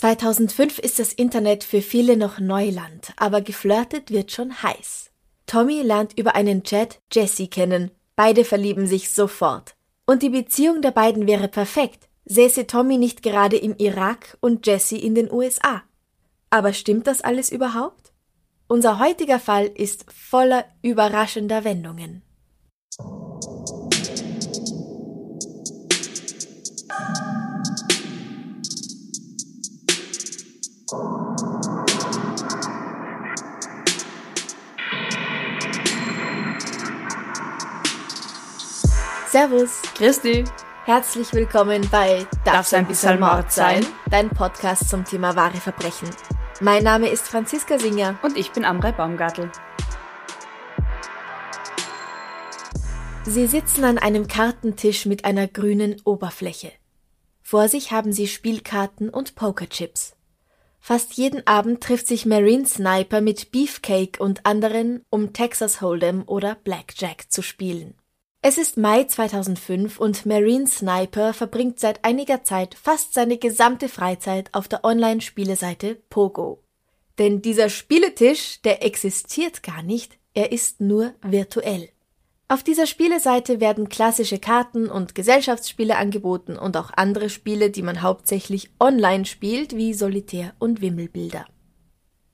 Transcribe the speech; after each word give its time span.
2005 0.00 0.78
ist 0.78 0.98
das 0.98 1.12
Internet 1.12 1.62
für 1.62 1.82
viele 1.82 2.16
noch 2.16 2.38
Neuland, 2.38 3.12
aber 3.18 3.42
geflirtet 3.42 4.10
wird 4.10 4.32
schon 4.32 4.62
heiß. 4.62 5.10
Tommy 5.44 5.82
lernt 5.82 6.18
über 6.18 6.34
einen 6.34 6.62
Chat 6.62 7.00
Jessie 7.12 7.48
kennen. 7.48 7.90
Beide 8.16 8.46
verlieben 8.46 8.86
sich 8.86 9.12
sofort. 9.12 9.74
Und 10.06 10.22
die 10.22 10.30
Beziehung 10.30 10.80
der 10.80 10.92
beiden 10.92 11.26
wäre 11.26 11.48
perfekt, 11.48 12.08
säße 12.24 12.66
Tommy 12.66 12.96
nicht 12.96 13.22
gerade 13.22 13.58
im 13.58 13.76
Irak 13.76 14.38
und 14.40 14.66
Jessie 14.66 15.00
in 15.00 15.14
den 15.14 15.30
USA. 15.30 15.82
Aber 16.48 16.72
stimmt 16.72 17.06
das 17.06 17.20
alles 17.20 17.52
überhaupt? 17.52 18.14
Unser 18.68 19.00
heutiger 19.00 19.38
Fall 19.38 19.66
ist 19.66 20.06
voller 20.10 20.64
überraschender 20.80 21.62
Wendungen. 21.64 22.22
Servus. 39.30 39.80
Christi. 39.94 40.42
Herzlich 40.86 41.32
willkommen 41.32 41.86
bei 41.88 42.26
Darf's 42.44 42.74
ein 42.74 42.84
bisschen 42.88 43.20
Mord 43.20 43.52
sein? 43.52 43.86
Dein 44.10 44.28
Podcast 44.28 44.88
zum 44.88 45.04
Thema 45.04 45.36
wahre 45.36 45.58
Verbrechen. 45.58 46.10
Mein 46.60 46.82
Name 46.82 47.08
ist 47.08 47.28
Franziska 47.28 47.78
Singer. 47.78 48.18
Und 48.22 48.36
ich 48.36 48.50
bin 48.50 48.64
Amrei 48.64 48.90
Baumgartel. 48.90 49.48
Sie 53.24 53.46
sitzen 53.46 53.84
an 53.84 53.98
einem 53.98 54.26
Kartentisch 54.26 55.06
mit 55.06 55.24
einer 55.24 55.46
grünen 55.46 56.02
Oberfläche. 56.04 56.72
Vor 57.40 57.68
sich 57.68 57.92
haben 57.92 58.12
sie 58.12 58.26
Spielkarten 58.26 59.10
und 59.10 59.36
Pokerchips. 59.36 60.16
Fast 60.80 61.12
jeden 61.12 61.46
Abend 61.46 61.84
trifft 61.84 62.08
sich 62.08 62.26
Marine 62.26 62.66
Sniper 62.66 63.20
mit 63.20 63.52
Beefcake 63.52 64.18
und 64.18 64.44
anderen, 64.44 65.04
um 65.08 65.32
Texas 65.32 65.80
Hold'em 65.80 66.26
oder 66.26 66.56
Blackjack 66.56 67.30
zu 67.30 67.42
spielen. 67.42 67.94
Es 68.42 68.56
ist 68.56 68.78
Mai 68.78 69.04
2005 69.04 70.00
und 70.00 70.24
Marine 70.24 70.66
Sniper 70.66 71.34
verbringt 71.34 71.78
seit 71.78 72.06
einiger 72.06 72.42
Zeit 72.42 72.74
fast 72.74 73.12
seine 73.12 73.36
gesamte 73.36 73.90
Freizeit 73.90 74.48
auf 74.54 74.66
der 74.66 74.82
Online-Spieleseite 74.82 75.96
Pogo. 76.08 76.62
Denn 77.18 77.42
dieser 77.42 77.68
Spieletisch, 77.68 78.62
der 78.62 78.82
existiert 78.82 79.62
gar 79.62 79.82
nicht, 79.82 80.16
er 80.32 80.52
ist 80.52 80.80
nur 80.80 81.12
virtuell. 81.20 81.90
Auf 82.48 82.62
dieser 82.62 82.86
Spieleseite 82.86 83.60
werden 83.60 83.90
klassische 83.90 84.38
Karten 84.38 84.88
und 84.88 85.14
Gesellschaftsspiele 85.14 85.98
angeboten 85.98 86.56
und 86.56 86.78
auch 86.78 86.92
andere 86.96 87.28
Spiele, 87.28 87.68
die 87.68 87.82
man 87.82 88.00
hauptsächlich 88.00 88.70
online 88.80 89.26
spielt, 89.26 89.76
wie 89.76 89.92
Solitär 89.92 90.54
und 90.58 90.80
Wimmelbilder. 90.80 91.44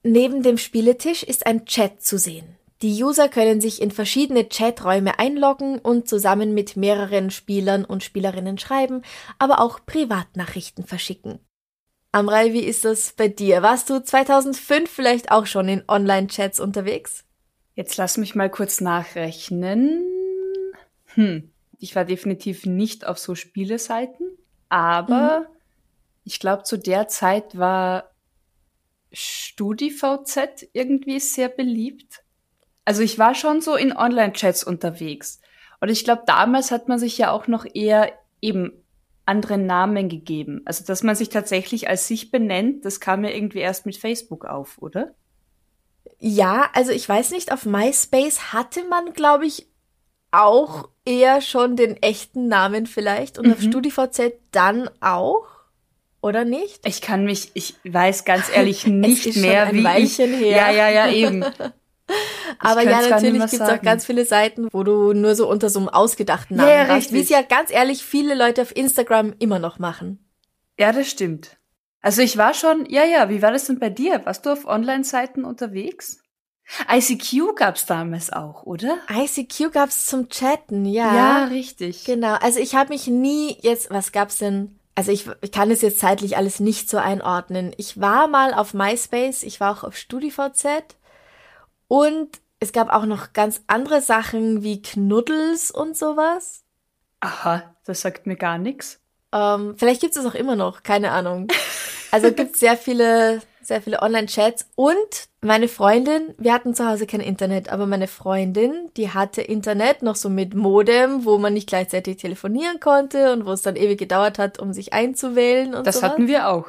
Neben 0.05 0.45
dem 0.45 0.57
Spieletisch 0.57 1.25
ist 1.25 1.47
ein 1.47 1.67
Chat 1.67 2.01
zu 2.01 2.17
sehen. 2.17 2.57
Die 2.83 3.03
User 3.03 3.29
können 3.29 3.61
sich 3.61 3.81
in 3.81 3.91
verschiedene 3.91 4.49
Chaträume 4.49 5.19
einloggen 5.19 5.79
und 5.79 6.09
zusammen 6.09 6.53
mit 6.53 6.77
mehreren 6.77 7.31
Spielern 7.31 7.85
und 7.85 8.05
Spielerinnen 8.05 8.59
schreiben, 8.59 9.03
aber 9.39 9.61
auch 9.61 9.81
Privatnachrichten 9.87 10.85
verschicken. 10.85 11.39
Amrei, 12.13 12.53
wie 12.53 12.65
ist 12.65 12.85
das 12.85 13.13
bei 13.13 13.29
dir? 13.29 13.63
Warst 13.63 13.91
du 13.91 14.03
2005 14.03 14.91
vielleicht 14.91 15.31
auch 15.31 15.47
schon 15.47 15.69
in 15.69 15.85
Online-Chats 15.89 16.61
unterwegs? 16.61 17.25
Jetzt 17.75 17.97
lass 17.97 18.17
mich 18.17 18.35
mal 18.35 18.51
kurz 18.51 18.81
nachrechnen. 18.81 20.03
Hm, 21.15 21.51
ich 21.79 21.95
war 21.95 22.05
definitiv 22.05 22.67
nicht 22.67 23.07
auf 23.07 23.19
so 23.19 23.35
Spieleseiten, 23.35 24.31
aber 24.69 25.41
mhm. 25.41 25.57
ich 26.25 26.41
glaube, 26.41 26.63
zu 26.63 26.79
der 26.79 27.09
Zeit 27.09 27.59
war 27.59 28.11
StudiVZ 29.13 30.69
irgendwie 30.73 31.21
sehr 31.21 31.49
beliebt. 31.49 32.23
Also 32.87 33.03
ich 33.03 33.19
war 33.19 33.35
schon 33.35 33.61
so 33.61 33.75
in 33.75 33.95
Online-Chats 33.95 34.65
unterwegs. 34.65 35.41
Und 35.81 35.91
ich 35.91 36.05
glaube, 36.05 36.23
damals 36.25 36.71
hat 36.71 36.89
man 36.89 36.99
sich 36.99 37.19
ja 37.19 37.33
auch 37.33 37.49
noch 37.49 37.67
eher 37.75 38.13
eben 38.41 38.73
andere 39.27 39.59
Namen 39.59 40.09
gegeben. 40.09 40.63
Also 40.65 40.85
dass 40.85 41.03
man 41.03 41.17
sich 41.17 41.29
tatsächlich 41.29 41.89
als 41.89 42.07
sich 42.07 42.31
benennt, 42.31 42.85
das 42.85 43.01
kam 43.01 43.25
ja 43.25 43.31
irgendwie 43.31 43.59
erst 43.59 43.87
mit 43.87 43.97
Facebook 43.97 44.45
auf, 44.45 44.79
oder? 44.79 45.15
Ja, 46.21 46.71
also 46.73 46.93
ich 46.93 47.07
weiß 47.07 47.33
nicht, 47.33 47.53
auf 47.53 47.67
MySpace 47.67 48.53
hatte 48.53 48.85
man, 48.85 49.13
glaube 49.13 49.47
ich, 49.47 49.67
auch 50.31 50.89
eher 51.05 51.41
schon 51.41 51.75
den 51.75 52.01
echten 52.03 52.47
Namen 52.47 52.87
vielleicht 52.87 53.39
und 53.39 53.47
mhm. 53.47 53.53
auf 53.53 53.63
StudiVZ 53.63 54.33
dann 54.53 54.89
auch. 55.01 55.45
Oder 56.21 56.45
nicht? 56.45 56.87
Ich 56.87 57.01
kann 57.03 57.25
mich, 57.25 57.51
ich 57.55 57.75
weiß 57.85 58.25
ganz 58.25 58.49
ehrlich 58.55 58.87
nicht 58.87 59.37
mehr, 59.37 59.73
wie 59.73 59.87
ich. 60.03 60.19
Her. 60.19 60.27
Ja, 60.29 60.71
ja, 60.71 60.89
ja, 60.89 61.11
eben. 61.11 61.45
Aber 62.59 62.83
ja, 62.83 63.09
natürlich 63.09 63.41
gibt 63.51 63.53
es 63.53 63.61
auch 63.61 63.83
ganz 63.83 64.07
viele 64.07 64.25
Seiten, 64.25 64.69
wo 64.73 64.83
du 64.83 65.13
nur 65.13 65.35
so 65.35 65.49
unter 65.49 65.69
so 65.69 65.81
einem 65.81 65.89
ausgedachten 65.89 66.57
Namen 66.57 66.71
ja, 66.71 66.89
warst, 66.89 67.13
wie 67.13 67.21
es 67.21 67.29
ja 67.29 67.43
ganz 67.43 67.71
ehrlich 67.71 68.05
viele 68.05 68.35
Leute 68.35 68.63
auf 68.63 68.75
Instagram 68.75 69.35
immer 69.39 69.59
noch 69.59 69.79
machen. 69.79 70.25
Ja, 70.79 70.93
das 70.93 71.09
stimmt. 71.09 71.57
Also 72.01 72.23
ich 72.23 72.37
war 72.37 72.55
schon, 72.55 72.87
ja, 72.89 73.05
ja, 73.05 73.29
wie 73.29 73.43
war 73.43 73.51
das 73.51 73.65
denn 73.65 73.79
bei 73.79 73.91
dir? 73.91 74.25
Warst 74.25 74.47
du 74.47 74.51
auf 74.51 74.67
Online-Seiten 74.67 75.45
unterwegs? 75.45 76.21
ICQ 76.91 77.55
gab's 77.57 77.87
damals 77.87 78.33
auch, 78.33 78.65
oder? 78.65 78.99
ICQ 79.11 79.73
gab's 79.73 80.07
zum 80.07 80.29
Chatten, 80.29 80.85
ja. 80.85 81.15
Ja, 81.15 81.45
richtig. 81.47 82.05
Genau. 82.05 82.35
Also 82.35 82.61
ich 82.61 82.75
habe 82.75 82.91
mich 82.91 83.07
nie 83.07 83.57
jetzt, 83.61 83.91
was 83.91 84.13
gab's 84.13 84.39
denn? 84.39 84.79
Also 84.95 85.13
ich, 85.13 85.27
ich 85.43 85.53
kann 85.53 85.71
es 85.71 85.83
jetzt 85.83 86.01
zeitlich 86.01 86.37
alles 86.37 86.59
nicht 86.59 86.89
so 86.89 86.97
einordnen. 86.97 87.73
Ich 87.77 88.01
war 88.01 88.29
mal 88.29 88.55
auf 88.55 88.73
MySpace, 88.75 89.43
ich 89.43 89.61
war 89.61 89.77
auch 89.77 89.85
auf 89.85 89.97
StudiVZ 89.97 90.97
und 91.89 92.41
es 92.59 92.73
gab 92.73 92.93
auch 92.93 93.05
noch 93.05 93.33
ganz 93.33 93.63
andere 93.67 94.01
Sachen 94.01 94.63
wie 94.63 94.81
Knuddels 94.81 95.71
und 95.71 95.97
sowas. 95.97 96.65
Aha, 97.21 97.75
das 97.85 98.01
sagt 98.01 98.27
mir 98.27 98.37
gar 98.37 98.59
nichts. 98.59 99.01
Ähm, 99.33 99.75
vielleicht 99.77 100.01
gibt 100.01 100.17
es 100.17 100.25
auch 100.25 100.35
immer 100.35 100.57
noch, 100.57 100.83
keine 100.83 101.11
Ahnung. 101.13 101.49
Also 102.11 102.33
gibt 102.33 102.55
es 102.55 102.61
sehr 102.61 102.77
viele, 102.77 103.43
sehr 103.61 103.83
viele 103.83 104.01
Online-Chats. 104.01 104.71
Und 104.75 105.29
meine 105.43 105.69
Freundin, 105.69 106.35
wir 106.39 106.55
hatten 106.55 106.75
zu 106.75 106.89
Hause 106.89 107.07
kein 107.07 107.21
Internet, 107.21 107.69
aber 107.69 107.87
meine 107.87 108.09
Freundin, 108.09 108.91
die 108.97 109.11
hatte 109.11 109.43
Internet 109.43 110.03
noch 110.03 110.17
so 110.17 110.31
mit 110.31 110.55
Modem, 110.55 111.25
wo 111.27 111.37
man 111.39 111.53
nicht 111.53 111.69
gleichzeitig 111.69 112.17
telefonieren 112.17 112.81
konnte 112.81 113.33
und 113.33 113.45
wo 113.45 113.53
es 113.53 113.63
dann 113.63 113.77
ewig 113.77 113.99
gedauert 113.99 114.39
hat, 114.39 114.59
um 114.59 114.73
sich 114.73 114.93
einzuwählen 114.93 115.75
und 115.75 115.79
so. 115.79 115.83
Das 115.83 115.97
sowas. 115.97 116.11
hatten 116.11 116.27
wir 116.27 116.49
auch. 116.49 116.69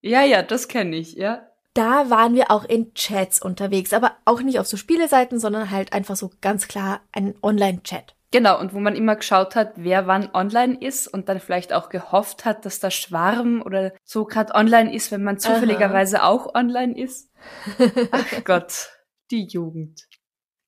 Ja, 0.00 0.22
ja, 0.22 0.42
das 0.42 0.68
kenne 0.68 0.96
ich, 0.96 1.14
ja 1.14 1.48
da 1.74 2.10
waren 2.10 2.34
wir 2.34 2.50
auch 2.50 2.64
in 2.64 2.92
Chats 2.94 3.40
unterwegs, 3.40 3.92
aber 3.92 4.16
auch 4.24 4.42
nicht 4.42 4.58
auf 4.58 4.66
so 4.66 4.76
Spieleseiten, 4.76 5.38
sondern 5.38 5.70
halt 5.70 5.92
einfach 5.92 6.16
so 6.16 6.30
ganz 6.40 6.68
klar 6.68 7.00
ein 7.12 7.34
Online-Chat. 7.42 8.14
Genau, 8.30 8.60
und 8.60 8.74
wo 8.74 8.78
man 8.78 8.94
immer 8.94 9.16
geschaut 9.16 9.54
hat, 9.56 9.72
wer 9.76 10.06
wann 10.06 10.28
online 10.34 10.76
ist 10.78 11.08
und 11.08 11.30
dann 11.30 11.40
vielleicht 11.40 11.72
auch 11.72 11.88
gehofft 11.88 12.44
hat, 12.44 12.66
dass 12.66 12.78
der 12.78 12.90
Schwarm 12.90 13.62
oder 13.62 13.92
so 14.04 14.26
gerade 14.26 14.54
online 14.54 14.94
ist, 14.94 15.10
wenn 15.10 15.24
man 15.24 15.38
zufälligerweise 15.38 16.20
Aha. 16.20 16.28
auch 16.28 16.54
online 16.54 16.98
ist. 16.98 17.30
Ach 18.10 18.44
Gott, 18.44 18.90
die 19.30 19.46
Jugend. 19.46 20.06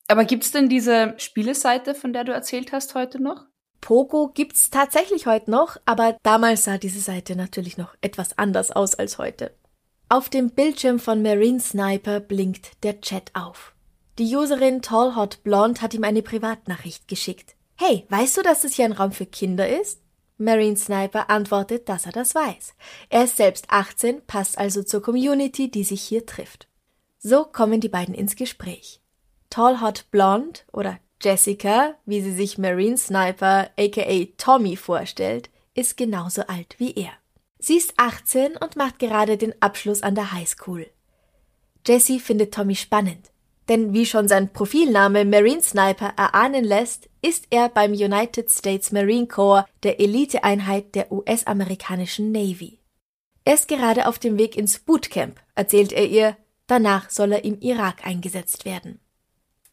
Aber 0.07 0.25
gibt's 0.25 0.51
denn 0.51 0.69
diese 0.69 1.13
Spieleseite, 1.17 1.93
von 1.93 2.13
der 2.13 2.23
du 2.23 2.33
erzählt 2.33 2.71
hast, 2.71 2.95
heute 2.95 3.21
noch? 3.21 3.45
Pogo 3.79 4.29
gibt's 4.33 4.69
tatsächlich 4.69 5.27
heute 5.27 5.51
noch, 5.51 5.77
aber 5.85 6.17
damals 6.23 6.63
sah 6.63 6.77
diese 6.77 6.99
Seite 6.99 7.35
natürlich 7.35 7.77
noch 7.77 7.95
etwas 8.01 8.37
anders 8.37 8.71
aus 8.71 8.95
als 8.95 9.19
heute. 9.19 9.55
Auf 10.11 10.27
dem 10.27 10.49
Bildschirm 10.49 10.99
von 10.99 11.21
Marine 11.21 11.61
Sniper 11.61 12.19
blinkt 12.19 12.83
der 12.83 12.99
Chat 12.99 13.31
auf. 13.33 13.73
Die 14.19 14.35
Userin 14.35 14.81
Tall 14.81 15.15
Hot 15.15 15.41
Blonde 15.41 15.79
hat 15.79 15.93
ihm 15.93 16.03
eine 16.03 16.21
Privatnachricht 16.21 17.07
geschickt. 17.07 17.55
Hey, 17.77 18.05
weißt 18.09 18.35
du, 18.35 18.41
dass 18.41 18.63
das 18.63 18.73
hier 18.73 18.83
ein 18.83 18.91
Raum 18.91 19.13
für 19.13 19.25
Kinder 19.25 19.69
ist? 19.69 20.01
Marine 20.37 20.75
Sniper 20.75 21.29
antwortet, 21.29 21.87
dass 21.87 22.07
er 22.07 22.11
das 22.11 22.35
weiß. 22.35 22.73
Er 23.07 23.23
ist 23.23 23.37
selbst 23.37 23.67
18, 23.69 24.25
passt 24.27 24.57
also 24.57 24.83
zur 24.83 25.01
Community, 25.01 25.71
die 25.71 25.85
sich 25.85 26.01
hier 26.01 26.25
trifft. 26.25 26.67
So 27.17 27.45
kommen 27.45 27.79
die 27.79 27.87
beiden 27.87 28.13
ins 28.13 28.35
Gespräch. 28.35 28.99
Tall 29.49 29.79
Hot 29.79 30.07
Blonde 30.11 30.59
oder 30.73 30.99
Jessica, 31.21 31.93
wie 32.05 32.19
sie 32.19 32.33
sich 32.33 32.57
Marine 32.57 32.97
Sniper 32.97 33.69
aka 33.79 34.25
Tommy 34.37 34.75
vorstellt, 34.75 35.49
ist 35.73 35.95
genauso 35.95 36.41
alt 36.47 36.75
wie 36.79 36.95
er. 36.95 37.13
Sie 37.63 37.77
ist 37.77 37.93
18 37.97 38.57
und 38.57 38.75
macht 38.75 38.97
gerade 38.97 39.37
den 39.37 39.53
Abschluss 39.61 40.01
an 40.01 40.15
der 40.15 40.31
Highschool. 40.31 40.87
Jessie 41.85 42.19
findet 42.19 42.55
Tommy 42.55 42.75
spannend, 42.75 43.31
denn 43.69 43.93
wie 43.93 44.07
schon 44.07 44.27
sein 44.27 44.51
Profilname 44.51 45.25
Marine 45.25 45.61
Sniper 45.61 46.11
erahnen 46.17 46.63
lässt, 46.63 47.07
ist 47.21 47.45
er 47.51 47.69
beim 47.69 47.91
United 47.91 48.49
States 48.49 48.91
Marine 48.91 49.27
Corps 49.27 49.67
der 49.83 49.99
Eliteeinheit 49.99 50.95
der 50.95 51.11
US-amerikanischen 51.11 52.31
Navy. 52.31 52.79
Er 53.45 53.53
ist 53.53 53.67
gerade 53.67 54.07
auf 54.07 54.17
dem 54.17 54.39
Weg 54.39 54.57
ins 54.57 54.79
Bootcamp, 54.79 55.39
erzählt 55.53 55.91
er 55.91 56.07
ihr, 56.07 56.37
danach 56.65 57.11
soll 57.11 57.31
er 57.31 57.45
im 57.45 57.59
Irak 57.59 58.07
eingesetzt 58.07 58.65
werden. 58.65 58.99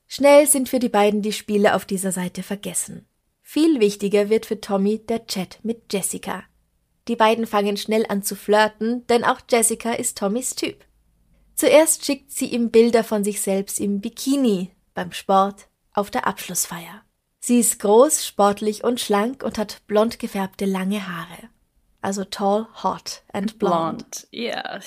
Schnell 0.06 0.46
sind 0.46 0.68
für 0.68 0.78
die 0.78 0.90
beiden 0.90 1.22
die 1.22 1.32
Spiele 1.32 1.74
auf 1.74 1.86
dieser 1.86 2.12
Seite 2.12 2.42
vergessen. 2.42 3.06
Viel 3.40 3.80
wichtiger 3.80 4.28
wird 4.28 4.44
für 4.44 4.60
Tommy 4.60 4.98
der 4.98 5.26
Chat 5.26 5.60
mit 5.62 5.90
Jessica. 5.90 6.44
Die 7.08 7.16
beiden 7.16 7.46
fangen 7.46 7.76
schnell 7.76 8.04
an 8.08 8.22
zu 8.22 8.36
flirten, 8.36 9.06
denn 9.06 9.24
auch 9.24 9.40
Jessica 9.50 9.92
ist 9.92 10.18
Tommys 10.18 10.54
Typ. 10.54 10.84
Zuerst 11.54 12.04
schickt 12.04 12.30
sie 12.30 12.46
ihm 12.46 12.70
Bilder 12.70 13.02
von 13.02 13.24
sich 13.24 13.40
selbst 13.40 13.80
im 13.80 14.00
Bikini, 14.00 14.70
beim 14.94 15.12
Sport, 15.12 15.68
auf 15.92 16.10
der 16.10 16.26
Abschlussfeier. 16.26 17.02
Sie 17.40 17.58
ist 17.58 17.80
groß, 17.80 18.26
sportlich 18.26 18.84
und 18.84 19.00
schlank 19.00 19.42
und 19.42 19.58
hat 19.58 19.86
blond 19.86 20.18
gefärbte 20.18 20.66
lange 20.66 21.08
Haare. 21.08 21.48
Also 22.00 22.24
tall, 22.24 22.68
hot 22.82 23.22
and 23.32 23.58
blonde. 23.58 24.04
Ja. 24.30 24.74
Yeah. 24.74 24.80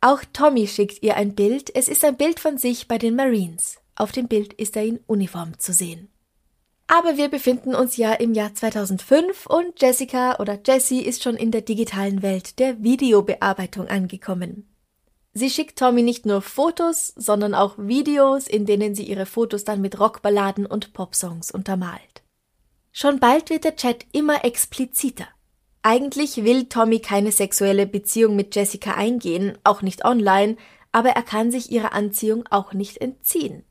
Auch 0.00 0.22
Tommy 0.32 0.68
schickt 0.68 1.02
ihr 1.02 1.16
ein 1.16 1.34
Bild. 1.34 1.74
Es 1.74 1.88
ist 1.88 2.04
ein 2.04 2.16
Bild 2.16 2.38
von 2.38 2.58
sich 2.58 2.86
bei 2.86 2.98
den 2.98 3.16
Marines. 3.16 3.78
Auf 3.96 4.12
dem 4.12 4.28
Bild 4.28 4.52
ist 4.52 4.76
er 4.76 4.84
in 4.84 5.00
Uniform 5.06 5.58
zu 5.58 5.72
sehen. 5.72 6.08
Aber 6.90 7.18
wir 7.18 7.28
befinden 7.28 7.74
uns 7.74 7.98
ja 7.98 8.14
im 8.14 8.32
Jahr 8.32 8.54
2005 8.54 9.44
und 9.46 9.80
Jessica 9.80 10.38
oder 10.38 10.58
Jessie 10.66 11.02
ist 11.02 11.22
schon 11.22 11.36
in 11.36 11.50
der 11.50 11.60
digitalen 11.60 12.22
Welt 12.22 12.58
der 12.58 12.82
Videobearbeitung 12.82 13.88
angekommen. 13.88 14.66
Sie 15.34 15.50
schickt 15.50 15.78
Tommy 15.78 16.02
nicht 16.02 16.24
nur 16.24 16.40
Fotos, 16.40 17.12
sondern 17.14 17.54
auch 17.54 17.76
Videos, 17.76 18.48
in 18.48 18.64
denen 18.64 18.94
sie 18.94 19.04
ihre 19.04 19.26
Fotos 19.26 19.64
dann 19.64 19.82
mit 19.82 20.00
Rockballaden 20.00 20.64
und 20.64 20.94
Popsongs 20.94 21.50
untermalt. 21.50 22.22
Schon 22.90 23.20
bald 23.20 23.50
wird 23.50 23.64
der 23.64 23.76
Chat 23.76 24.06
immer 24.12 24.46
expliziter. 24.46 25.28
Eigentlich 25.82 26.42
will 26.42 26.64
Tommy 26.64 27.00
keine 27.00 27.32
sexuelle 27.32 27.86
Beziehung 27.86 28.34
mit 28.34 28.56
Jessica 28.56 28.94
eingehen, 28.94 29.58
auch 29.62 29.82
nicht 29.82 30.06
online, 30.06 30.56
aber 30.90 31.10
er 31.10 31.22
kann 31.22 31.50
sich 31.50 31.70
ihrer 31.70 31.92
Anziehung 31.92 32.46
auch 32.50 32.72
nicht 32.72 32.96
entziehen. 32.98 33.62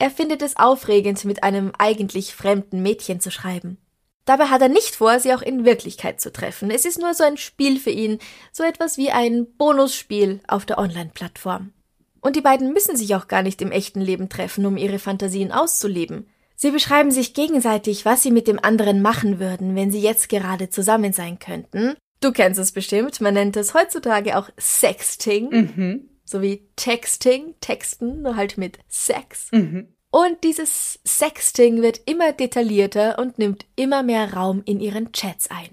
Er 0.00 0.10
findet 0.10 0.40
es 0.40 0.56
aufregend, 0.56 1.26
mit 1.26 1.42
einem 1.42 1.72
eigentlich 1.76 2.34
fremden 2.34 2.82
Mädchen 2.82 3.20
zu 3.20 3.30
schreiben. 3.30 3.76
Dabei 4.24 4.46
hat 4.46 4.62
er 4.62 4.70
nicht 4.70 4.96
vor, 4.96 5.20
sie 5.20 5.34
auch 5.34 5.42
in 5.42 5.66
Wirklichkeit 5.66 6.22
zu 6.22 6.32
treffen. 6.32 6.70
Es 6.70 6.86
ist 6.86 6.98
nur 6.98 7.12
so 7.12 7.22
ein 7.22 7.36
Spiel 7.36 7.78
für 7.78 7.90
ihn, 7.90 8.18
so 8.50 8.62
etwas 8.62 8.96
wie 8.96 9.10
ein 9.10 9.46
Bonusspiel 9.58 10.40
auf 10.48 10.64
der 10.64 10.78
Online-Plattform. 10.78 11.74
Und 12.22 12.36
die 12.36 12.40
beiden 12.40 12.72
müssen 12.72 12.96
sich 12.96 13.14
auch 13.14 13.28
gar 13.28 13.42
nicht 13.42 13.60
im 13.60 13.72
echten 13.72 14.00
Leben 14.00 14.30
treffen, 14.30 14.64
um 14.64 14.78
ihre 14.78 14.98
Fantasien 14.98 15.52
auszuleben. 15.52 16.26
Sie 16.56 16.70
beschreiben 16.70 17.10
sich 17.10 17.34
gegenseitig, 17.34 18.06
was 18.06 18.22
sie 18.22 18.30
mit 18.30 18.48
dem 18.48 18.58
anderen 18.58 19.02
machen 19.02 19.38
würden, 19.38 19.76
wenn 19.76 19.90
sie 19.90 20.00
jetzt 20.00 20.30
gerade 20.30 20.70
zusammen 20.70 21.12
sein 21.12 21.38
könnten. 21.38 21.94
Du 22.22 22.32
kennst 22.32 22.58
es 22.58 22.72
bestimmt, 22.72 23.20
man 23.20 23.34
nennt 23.34 23.56
es 23.58 23.74
heutzutage 23.74 24.38
auch 24.38 24.48
Sexting. 24.58 25.50
Mhm. 25.50 26.09
Sowie 26.30 26.68
Texting, 26.76 27.54
Texten, 27.60 28.22
nur 28.22 28.36
halt 28.36 28.56
mit 28.56 28.78
Sex. 28.88 29.50
Mhm. 29.52 29.94
Und 30.10 30.42
dieses 30.42 30.98
Sexting 31.06 31.82
wird 31.82 32.00
immer 32.06 32.32
detaillierter 32.32 33.18
und 33.18 33.38
nimmt 33.38 33.66
immer 33.76 34.02
mehr 34.02 34.34
Raum 34.34 34.62
in 34.64 34.80
ihren 34.80 35.12
Chats 35.12 35.50
ein. 35.50 35.70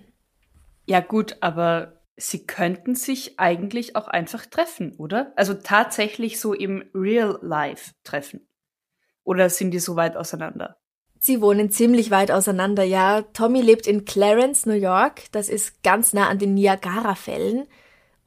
Ja 0.86 1.00
gut, 1.00 1.38
aber 1.42 2.02
sie 2.16 2.46
könnten 2.46 2.96
sich 2.96 3.40
eigentlich 3.40 3.96
auch 3.96 4.08
einfach 4.08 4.46
treffen, 4.46 4.96
oder? 4.98 5.34
Also 5.36 5.54
tatsächlich 5.54 6.40
so 6.40 6.54
im 6.54 6.84
Real 6.94 7.40
Life 7.42 7.94
treffen. 8.04 8.48
Oder 9.24 9.50
sind 9.50 9.72
die 9.72 9.80
so 9.80 9.96
weit 9.96 10.16
auseinander? 10.16 10.78
Sie 11.20 11.42
wohnen 11.42 11.72
ziemlich 11.72 12.12
weit 12.12 12.32
auseinander, 12.32 12.84
ja. 12.84 13.24
Tommy 13.34 13.62
lebt 13.62 13.88
in 13.88 14.06
Clarence, 14.06 14.66
New 14.66 14.74
York. 14.74 15.24
Das 15.32 15.50
ist 15.50 15.84
ganz 15.84 16.14
nah 16.14 16.30
an 16.30 16.40
den 16.40 16.54
Niagara-Fällen. 16.54 17.68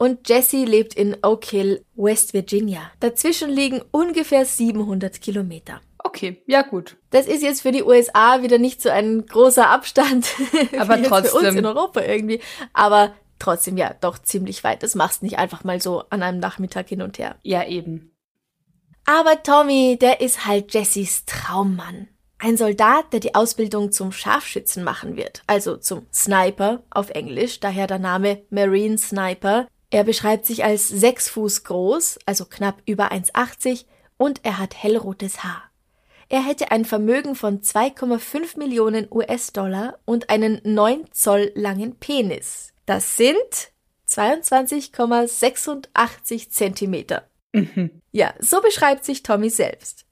Und 0.00 0.30
Jesse 0.30 0.64
lebt 0.64 0.94
in 0.94 1.14
Oak 1.20 1.44
Hill, 1.44 1.84
West 1.94 2.32
Virginia. 2.32 2.90
Dazwischen 3.00 3.50
liegen 3.50 3.82
ungefähr 3.90 4.46
700 4.46 5.20
Kilometer. 5.20 5.82
Okay, 5.98 6.42
ja 6.46 6.62
gut. 6.62 6.96
Das 7.10 7.26
ist 7.26 7.42
jetzt 7.42 7.60
für 7.60 7.70
die 7.70 7.82
USA 7.82 8.40
wieder 8.40 8.56
nicht 8.56 8.80
so 8.80 8.88
ein 8.88 9.26
großer 9.26 9.68
Abstand. 9.68 10.26
Aber 10.78 10.98
wie 10.98 11.02
trotzdem. 11.02 11.40
Für 11.40 11.48
uns 11.48 11.56
in 11.56 11.66
Europa 11.66 12.00
irgendwie. 12.00 12.40
Aber 12.72 13.12
trotzdem 13.38 13.76
ja, 13.76 13.94
doch 14.00 14.18
ziemlich 14.18 14.64
weit. 14.64 14.82
Das 14.82 14.94
machst 14.94 15.22
nicht 15.22 15.36
einfach 15.36 15.64
mal 15.64 15.82
so 15.82 16.02
an 16.08 16.22
einem 16.22 16.40
Nachmittag 16.40 16.88
hin 16.88 17.02
und 17.02 17.18
her. 17.18 17.36
Ja, 17.42 17.66
eben. 17.66 18.16
Aber 19.04 19.42
Tommy, 19.42 19.98
der 20.00 20.22
ist 20.22 20.46
halt 20.46 20.72
Jessys 20.72 21.26
Traummann. 21.26 22.08
Ein 22.38 22.56
Soldat, 22.56 23.12
der 23.12 23.20
die 23.20 23.34
Ausbildung 23.34 23.92
zum 23.92 24.12
Scharfschützen 24.12 24.82
machen 24.82 25.18
wird, 25.18 25.42
also 25.46 25.76
zum 25.76 26.06
Sniper 26.10 26.84
auf 26.88 27.10
Englisch, 27.10 27.60
daher 27.60 27.86
der 27.86 27.98
Name 27.98 28.44
Marine 28.48 28.96
Sniper. 28.96 29.66
Er 29.90 30.04
beschreibt 30.04 30.46
sich 30.46 30.64
als 30.64 30.88
sechs 30.88 31.28
Fuß 31.28 31.64
groß, 31.64 32.20
also 32.24 32.44
knapp 32.44 32.80
über 32.86 33.10
1,80 33.12 33.86
und 34.16 34.44
er 34.44 34.58
hat 34.58 34.80
hellrotes 34.80 35.42
Haar. 35.42 35.64
Er 36.28 36.46
hätte 36.46 36.70
ein 36.70 36.84
Vermögen 36.84 37.34
von 37.34 37.60
2,5 37.60 38.56
Millionen 38.56 39.08
US-Dollar 39.10 39.98
und 40.04 40.30
einen 40.30 40.60
9 40.62 41.06
Zoll 41.10 41.50
langen 41.56 41.96
Penis. 41.96 42.72
Das 42.86 43.16
sind 43.16 43.72
22,86 44.08 46.50
Zentimeter. 46.50 47.28
Mhm. 47.52 47.90
Ja, 48.12 48.32
so 48.38 48.60
beschreibt 48.60 49.04
sich 49.04 49.24
Tommy 49.24 49.50
selbst. 49.50 50.06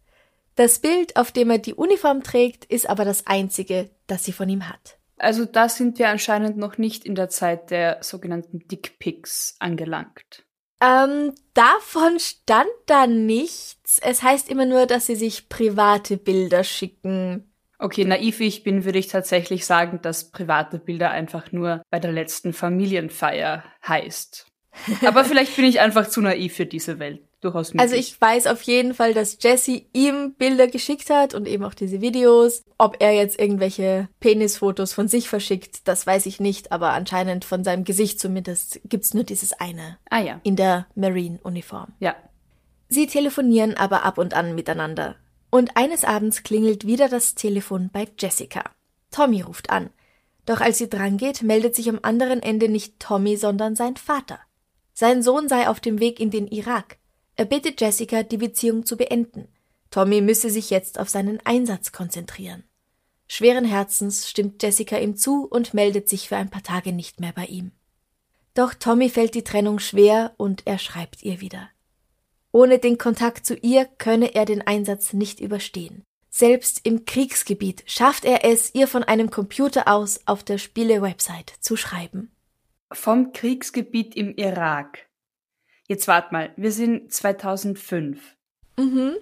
Das 0.56 0.80
Bild, 0.80 1.16
auf 1.16 1.30
dem 1.30 1.50
er 1.50 1.58
die 1.58 1.74
Uniform 1.74 2.24
trägt, 2.24 2.64
ist 2.64 2.88
aber 2.88 3.04
das 3.04 3.28
einzige, 3.28 3.90
das 4.08 4.24
sie 4.24 4.32
von 4.32 4.48
ihm 4.48 4.68
hat. 4.68 4.97
Also 5.18 5.44
da 5.44 5.68
sind 5.68 5.98
wir 5.98 6.08
anscheinend 6.08 6.56
noch 6.56 6.78
nicht 6.78 7.04
in 7.04 7.14
der 7.14 7.28
Zeit 7.28 7.70
der 7.70 7.98
sogenannten 8.02 8.66
Dickpics 8.68 9.56
angelangt. 9.58 10.44
Ähm, 10.80 11.34
davon 11.54 12.20
stand 12.20 12.68
da 12.86 13.06
nichts. 13.06 13.98
Es 14.00 14.22
heißt 14.22 14.48
immer 14.48 14.64
nur, 14.64 14.86
dass 14.86 15.06
sie 15.06 15.16
sich 15.16 15.48
private 15.48 16.16
Bilder 16.16 16.62
schicken. 16.62 17.52
Okay, 17.80 18.04
naiv 18.04 18.38
wie 18.38 18.46
ich 18.46 18.64
bin, 18.64 18.84
würde 18.84 18.98
ich 18.98 19.08
tatsächlich 19.08 19.64
sagen, 19.64 20.00
dass 20.02 20.30
private 20.30 20.78
Bilder 20.78 21.10
einfach 21.10 21.52
nur 21.52 21.82
bei 21.90 22.00
der 22.00 22.12
letzten 22.12 22.52
Familienfeier 22.52 23.64
heißt. 23.86 24.46
Aber 25.06 25.24
vielleicht 25.24 25.56
bin 25.56 25.64
ich 25.64 25.80
einfach 25.80 26.08
zu 26.08 26.20
naiv 26.20 26.54
für 26.54 26.66
diese 26.66 26.98
Welt. 26.98 27.27
Durchaus 27.40 27.68
möglich. 27.68 27.80
Also 27.80 27.94
ich 27.94 28.20
weiß 28.20 28.48
auf 28.48 28.62
jeden 28.62 28.94
Fall, 28.94 29.14
dass 29.14 29.38
Jesse 29.40 29.82
ihm 29.92 30.34
Bilder 30.34 30.66
geschickt 30.66 31.08
hat 31.08 31.34
und 31.34 31.46
eben 31.46 31.64
auch 31.64 31.74
diese 31.74 32.00
Videos. 32.00 32.64
Ob 32.78 32.96
er 32.98 33.12
jetzt 33.12 33.38
irgendwelche 33.38 34.08
Penisfotos 34.18 34.92
von 34.92 35.06
sich 35.06 35.28
verschickt, 35.28 35.86
das 35.86 36.06
weiß 36.06 36.26
ich 36.26 36.40
nicht, 36.40 36.72
aber 36.72 36.90
anscheinend 36.90 37.44
von 37.44 37.62
seinem 37.62 37.84
Gesicht 37.84 38.18
zumindest 38.18 38.80
gibt's 38.84 39.14
nur 39.14 39.22
dieses 39.22 39.52
eine 39.52 39.98
Ah 40.10 40.20
ja. 40.20 40.40
in 40.42 40.56
der 40.56 40.86
Marine-Uniform. 40.96 41.92
Ja. 42.00 42.16
Sie 42.88 43.06
telefonieren 43.06 43.76
aber 43.76 44.04
ab 44.04 44.18
und 44.18 44.34
an 44.34 44.54
miteinander. 44.54 45.14
Und 45.50 45.76
eines 45.76 46.04
Abends 46.04 46.42
klingelt 46.42 46.86
wieder 46.86 47.08
das 47.08 47.34
Telefon 47.34 47.90
bei 47.92 48.08
Jessica. 48.18 48.64
Tommy 49.10 49.42
ruft 49.42 49.70
an. 49.70 49.90
Doch 50.44 50.60
als 50.60 50.78
sie 50.78 50.88
drangeht, 50.88 51.42
meldet 51.42 51.76
sich 51.76 51.88
am 51.88 52.00
anderen 52.02 52.42
Ende 52.42 52.68
nicht 52.68 52.98
Tommy, 52.98 53.36
sondern 53.36 53.76
sein 53.76 53.96
Vater. 53.96 54.40
Sein 54.92 55.22
Sohn 55.22 55.48
sei 55.48 55.68
auf 55.68 55.78
dem 55.78 56.00
Weg 56.00 56.18
in 56.18 56.30
den 56.30 56.48
Irak. 56.48 56.98
Er 57.38 57.44
bittet 57.44 57.80
Jessica, 57.80 58.24
die 58.24 58.36
Beziehung 58.36 58.84
zu 58.84 58.96
beenden. 58.96 59.46
Tommy 59.92 60.20
müsse 60.20 60.50
sich 60.50 60.70
jetzt 60.70 60.98
auf 60.98 61.08
seinen 61.08 61.38
Einsatz 61.46 61.92
konzentrieren. 61.92 62.64
Schweren 63.28 63.64
Herzens 63.64 64.28
stimmt 64.28 64.60
Jessica 64.60 64.98
ihm 64.98 65.16
zu 65.16 65.46
und 65.46 65.72
meldet 65.72 66.08
sich 66.08 66.28
für 66.28 66.36
ein 66.36 66.50
paar 66.50 66.64
Tage 66.64 66.92
nicht 66.92 67.20
mehr 67.20 67.32
bei 67.32 67.44
ihm. 67.46 67.70
Doch 68.54 68.74
Tommy 68.74 69.08
fällt 69.08 69.36
die 69.36 69.44
Trennung 69.44 69.78
schwer 69.78 70.34
und 70.36 70.66
er 70.66 70.78
schreibt 70.78 71.22
ihr 71.22 71.40
wieder. 71.40 71.70
Ohne 72.50 72.80
den 72.80 72.98
Kontakt 72.98 73.46
zu 73.46 73.54
ihr 73.54 73.84
könne 73.84 74.34
er 74.34 74.44
den 74.44 74.66
Einsatz 74.66 75.12
nicht 75.12 75.38
überstehen. 75.38 76.02
Selbst 76.30 76.80
im 76.82 77.04
Kriegsgebiet 77.04 77.84
schafft 77.86 78.24
er 78.24 78.44
es, 78.44 78.74
ihr 78.74 78.88
von 78.88 79.04
einem 79.04 79.30
Computer 79.30 79.86
aus 79.86 80.18
auf 80.26 80.42
der 80.42 80.58
Spiele-Website 80.58 81.52
zu 81.60 81.76
schreiben. 81.76 82.32
Vom 82.90 83.32
Kriegsgebiet 83.32 84.16
im 84.16 84.34
Irak. 84.34 85.07
Jetzt 85.88 86.06
wart 86.06 86.32
mal, 86.32 86.52
wir 86.56 86.70
sind 86.70 87.12
2005. 87.12 88.36
Mhm. 88.78 89.16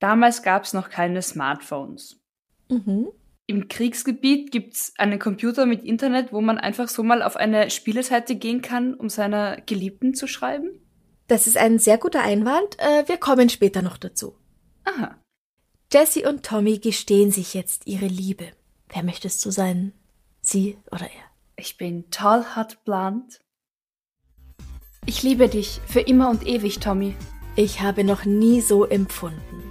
Damals 0.00 0.42
gab 0.42 0.64
es 0.64 0.72
noch 0.72 0.88
keine 0.88 1.22
Smartphones. 1.22 2.20
Mhm. 2.68 3.08
Im 3.46 3.68
Kriegsgebiet 3.68 4.50
gibt's 4.50 4.92
einen 4.98 5.18
Computer 5.18 5.64
mit 5.66 5.82
Internet, 5.82 6.32
wo 6.32 6.40
man 6.40 6.58
einfach 6.58 6.88
so 6.88 7.02
mal 7.02 7.22
auf 7.22 7.36
eine 7.36 7.70
Spieleseite 7.70 8.36
gehen 8.36 8.62
kann, 8.62 8.94
um 8.94 9.08
seiner 9.08 9.60
Geliebten 9.62 10.14
zu 10.14 10.26
schreiben? 10.26 10.80
Das 11.28 11.46
ist 11.46 11.56
ein 11.56 11.78
sehr 11.78 11.98
guter 11.98 12.22
Einwand. 12.22 12.78
Äh, 12.78 13.06
wir 13.06 13.18
kommen 13.18 13.48
später 13.48 13.82
noch 13.82 13.98
dazu. 13.98 14.36
Aha. 14.84 15.16
Jessie 15.92 16.26
und 16.26 16.44
Tommy 16.44 16.78
gestehen 16.78 17.30
sich 17.30 17.54
jetzt 17.54 17.86
ihre 17.86 18.06
Liebe. 18.06 18.52
Wer 18.88 19.02
möchtest 19.02 19.44
du 19.44 19.50
sein? 19.50 19.92
Sie 20.40 20.78
oder 20.90 21.04
er? 21.04 21.24
Ich 21.56 21.76
bin 21.76 22.10
tollhart 22.10 22.84
blond. 22.84 23.40
Ich 25.06 25.22
liebe 25.22 25.48
dich 25.48 25.80
für 25.86 26.00
immer 26.00 26.30
und 26.30 26.46
ewig, 26.46 26.80
Tommy. 26.80 27.16
Ich 27.56 27.80
habe 27.80 28.04
noch 28.04 28.24
nie 28.24 28.60
so 28.60 28.84
empfunden. 28.84 29.64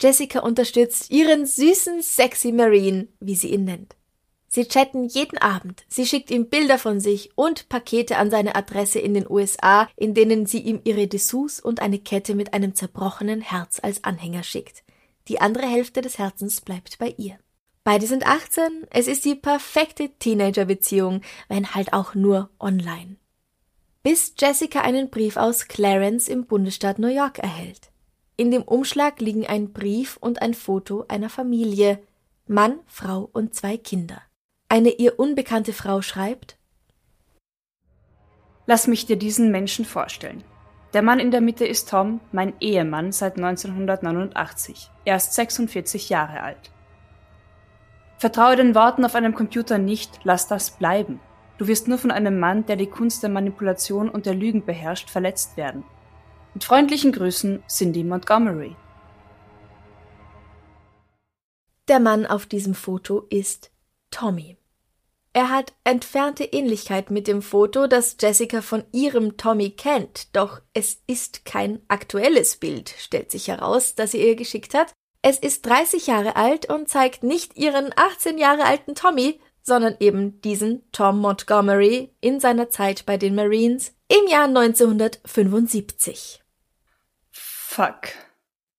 Jessica 0.00 0.40
unterstützt 0.40 1.10
ihren 1.10 1.46
süßen, 1.46 2.02
sexy 2.02 2.50
Marine, 2.50 3.06
wie 3.20 3.36
sie 3.36 3.52
ihn 3.52 3.64
nennt. 3.64 3.94
Sie 4.54 4.66
chatten 4.66 5.06
jeden 5.06 5.38
Abend, 5.38 5.84
sie 5.88 6.04
schickt 6.04 6.30
ihm 6.30 6.50
Bilder 6.50 6.76
von 6.76 7.00
sich 7.00 7.30
und 7.36 7.70
Pakete 7.70 8.18
an 8.18 8.30
seine 8.30 8.54
Adresse 8.54 8.98
in 8.98 9.14
den 9.14 9.30
USA, 9.30 9.88
in 9.96 10.12
denen 10.12 10.44
sie 10.44 10.58
ihm 10.58 10.80
ihre 10.84 11.06
Dessous 11.06 11.58
und 11.58 11.80
eine 11.80 11.98
Kette 11.98 12.34
mit 12.34 12.52
einem 12.52 12.74
zerbrochenen 12.74 13.40
Herz 13.40 13.80
als 13.82 14.04
Anhänger 14.04 14.42
schickt. 14.42 14.82
Die 15.28 15.40
andere 15.40 15.66
Hälfte 15.66 16.02
des 16.02 16.18
Herzens 16.18 16.60
bleibt 16.60 16.98
bei 16.98 17.14
ihr. 17.16 17.38
Beide 17.84 18.06
sind 18.06 18.26
18, 18.26 18.86
es 18.90 19.08
ist 19.08 19.24
die 19.24 19.34
perfekte 19.34 20.08
Teenager-Beziehung, 20.08 21.20
wenn 21.48 21.74
halt 21.74 21.92
auch 21.92 22.14
nur 22.14 22.50
online. 22.60 23.16
Bis 24.04 24.34
Jessica 24.38 24.80
einen 24.80 25.10
Brief 25.10 25.36
aus 25.36 25.68
Clarence 25.68 26.28
im 26.28 26.46
Bundesstaat 26.46 26.98
New 26.98 27.08
York 27.08 27.38
erhält. 27.38 27.90
In 28.36 28.50
dem 28.50 28.62
Umschlag 28.62 29.20
liegen 29.20 29.46
ein 29.46 29.72
Brief 29.72 30.16
und 30.16 30.42
ein 30.42 30.54
Foto 30.54 31.04
einer 31.08 31.28
Familie, 31.28 32.02
Mann, 32.48 32.80
Frau 32.86 33.28
und 33.32 33.54
zwei 33.54 33.76
Kinder. 33.76 34.20
Eine 34.68 34.90
ihr 34.90 35.18
unbekannte 35.20 35.72
Frau 35.72 36.02
schreibt 36.02 36.56
Lass 38.66 38.88
mich 38.88 39.06
dir 39.06 39.16
diesen 39.16 39.50
Menschen 39.50 39.84
vorstellen. 39.84 40.42
Der 40.94 41.02
Mann 41.02 41.20
in 41.20 41.30
der 41.30 41.40
Mitte 41.40 41.64
ist 41.64 41.88
Tom, 41.88 42.20
mein 42.32 42.54
Ehemann 42.60 43.12
seit 43.12 43.36
1989. 43.36 44.90
Er 45.04 45.16
ist 45.16 45.34
46 45.34 46.08
Jahre 46.08 46.42
alt. 46.42 46.71
Vertraue 48.22 48.54
den 48.54 48.76
Worten 48.76 49.04
auf 49.04 49.16
einem 49.16 49.34
Computer 49.34 49.78
nicht, 49.78 50.20
lass 50.22 50.46
das 50.46 50.70
bleiben. 50.70 51.18
Du 51.58 51.66
wirst 51.66 51.88
nur 51.88 51.98
von 51.98 52.12
einem 52.12 52.38
Mann, 52.38 52.64
der 52.66 52.76
die 52.76 52.86
Kunst 52.86 53.24
der 53.24 53.30
Manipulation 53.30 54.08
und 54.08 54.26
der 54.26 54.34
Lügen 54.36 54.64
beherrscht, 54.64 55.10
verletzt 55.10 55.56
werden. 55.56 55.82
Mit 56.54 56.62
freundlichen 56.62 57.10
Grüßen, 57.10 57.64
Cindy 57.66 58.04
Montgomery. 58.04 58.76
Der 61.88 61.98
Mann 61.98 62.24
auf 62.24 62.46
diesem 62.46 62.74
Foto 62.74 63.26
ist 63.28 63.72
Tommy. 64.12 64.56
Er 65.32 65.50
hat 65.50 65.72
entfernte 65.82 66.44
Ähnlichkeit 66.44 67.10
mit 67.10 67.26
dem 67.26 67.42
Foto, 67.42 67.88
das 67.88 68.16
Jessica 68.20 68.62
von 68.62 68.84
ihrem 68.92 69.36
Tommy 69.36 69.70
kennt, 69.70 70.36
doch 70.36 70.60
es 70.74 71.02
ist 71.08 71.44
kein 71.44 71.80
aktuelles 71.88 72.54
Bild, 72.58 72.94
stellt 72.96 73.32
sich 73.32 73.48
heraus, 73.48 73.96
das 73.96 74.12
sie 74.12 74.24
ihr 74.24 74.36
geschickt 74.36 74.74
hat. 74.74 74.94
Es 75.22 75.38
ist 75.38 75.64
30 75.66 76.08
Jahre 76.08 76.36
alt 76.36 76.68
und 76.68 76.88
zeigt 76.88 77.22
nicht 77.22 77.56
ihren 77.56 77.92
18 77.96 78.38
Jahre 78.38 78.64
alten 78.64 78.94
Tommy, 78.94 79.40
sondern 79.62 79.96
eben 80.00 80.40
diesen 80.40 80.82
Tom 80.90 81.20
Montgomery 81.20 82.14
in 82.20 82.40
seiner 82.40 82.68
Zeit 82.68 83.06
bei 83.06 83.16
den 83.16 83.34
Marines 83.34 83.94
im 84.08 84.28
Jahr 84.28 84.46
1975. 84.46 86.42
Fuck. 87.30 88.08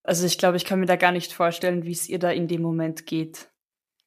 Also 0.03 0.25
ich 0.25 0.37
glaube, 0.37 0.57
ich 0.57 0.65
kann 0.65 0.81
mir 0.81 0.85
da 0.85 0.97
gar 0.97 1.13
nicht 1.13 1.31
vorstellen, 1.31 1.85
wie 1.85 1.93
es 1.93 2.09
ihr 2.09 2.19
da 2.19 2.29
in 2.29 2.49
dem 2.49 2.61
Moment 2.61 3.05
geht 3.05 3.47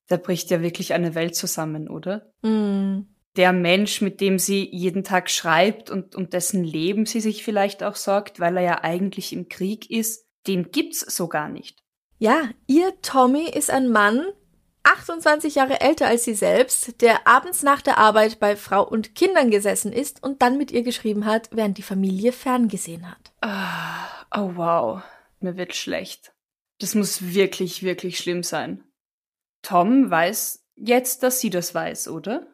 da 0.09 0.17
bricht 0.17 0.51
ja 0.51 0.63
wirklich 0.63 0.93
eine 0.93 1.15
Welt 1.15 1.35
zusammen, 1.35 1.89
oder? 1.89 2.33
Mm. 2.43 3.03
Der 3.37 3.53
Mensch, 3.53 4.01
mit 4.01 4.21
dem 4.21 4.39
sie 4.39 4.67
jeden 4.73 5.05
Tag 5.05 5.31
schreibt 5.31 5.91
und 5.91 6.15
um 6.15 6.31
dessen 6.31 6.65
Leben 6.65 7.05
sie 7.05 7.21
sich 7.21 7.45
vielleicht 7.45 7.83
auch 7.83 7.97
sorgt, 7.97 8.41
weil 8.41 8.57
er 8.57 8.63
ja 8.63 8.85
eigentlich 8.85 9.33
im 9.33 9.49
Krieg 9.49 9.91
ist, 9.91 10.27
den 10.47 10.71
gibt's 10.71 11.01
so 11.01 11.29
gar 11.29 11.49
nicht. 11.49 11.85
Ja, 12.19 12.49
ihr 12.67 12.95
Tommy 13.03 13.49
ist 13.49 13.71
ein 13.71 13.91
Mann, 13.91 14.25
28 14.85 15.57
Jahre 15.57 15.81
älter 15.81 16.07
als 16.07 16.25
sie 16.25 16.35
selbst, 16.35 17.03
der 17.03 17.27
abends 17.27 17.63
nach 17.63 17.83
der 17.83 17.99
Arbeit 17.99 18.39
bei 18.39 18.57
Frau 18.57 18.87
und 18.87 19.15
Kindern 19.15 19.51
gesessen 19.51 19.93
ist 19.93 20.23
und 20.23 20.41
dann 20.41 20.57
mit 20.57 20.71
ihr 20.71 20.83
geschrieben 20.83 21.27
hat, 21.27 21.51
während 21.53 21.77
die 21.77 21.83
Familie 21.83 22.33
ferngesehen 22.33 23.11
hat. 23.11 23.33
Ah, 23.41 24.07
oh 24.35 24.53
wow, 24.55 25.03
mir 25.41 25.57
wird 25.57 25.75
schlecht. 25.75 26.33
Das 26.79 26.95
muss 26.95 27.35
wirklich, 27.35 27.83
wirklich 27.83 28.19
schlimm 28.19 28.43
sein. 28.43 28.85
Tom 29.63 30.11
weiß 30.11 30.65
jetzt, 30.77 31.23
dass 31.23 31.41
sie 31.41 31.51
das 31.51 31.75
weiß, 31.75 32.09
oder? 32.09 32.47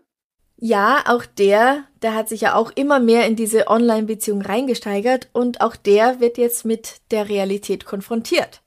Ja, 0.56 1.04
auch 1.06 1.26
der, 1.26 1.84
der 2.02 2.14
hat 2.14 2.28
sich 2.28 2.42
ja 2.42 2.54
auch 2.54 2.70
immer 2.70 3.00
mehr 3.00 3.26
in 3.26 3.36
diese 3.36 3.66
Online-Beziehung 3.68 4.42
reingesteigert 4.42 5.28
und 5.32 5.60
auch 5.60 5.76
der 5.76 6.20
wird 6.20 6.38
jetzt 6.38 6.64
mit 6.64 7.00
der 7.10 7.28
Realität 7.28 7.84
konfrontiert. 7.84 8.61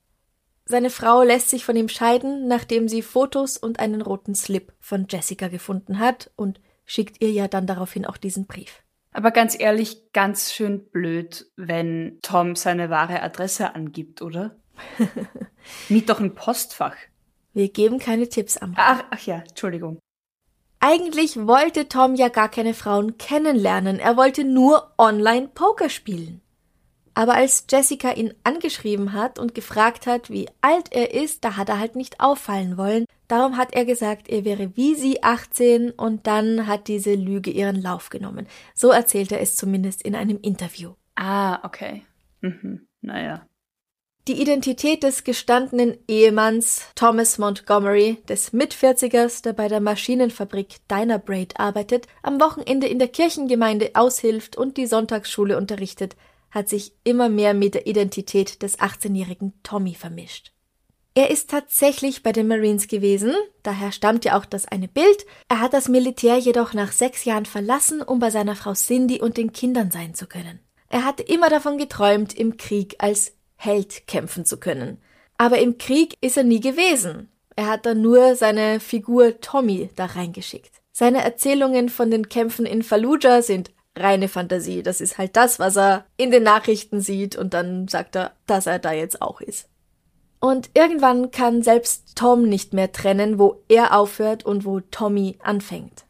Seine 0.68 0.90
Frau 0.90 1.22
lässt 1.22 1.50
sich 1.50 1.64
von 1.64 1.76
ihm 1.76 1.90
scheiden, 1.90 2.48
nachdem 2.48 2.88
sie 2.88 3.04
Fotos 3.04 3.58
und 3.58 3.80
einen 3.80 4.02
roten 4.02 4.34
Slip 4.34 4.74
von 4.80 5.06
Jessica 5.08 5.48
gefunden 5.48 6.00
hat 6.00 6.32
und 6.36 6.60
schickt 6.86 7.22
ihr 7.22 7.32
ja 7.32 7.48
dann 7.48 7.68
daraufhin 7.68 8.06
auch 8.06 8.18
diesen 8.18 8.48
Brief. 8.48 8.82
Aber 9.12 9.32
ganz 9.32 9.58
ehrlich, 9.58 10.12
ganz 10.12 10.52
schön 10.52 10.90
blöd, 10.90 11.50
wenn 11.56 12.20
Tom 12.22 12.56
seine 12.56 12.90
wahre 12.90 13.22
Adresse 13.22 13.76
angibt, 13.76 14.22
oder? 14.24 14.56
Miet 15.90 16.10
doch 16.10 16.20
ein 16.20 16.34
Postfach. 16.34 16.96
Wir 17.54 17.70
geben 17.70 18.00
keine 18.00 18.28
Tipps 18.28 18.58
am. 18.58 18.74
Ach, 18.76 19.04
ach 19.12 19.22
ja, 19.22 19.44
Entschuldigung. 19.48 20.00
Eigentlich 20.80 21.38
wollte 21.38 21.88
Tom 21.88 22.16
ja 22.16 22.28
gar 22.28 22.50
keine 22.50 22.74
Frauen 22.74 23.18
kennenlernen, 23.18 24.00
er 24.00 24.18
wollte 24.18 24.44
nur 24.44 24.94
online 24.98 25.48
Poker 25.48 25.90
spielen. 25.90 26.42
Aber 27.16 27.36
als 27.36 27.66
Jessica 27.70 28.12
ihn 28.12 28.34
angeschrieben 28.44 29.14
hat 29.14 29.40
und 29.40 29.56
gefragt 29.56 30.06
hat, 30.06 30.30
wie 30.30 30.50
alt 30.60 30.92
er 30.92 31.14
ist, 31.14 31.46
da 31.46 31.56
hat 31.56 31.70
er 31.70 31.80
halt 31.80 31.96
nicht 31.96 32.20
auffallen 32.20 32.78
wollen. 32.78 33.06
Darum 33.30 33.56
hat 33.56 33.74
er 33.74 33.86
gesagt, 33.86 34.28
er 34.28 34.44
wäre 34.44 34.76
wie 34.76 34.96
sie 34.96 35.24
18 35.24 35.92
und 35.92 36.28
dann 36.28 36.68
hat 36.68 36.90
diese 36.90 37.16
Lüge 37.16 37.52
ihren 37.52 37.82
Lauf 37.82 38.10
genommen. 38.10 38.48
So 38.76 38.92
erzählt 38.92 39.32
er 39.32 39.40
es 39.40 39.56
zumindest 39.56 40.02
in 40.04 40.14
einem 40.14 40.40
Interview. 40.42 40.94
Ah, 41.16 41.66
okay. 41.66 42.04
Mhm. 42.42 42.86
Naja. 43.02 43.48
Die 44.28 44.42
Identität 44.42 45.04
des 45.04 45.24
gestandenen 45.24 45.98
Ehemanns 46.08 46.88
Thomas 46.96 47.38
Montgomery, 47.38 48.18
des 48.28 48.54
Mitvierzigers, 48.54 49.44
der 49.44 49.54
bei 49.54 49.68
der 49.68 49.80
Maschinenfabrik 49.80 50.78
Dynabraid 50.90 51.60
arbeitet, 51.60 52.08
am 52.24 52.42
Wochenende 52.42 52.88
in 52.88 53.00
der 53.00 53.08
Kirchengemeinde 53.08 53.92
aushilft 53.94 54.58
und 54.58 54.78
die 54.78 54.88
Sonntagsschule 54.88 55.58
unterrichtet, 55.58 56.16
hat 56.56 56.70
sich 56.70 56.94
immer 57.04 57.30
mehr 57.30 57.54
mit 57.54 57.76
der 57.76 57.86
Identität 57.86 58.64
des 58.64 58.80
18-jährigen 58.80 59.54
Tommy 59.62 59.94
vermischt. 59.94 60.54
Er 61.14 61.30
ist 61.30 61.50
tatsächlich 61.50 62.24
bei 62.24 62.32
den 62.32 62.48
Marines 62.48 62.88
gewesen, 62.88 63.34
daher 63.62 63.92
stammt 63.92 64.26
ja 64.26 64.38
auch 64.38 64.46
das 64.46 64.66
eine 64.68 64.88
Bild. 64.88 65.26
Er 65.50 65.60
hat 65.60 65.74
das 65.74 65.88
Militär 65.88 66.38
jedoch 66.38 66.74
nach 66.74 66.92
sechs 66.92 67.26
Jahren 67.26 67.46
verlassen, 67.46 68.02
um 68.02 68.20
bei 68.20 68.32
seiner 68.32 68.56
Frau 68.56 68.74
Cindy 68.74 69.22
und 69.22 69.38
den 69.38 69.54
Kindern 69.54 69.92
sein 69.92 70.14
zu 70.14 70.28
können. 70.28 70.60
Er 70.90 71.06
hatte 71.06 71.24
immer 71.24 71.50
davon 71.50 71.78
geträumt, 71.78 72.34
im 72.34 72.58
Krieg 72.58 72.96
als 73.00 73.34
Held 73.56 74.08
kämpfen 74.08 74.46
zu 74.46 74.58
können. 74.58 75.02
Aber 75.38 75.60
im 75.60 75.78
Krieg 75.78 76.16
ist 76.22 76.38
er 76.38 76.44
nie 76.44 76.62
gewesen. 76.62 77.30
Er 77.56 77.68
hat 77.68 77.86
dann 77.86 78.02
nur 78.02 78.36
seine 78.36 78.80
Figur 78.80 79.40
Tommy 79.40 79.90
da 79.96 80.06
reingeschickt. 80.06 80.82
Seine 80.92 81.24
Erzählungen 81.24 81.90
von 81.90 82.12
den 82.12 82.30
Kämpfen 82.30 82.66
in 82.66 82.84
Fallujah 82.84 83.42
sind 83.42 83.72
reine 83.96 84.28
Fantasie. 84.28 84.84
Das 84.84 85.02
ist 85.02 85.18
halt 85.18 85.36
das, 85.36 85.60
was 85.60 85.78
er 85.78 86.06
in 86.18 86.32
den 86.32 86.44
Nachrichten 86.44 87.02
sieht 87.02 87.36
und 87.36 87.54
dann 87.54 87.88
sagt 87.88 88.16
er, 88.16 88.34
dass 88.46 88.68
er 88.68 88.80
da 88.80 88.92
jetzt 88.92 89.22
auch 89.22 89.42
ist. 89.42 89.68
Und 90.40 90.70
irgendwann 90.74 91.32
kann 91.32 91.64
selbst 91.64 92.16
Tom 92.16 92.44
nicht 92.44 92.74
mehr 92.74 92.92
trennen, 92.92 93.40
wo 93.40 93.64
er 93.68 93.98
aufhört 93.98 94.46
und 94.46 94.66
wo 94.66 94.80
Tommy 94.80 95.38
anfängt. 95.42 96.06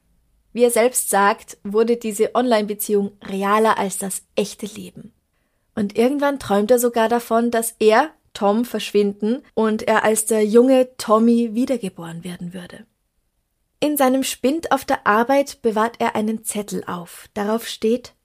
Wie 0.52 0.64
er 0.64 0.72
selbst 0.72 1.10
sagt, 1.10 1.58
wurde 1.64 1.98
diese 1.98 2.34
Online-Beziehung 2.34 3.12
realer 3.24 3.78
als 3.78 3.98
das 3.98 4.24
echte 4.36 4.66
Leben. 4.66 5.14
Und 5.76 5.98
irgendwann 5.98 6.40
träumt 6.40 6.72
er 6.72 6.80
sogar 6.80 7.10
davon, 7.10 7.52
dass 7.52 7.76
er, 7.80 8.12
Tom, 8.34 8.66
verschwinden 8.66 9.44
und 9.54 9.84
er 9.84 10.04
als 10.04 10.26
der 10.26 10.46
junge 10.46 10.96
Tommy 10.98 11.52
wiedergeboren 11.54 12.24
werden 12.24 12.54
würde. 12.54 12.86
In 13.86 13.98
seinem 13.98 14.24
Spind 14.24 14.72
auf 14.72 14.84
der 14.84 15.06
Arbeit 15.06 15.62
bewahrt 15.62 15.98
er 16.00 16.16
einen 16.16 16.44
Zettel 16.44 16.84
auf. 16.88 17.30
Darauf 17.36 17.68
steht 17.68 18.16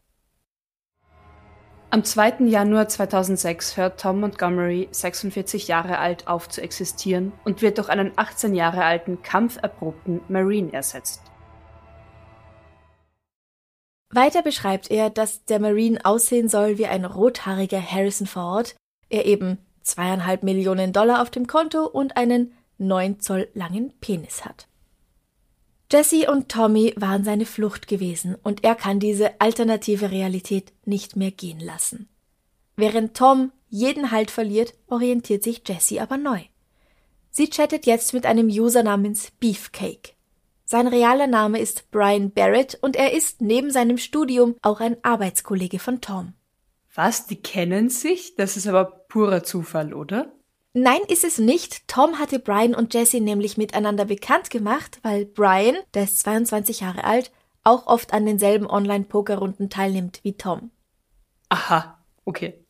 Am 1.90 2.02
2. 2.02 2.46
Januar 2.46 2.88
2006 2.88 3.76
hört 3.76 4.00
Tom 4.00 4.20
Montgomery, 4.20 4.88
46 4.90 5.68
Jahre 5.68 5.98
alt, 5.98 6.28
auf 6.28 6.48
zu 6.48 6.62
existieren 6.62 7.34
und 7.44 7.60
wird 7.60 7.76
durch 7.76 7.90
einen 7.90 8.12
18 8.16 8.54
Jahre 8.54 8.86
alten, 8.86 9.20
kampferprobten 9.20 10.22
Marine 10.28 10.72
ersetzt. 10.72 11.20
Weiter 14.08 14.40
beschreibt 14.40 14.90
er, 14.90 15.10
dass 15.10 15.44
der 15.44 15.60
Marine 15.60 16.02
aussehen 16.06 16.48
soll 16.48 16.78
wie 16.78 16.86
ein 16.86 17.04
rothaariger 17.04 17.82
Harrison 17.82 18.26
Ford, 18.26 18.76
er 19.10 19.26
eben 19.26 19.58
zweieinhalb 19.82 20.42
Millionen 20.42 20.94
Dollar 20.94 21.20
auf 21.20 21.28
dem 21.28 21.46
Konto 21.46 21.84
und 21.84 22.16
einen 22.16 22.54
neun 22.78 23.20
Zoll 23.20 23.48
langen 23.52 23.92
Penis 24.00 24.46
hat. 24.46 24.69
Jesse 25.90 26.30
und 26.30 26.48
Tommy 26.48 26.94
waren 26.96 27.24
seine 27.24 27.46
Flucht 27.46 27.88
gewesen 27.88 28.36
und 28.42 28.62
er 28.62 28.76
kann 28.76 29.00
diese 29.00 29.40
alternative 29.40 30.10
Realität 30.10 30.72
nicht 30.84 31.16
mehr 31.16 31.32
gehen 31.32 31.58
lassen. 31.58 32.08
Während 32.76 33.16
Tom 33.16 33.50
jeden 33.68 34.10
Halt 34.10 34.30
verliert, 34.30 34.74
orientiert 34.86 35.42
sich 35.42 35.62
Jessie 35.66 36.00
aber 36.00 36.16
neu. 36.16 36.40
Sie 37.30 37.48
chattet 37.50 37.86
jetzt 37.86 38.12
mit 38.12 38.26
einem 38.26 38.46
User 38.46 38.82
namens 38.82 39.32
Beefcake. 39.40 40.14
Sein 40.64 40.86
realer 40.86 41.26
Name 41.26 41.58
ist 41.58 41.90
Brian 41.90 42.30
Barrett 42.30 42.78
und 42.80 42.94
er 42.94 43.12
ist 43.12 43.40
neben 43.40 43.72
seinem 43.72 43.98
Studium 43.98 44.54
auch 44.62 44.80
ein 44.80 44.96
Arbeitskollege 45.02 45.80
von 45.80 46.00
Tom. 46.00 46.34
Was? 46.94 47.26
Die 47.26 47.42
kennen 47.42 47.88
sich? 47.88 48.36
Das 48.36 48.56
ist 48.56 48.66
aber 48.66 48.84
purer 48.84 49.42
Zufall, 49.42 49.94
oder? 49.94 50.32
Nein, 50.72 51.00
ist 51.08 51.24
es 51.24 51.38
nicht. 51.38 51.88
Tom 51.88 52.18
hatte 52.18 52.38
Brian 52.38 52.74
und 52.74 52.94
Jessie 52.94 53.20
nämlich 53.20 53.56
miteinander 53.56 54.04
bekannt 54.04 54.50
gemacht, 54.50 55.00
weil 55.02 55.26
Brian, 55.26 55.76
der 55.94 56.04
ist 56.04 56.20
22 56.20 56.80
Jahre 56.80 57.02
alt, 57.04 57.32
auch 57.64 57.86
oft 57.86 58.12
an 58.12 58.24
denselben 58.24 58.68
Online-Pokerrunden 58.68 59.68
teilnimmt 59.68 60.20
wie 60.22 60.34
Tom. 60.34 60.70
Aha, 61.48 61.98
okay. 62.24 62.64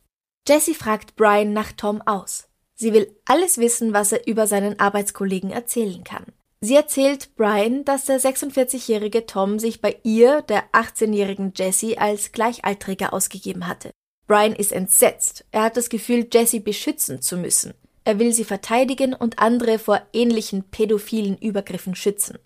Jessie 0.47 0.73
fragt 0.73 1.15
Brian 1.15 1.53
nach 1.53 1.71
Tom 1.73 2.01
aus. 2.01 2.47
Sie 2.73 2.93
will 2.93 3.15
alles 3.25 3.59
wissen, 3.59 3.93
was 3.93 4.11
er 4.11 4.25
über 4.25 4.47
seinen 4.47 4.79
Arbeitskollegen 4.79 5.51
erzählen 5.51 6.03
kann. 6.03 6.25
Sie 6.61 6.75
erzählt 6.75 7.35
Brian, 7.35 7.85
dass 7.85 8.05
der 8.05 8.19
46-jährige 8.19 9.27
Tom 9.27 9.59
sich 9.59 9.81
bei 9.81 9.99
ihr, 10.03 10.41
der 10.41 10.71
18-jährigen 10.71 11.53
Jessie, 11.55 11.99
als 11.99 12.31
Gleichaltriger 12.31 13.13
ausgegeben 13.13 13.67
hatte. 13.67 13.91
Brian 14.25 14.53
ist 14.53 14.71
entsetzt. 14.71 15.45
Er 15.51 15.63
hat 15.63 15.77
das 15.77 15.89
Gefühl, 15.89 16.27
Jessie 16.31 16.59
beschützen 16.59 17.21
zu 17.21 17.37
müssen. 17.37 17.73
Er 18.11 18.19
will 18.19 18.33
sie 18.33 18.43
verteidigen 18.43 19.13
und 19.13 19.39
andere 19.39 19.79
vor 19.79 20.01
ähnlichen 20.11 20.63
pädophilen 20.63 21.37
Übergriffen 21.37 21.95
schützen. 21.95 22.39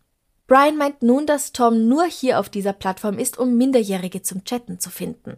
Brian 0.45 0.77
meint 0.77 1.01
nun, 1.01 1.25
dass 1.25 1.53
Tom 1.53 1.87
nur 1.87 2.05
hier 2.05 2.39
auf 2.39 2.49
dieser 2.49 2.71
Plattform 2.71 3.17
ist, 3.17 3.39
um 3.39 3.57
Minderjährige 3.57 4.21
zum 4.21 4.43
Chatten 4.43 4.79
zu 4.79 4.91
finden. 4.91 5.37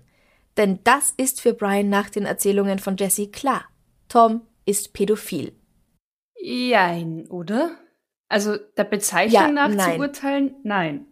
Denn 0.58 0.80
das 0.84 1.14
ist 1.16 1.40
für 1.40 1.54
Brian 1.54 1.88
nach 1.88 2.10
den 2.10 2.26
Erzählungen 2.26 2.80
von 2.80 2.98
Jesse 2.98 3.32
klar. 3.32 3.64
Tom 4.10 4.42
ist 4.66 4.92
pädophil. 4.92 5.54
Jein, 6.38 7.28
oder? 7.30 7.78
Also 8.28 8.58
der 8.76 8.84
Bezeichnung 8.84 9.32
ja, 9.32 9.48
nach 9.48 9.70
nein. 9.70 9.94
zu 9.94 10.00
urteilen? 10.02 10.56
Nein. 10.64 11.06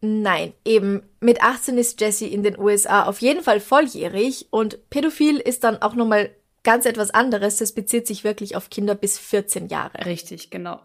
Nein, 0.00 0.52
eben 0.64 1.04
mit 1.20 1.44
18 1.44 1.78
ist 1.78 2.00
Jesse 2.00 2.26
in 2.26 2.42
den 2.42 2.58
USA 2.58 3.04
auf 3.04 3.20
jeden 3.20 3.44
Fall 3.44 3.60
volljährig 3.60 4.48
und 4.50 4.90
pädophil 4.90 5.36
ist 5.36 5.62
dann 5.62 5.80
auch 5.80 5.94
nochmal 5.94 6.30
ganz 6.62 6.86
etwas 6.86 7.10
anderes. 7.10 7.56
Das 7.56 7.72
bezieht 7.72 8.06
sich 8.06 8.24
wirklich 8.24 8.56
auf 8.56 8.70
Kinder 8.70 8.94
bis 8.94 9.18
14 9.18 9.68
Jahre. 9.68 10.06
Richtig, 10.06 10.50
genau. 10.50 10.80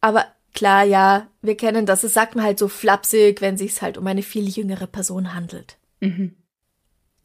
Aber 0.00 0.26
klar, 0.54 0.84
ja, 0.84 1.28
wir 1.40 1.56
kennen 1.56 1.86
das. 1.86 2.04
Es 2.04 2.14
sagt 2.14 2.36
man 2.36 2.44
halt 2.44 2.58
so 2.58 2.68
flapsig, 2.68 3.40
wenn 3.40 3.56
sich's 3.56 3.82
halt 3.82 3.98
um 3.98 4.06
eine 4.06 4.22
viel 4.22 4.48
jüngere 4.48 4.86
Person 4.86 5.34
handelt. 5.34 5.78
Mhm. 6.00 6.36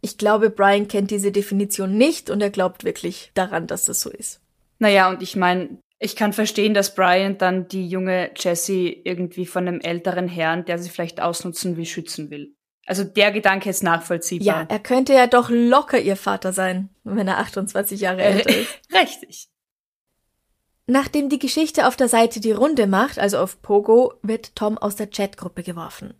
Ich 0.01 0.17
glaube, 0.17 0.49
Brian 0.49 0.87
kennt 0.87 1.11
diese 1.11 1.31
Definition 1.31 1.97
nicht 1.97 2.29
und 2.29 2.41
er 2.41 2.51
glaubt 2.51 2.83
wirklich 2.83 3.31
daran, 3.33 3.67
dass 3.67 3.85
das 3.85 3.99
so 4.01 4.09
ist. 4.09 4.39
Naja, 4.79 5.09
und 5.09 5.23
ich 5.23 5.35
meine, 5.35 5.79
ich 5.99 6.15
kann 6.15 6.33
verstehen, 6.33 6.75
dass 6.75 6.93
Brian 6.93 7.37
dann 7.39 7.67
die 7.67 7.87
junge 7.87 8.31
Jessie 8.35 9.01
irgendwie 9.03 9.47
von 9.47 9.67
einem 9.67 9.81
älteren 9.81 10.27
Herrn, 10.27 10.65
der 10.65 10.77
sie 10.77 10.89
vielleicht 10.89 11.19
ausnutzen 11.19 11.77
will, 11.77 11.85
schützen 11.85 12.29
will. 12.29 12.53
Also 12.87 13.03
der 13.03 13.31
Gedanke 13.33 13.69
ist 13.69 13.83
nachvollziehbar. 13.83 14.61
Ja, 14.61 14.65
er 14.69 14.79
könnte 14.79 15.13
ja 15.13 15.27
doch 15.27 15.49
locker 15.49 15.99
ihr 15.99 16.15
Vater 16.15 16.53
sein, 16.53 16.89
wenn 17.03 17.27
er 17.27 17.37
28 17.39 17.99
Jahre 17.99 18.23
älter 18.23 18.49
ist. 18.49 18.79
Richtig. 18.93 19.49
Nachdem 20.85 21.27
die 21.27 21.37
Geschichte 21.37 21.85
auf 21.85 21.97
der 21.97 22.07
Seite 22.07 22.39
die 22.39 22.53
Runde 22.53 22.87
macht, 22.87 23.19
also 23.19 23.39
auf 23.39 23.61
Pogo, 23.61 24.13
wird 24.23 24.55
Tom 24.55 24.77
aus 24.77 24.95
der 24.95 25.07
Chatgruppe 25.07 25.63
geworfen. 25.63 26.13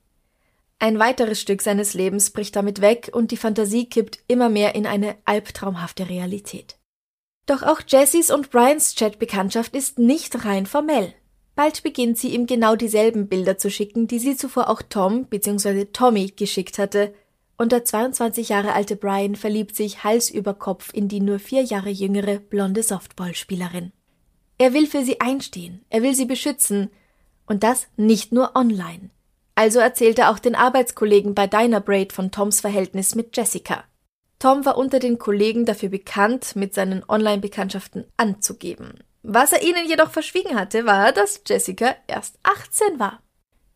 Ein 0.78 1.00
weiteres 1.00 1.40
Stück 1.40 1.62
seines 1.62 1.94
Lebens 1.94 2.32
bricht 2.32 2.58
damit 2.58 2.82
weg 2.82 3.10
und 3.14 3.32
die 3.32 3.38
Fantasie 3.38 3.88
kippt 3.90 4.20
immer 4.28 4.50
mehr 4.50 4.76
in 4.76 4.86
eine 4.86 5.16
albtraumhafte 5.24 6.10
Realität. 6.10 6.78
Doch 7.46 7.64
auch 7.64 7.80
Jessys 7.88 8.30
und 8.30 8.52
Brians 8.52 8.94
Chatbekanntschaft 8.96 9.74
ist 9.74 10.00
nicht 10.00 10.44
rein 10.44 10.66
formell. 10.66 11.14
Bald 11.58 11.82
beginnt 11.82 12.20
sie 12.20 12.36
ihm 12.36 12.46
genau 12.46 12.76
dieselben 12.76 13.28
Bilder 13.28 13.58
zu 13.58 13.72
schicken, 13.72 14.06
die 14.06 14.20
sie 14.20 14.38
zuvor 14.38 14.70
auch 14.70 14.84
Tom 14.84 15.26
bzw. 15.26 15.86
Tommy 15.86 16.28
geschickt 16.28 16.78
hatte, 16.78 17.16
und 17.58 17.72
der 17.72 17.84
22 17.84 18.50
Jahre 18.50 18.74
alte 18.74 18.96
Brian 18.96 19.36
verliebt 19.36 19.76
sich 19.76 20.04
Hals 20.04 20.30
über 20.30 20.54
Kopf 20.54 20.94
in 20.94 21.08
die 21.08 21.20
nur 21.20 21.40
vier 21.40 21.64
Jahre 21.64 21.90
jüngere 21.90 22.38
blonde 22.38 22.84
Softballspielerin. 22.84 23.92
Er 24.60 24.76
will 24.76 24.86
für 24.86 25.04
sie 25.04 25.20
einstehen, 25.20 25.84
er 25.90 26.04
will 26.04 26.14
sie 26.14 26.26
beschützen, 26.26 26.92
und 27.48 27.64
das 27.64 27.88
nicht 27.98 28.32
nur 28.32 28.56
online. 28.56 29.10
Also 29.56 29.80
erzählt 29.80 30.20
er 30.20 30.30
auch 30.30 30.38
den 30.38 30.54
Arbeitskollegen 30.54 31.34
bei 31.34 31.48
Dynabraid 31.48 32.14
von 32.14 32.30
Toms 32.30 32.62
Verhältnis 32.62 33.16
mit 33.16 33.36
Jessica. 33.36 33.84
Tom 34.38 34.64
war 34.64 34.78
unter 34.78 35.00
den 35.00 35.18
Kollegen 35.18 35.66
dafür 35.66 35.90
bekannt, 35.90 36.56
mit 36.56 36.76
seinen 36.76 37.04
Online-Bekanntschaften 37.10 38.06
anzugeben. 38.16 39.00
Was 39.30 39.52
er 39.52 39.62
ihnen 39.62 39.90
jedoch 39.90 40.10
verschwiegen 40.10 40.58
hatte, 40.58 40.86
war, 40.86 41.12
dass 41.12 41.42
Jessica 41.46 41.98
erst 42.08 42.40
18 42.44 42.98
war. 42.98 43.20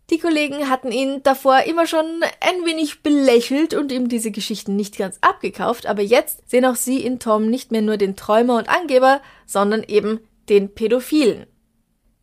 Die 0.09 0.17
Kollegen 0.17 0.69
hatten 0.69 0.93
ihn 0.93 1.23
davor 1.23 1.63
immer 1.63 1.87
schon 1.87 2.05
ein 2.39 2.65
wenig 2.65 3.03
belächelt 3.03 3.73
und 3.73 3.91
ihm 3.91 4.07
diese 4.07 4.31
Geschichten 4.31 4.77
nicht 4.77 4.97
ganz 4.97 5.17
abgekauft, 5.19 5.87
aber 5.87 6.01
jetzt 6.01 6.49
sehen 6.49 6.63
auch 6.63 6.77
sie 6.77 7.03
in 7.03 7.19
Tom 7.19 7.49
nicht 7.49 7.69
mehr 7.69 7.81
nur 7.81 7.97
den 7.97 8.15
Träumer 8.15 8.55
und 8.55 8.69
Angeber, 8.69 9.21
sondern 9.45 9.83
eben 9.83 10.21
den 10.47 10.73
Pädophilen. 10.73 11.47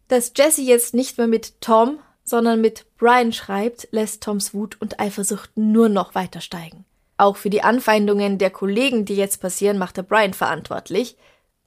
Dass 0.09 0.33
Jessie 0.35 0.67
jetzt 0.67 0.95
nicht 0.95 1.19
mehr 1.19 1.27
mit 1.27 1.61
Tom, 1.61 1.99
sondern 2.25 2.63
mit 2.63 2.87
Brian 2.97 3.35
schreibt, 3.35 3.89
lässt 3.91 4.23
Toms 4.23 4.55
Wut 4.55 4.81
und 4.81 5.01
Eifersucht 5.01 5.51
nur 5.55 5.91
noch 5.91 6.15
weiter 6.15 6.41
steigen. 6.41 6.87
Auch 7.19 7.37
für 7.37 7.51
die 7.51 7.63
Anfeindungen 7.63 8.39
der 8.39 8.51
Kollegen, 8.51 9.05
die 9.05 9.17
jetzt 9.17 9.43
passieren, 9.43 9.77
macht 9.77 9.99
er 9.99 10.05
Brian 10.05 10.33
verantwortlich. 10.33 11.19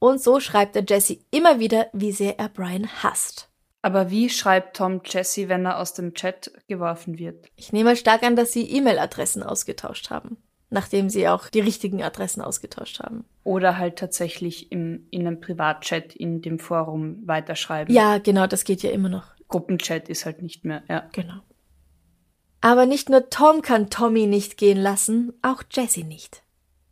Und 0.04 0.20
so 0.20 0.40
schreibt 0.40 0.76
er 0.76 0.84
Jesse 0.84 1.20
immer 1.30 1.60
wieder, 1.60 1.86
wie 1.94 2.12
sehr 2.12 2.40
er 2.40 2.50
Brian 2.50 2.90
hasst. 3.04 3.50
Aber 3.84 4.10
wie 4.10 4.30
schreibt 4.30 4.78
Tom 4.78 5.02
Jesse, 5.06 5.48
wenn 5.48 5.64
er 5.64 5.78
aus 5.78 5.94
dem 5.94 6.16
Chat 6.16 6.52
geworfen 6.68 7.20
wird? 7.20 7.46
Ich 7.56 7.72
nehme 7.72 7.96
stark 7.96 8.24
an, 8.24 8.36
dass 8.36 8.52
sie 8.52 8.68
E-Mail-Adressen 8.68 9.44
ausgetauscht 9.44 10.10
haben, 10.10 10.38
nachdem 10.72 11.12
sie 11.12 11.28
auch 11.28 11.50
die 11.50 11.60
richtigen 11.60 12.02
Adressen 12.02 12.42
ausgetauscht 12.42 13.00
haben. 13.00 13.26
Oder 13.44 13.78
halt 13.78 13.98
tatsächlich 13.98 14.72
im, 14.72 15.06
in 15.12 15.28
einem 15.28 15.40
Privatchat 15.40 16.16
in 16.16 16.42
dem 16.42 16.58
Forum 16.58 17.20
weiterschreiben. 17.28 17.94
Ja, 17.94 18.18
genau, 18.18 18.48
das 18.48 18.64
geht 18.64 18.82
ja 18.82 18.90
immer 18.90 19.10
noch. 19.10 19.36
Gruppenchat 19.50 20.10
ist 20.10 20.26
halt 20.26 20.42
nicht 20.42 20.66
mehr, 20.66 20.82
ja. 20.90 21.08
Genau. 21.12 21.42
Aber 22.60 22.88
nicht 22.88 23.10
nur 23.10 23.30
Tom 23.30 23.62
kann 23.62 23.92
Tommy 23.92 24.26
nicht 24.26 24.58
gehen 24.58 24.80
lassen, 24.80 25.34
auch 25.44 25.62
Jessie 25.72 26.04
nicht. 26.04 26.42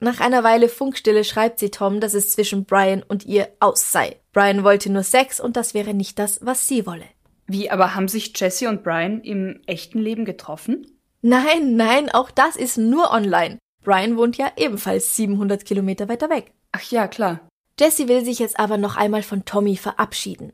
Nach 0.01 0.21
einer 0.21 0.43
Weile 0.45 0.69
Funkstille 0.69 1.25
schreibt 1.25 1.59
sie 1.59 1.71
Tom, 1.71 1.99
dass 1.99 2.13
es 2.13 2.31
zwischen 2.31 2.63
Brian 2.65 3.03
und 3.03 3.25
ihr 3.25 3.49
aus 3.59 3.91
sei. 3.91 4.15
Brian 4.31 4.63
wollte 4.63 4.89
nur 4.89 5.03
Sex 5.03 5.41
und 5.41 5.57
das 5.57 5.73
wäre 5.73 5.93
nicht 5.93 6.19
das, 6.19 6.39
was 6.41 6.67
sie 6.67 6.85
wolle. 6.85 7.05
Wie, 7.47 7.69
aber 7.69 7.95
haben 7.95 8.07
sich 8.07 8.31
Jessie 8.39 8.67
und 8.67 8.83
Brian 8.83 9.21
im 9.21 9.59
echten 9.65 9.99
Leben 9.99 10.23
getroffen? 10.23 10.87
Nein, 11.21 11.75
nein, 11.75 12.09
auch 12.09 12.31
das 12.31 12.55
ist 12.55 12.77
nur 12.77 13.11
online. 13.11 13.57
Brian 13.83 14.15
wohnt 14.15 14.37
ja 14.37 14.51
ebenfalls 14.55 15.15
700 15.15 15.65
Kilometer 15.65 16.07
weiter 16.07 16.29
weg. 16.29 16.53
Ach 16.71 16.83
ja, 16.91 17.07
klar. 17.07 17.41
Jessie 17.77 18.07
will 18.07 18.23
sich 18.23 18.39
jetzt 18.39 18.59
aber 18.59 18.77
noch 18.77 18.95
einmal 18.95 19.23
von 19.23 19.45
Tommy 19.45 19.75
verabschieden. 19.75 20.53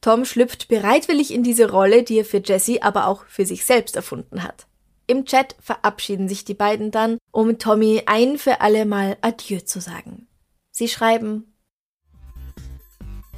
Tom 0.00 0.24
schlüpft 0.24 0.68
bereitwillig 0.68 1.34
in 1.34 1.42
diese 1.42 1.70
Rolle, 1.70 2.04
die 2.04 2.18
er 2.18 2.24
für 2.24 2.40
Jesse, 2.42 2.82
aber 2.82 3.08
auch 3.08 3.26
für 3.26 3.44
sich 3.44 3.66
selbst 3.66 3.96
erfunden 3.96 4.44
hat. 4.44 4.67
Im 5.10 5.24
Chat 5.24 5.56
verabschieden 5.58 6.28
sich 6.28 6.44
die 6.44 6.54
beiden 6.54 6.90
dann, 6.90 7.16
um 7.30 7.58
Tommy 7.58 8.02
ein 8.04 8.36
für 8.36 8.60
alle 8.60 8.84
Mal 8.84 9.16
Adieu 9.22 9.60
zu 9.60 9.80
sagen. 9.80 10.28
Sie 10.70 10.86
schreiben 10.86 11.54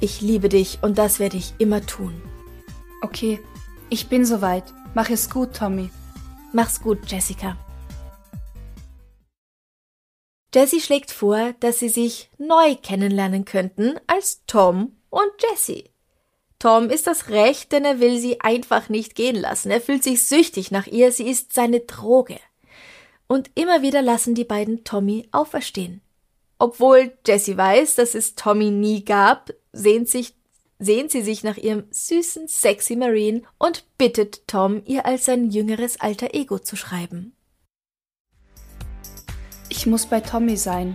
Ich 0.01 0.19
liebe 0.19 0.49
dich 0.49 0.79
und 0.81 0.97
das 0.97 1.19
werde 1.19 1.37
ich 1.37 1.53
immer 1.59 1.85
tun. 1.85 2.21
Okay, 3.01 3.39
ich 3.89 4.09
bin 4.09 4.25
soweit. 4.25 4.65
Mach 4.93 5.09
es 5.09 5.29
gut, 5.29 5.55
Tommy. 5.55 5.89
Mach's 6.51 6.81
gut, 6.81 7.09
Jessica. 7.09 7.57
Jessie 10.53 10.81
schlägt 10.81 11.11
vor, 11.11 11.53
dass 11.61 11.79
sie 11.79 11.87
sich 11.87 12.29
neu 12.37 12.75
kennenlernen 12.75 13.45
könnten 13.45 13.97
als 14.07 14.43
Tom 14.45 14.97
und 15.09 15.31
Jessie. 15.39 15.90
Tom 16.61 16.91
ist 16.91 17.07
das 17.07 17.29
recht, 17.29 17.71
denn 17.71 17.85
er 17.85 17.99
will 17.99 18.19
sie 18.19 18.39
einfach 18.39 18.87
nicht 18.87 19.15
gehen 19.15 19.35
lassen. 19.35 19.71
Er 19.71 19.81
fühlt 19.81 20.03
sich 20.03 20.23
süchtig 20.27 20.69
nach 20.69 20.85
ihr, 20.85 21.11
sie 21.11 21.27
ist 21.27 21.53
seine 21.53 21.79
Droge. 21.79 22.37
Und 23.25 23.49
immer 23.55 23.81
wieder 23.81 24.03
lassen 24.03 24.35
die 24.35 24.43
beiden 24.43 24.83
Tommy 24.83 25.27
auferstehen. 25.31 26.01
Obwohl 26.59 27.13
Jessie 27.25 27.57
weiß, 27.57 27.95
dass 27.95 28.13
es 28.13 28.35
Tommy 28.35 28.69
nie 28.69 29.03
gab, 29.03 29.49
sehnt, 29.73 30.07
sich, 30.07 30.35
sehnt 30.77 31.09
sie 31.09 31.23
sich 31.23 31.43
nach 31.43 31.57
ihrem 31.57 31.85
süßen, 31.89 32.47
sexy 32.47 32.95
Marine 32.95 33.41
und 33.57 33.83
bittet 33.97 34.47
Tom, 34.47 34.83
ihr 34.85 35.07
als 35.07 35.25
sein 35.25 35.49
jüngeres 35.49 35.99
alter 35.99 36.35
Ego 36.35 36.59
zu 36.59 36.75
schreiben. 36.75 37.35
Ich 39.69 39.87
muss 39.87 40.05
bei 40.05 40.19
Tommy 40.19 40.57
sein. 40.57 40.93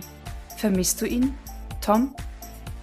Vermisst 0.55 1.01
du 1.01 1.05
ihn, 1.05 1.37
Tom? 1.81 2.15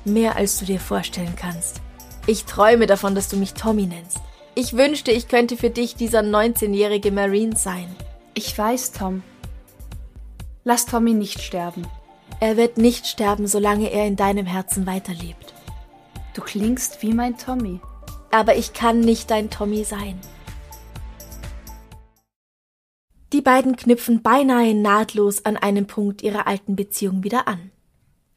Mehr 0.05 0.37
als 0.37 0.59
du 0.59 0.67
dir 0.67 0.81
vorstellen 0.81 1.35
kannst. 1.35 1.81
Ich 2.27 2.45
träume 2.45 2.87
davon, 2.87 3.15
dass 3.15 3.29
du 3.29 3.37
mich 3.37 3.53
Tommy 3.53 3.87
nennst. 3.87 4.19
Ich 4.55 4.77
wünschte, 4.77 5.11
ich 5.11 5.29
könnte 5.29 5.57
für 5.59 5.69
dich 5.69 5.95
dieser 5.95 6.21
19-jährige 6.21 7.11
Marine 7.11 7.55
sein. 7.57 7.95
Ich 8.33 8.57
weiß, 8.57 8.93
Tom. 8.93 9.23
Lass 10.65 10.87
Tommy 10.87 11.13
nicht 11.13 11.43
sterben. 11.43 11.87
Er 12.41 12.57
wird 12.57 12.79
nicht 12.79 13.07
sterben, 13.07 13.47
solange 13.47 13.91
er 13.91 14.07
in 14.07 14.17
deinem 14.17 14.47
Herzen 14.47 14.87
weiterlebt. 14.87 15.53
Du 16.35 16.41
klingst 16.41 17.03
wie 17.03 17.13
mein 17.13 17.37
Tommy. 17.37 17.81
Aber 18.31 18.57
ich 18.57 18.73
kann 18.73 19.01
nicht 19.01 19.31
dein 19.31 19.51
Tommy 19.51 19.85
sein. 19.85 20.19
Die 23.35 23.43
beiden 23.43 23.77
knüpfen 23.77 24.23
beinahe 24.23 24.75
nahtlos 24.75 25.45
an 25.45 25.57
einem 25.57 25.87
Punkt 25.87 26.23
ihrer 26.23 26.47
alten 26.47 26.75
Beziehung 26.75 27.23
wieder 27.23 27.49
an. 27.49 27.71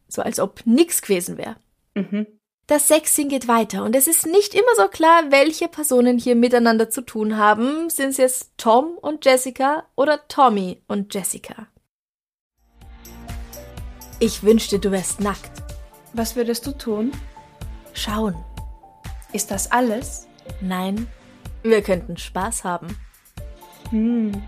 So 0.10 0.22
als 0.22 0.40
ob 0.40 0.66
nix 0.66 1.02
gewesen 1.02 1.38
wäre. 1.38 1.56
Mhm. 1.96 2.28
Das 2.68 2.90
Sexing 2.90 3.30
geht 3.30 3.48
weiter 3.48 3.86
und 3.86 3.96
es 3.96 4.08
ist 4.08 4.26
nicht 4.26 4.54
immer 4.54 4.76
so 4.76 4.90
klar, 4.90 5.32
welche 5.32 5.70
Personen 5.70 6.18
hier 6.18 6.36
miteinander 6.36 6.90
zu 6.90 7.00
tun 7.02 7.38
haben. 7.38 7.90
Sind 7.90 8.10
es 8.10 8.18
jetzt 8.18 8.52
Tom 8.58 8.98
und 8.98 9.24
Jessica 9.24 9.86
oder 9.96 10.28
Tommy 10.28 10.84
und 10.86 11.14
Jessica? 11.14 11.68
Ich 14.20 14.44
wünschte, 14.44 14.80
du 14.80 14.92
wärst 14.92 15.22
nackt. 15.22 15.64
Was 16.12 16.36
würdest 16.36 16.68
du 16.68 16.72
tun? 16.72 17.14
Schauen. 17.94 18.36
Ist 19.32 19.50
das 19.50 19.72
alles? 19.72 20.28
Nein, 20.60 21.08
wir 21.64 21.82
könnten 21.82 22.18
Spaß 22.18 22.66
haben. 22.66 22.98
Hm. 23.92 24.42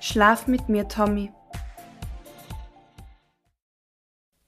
Schlaf 0.00 0.48
mit 0.48 0.68
mir, 0.68 0.86
Tommy. 0.86 1.32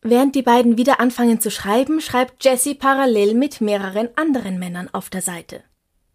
Während 0.03 0.35
die 0.35 0.43
beiden 0.43 0.79
wieder 0.79 0.99
anfangen 0.99 1.41
zu 1.41 1.51
schreiben, 1.51 2.01
schreibt 2.01 2.43
Jessie 2.45 2.75
parallel 2.75 3.35
mit 3.35 3.61
mehreren 3.61 4.09
anderen 4.17 4.59
Männern 4.59 4.89
auf 4.93 5.11
der 5.11 5.21
Seite. 5.21 5.63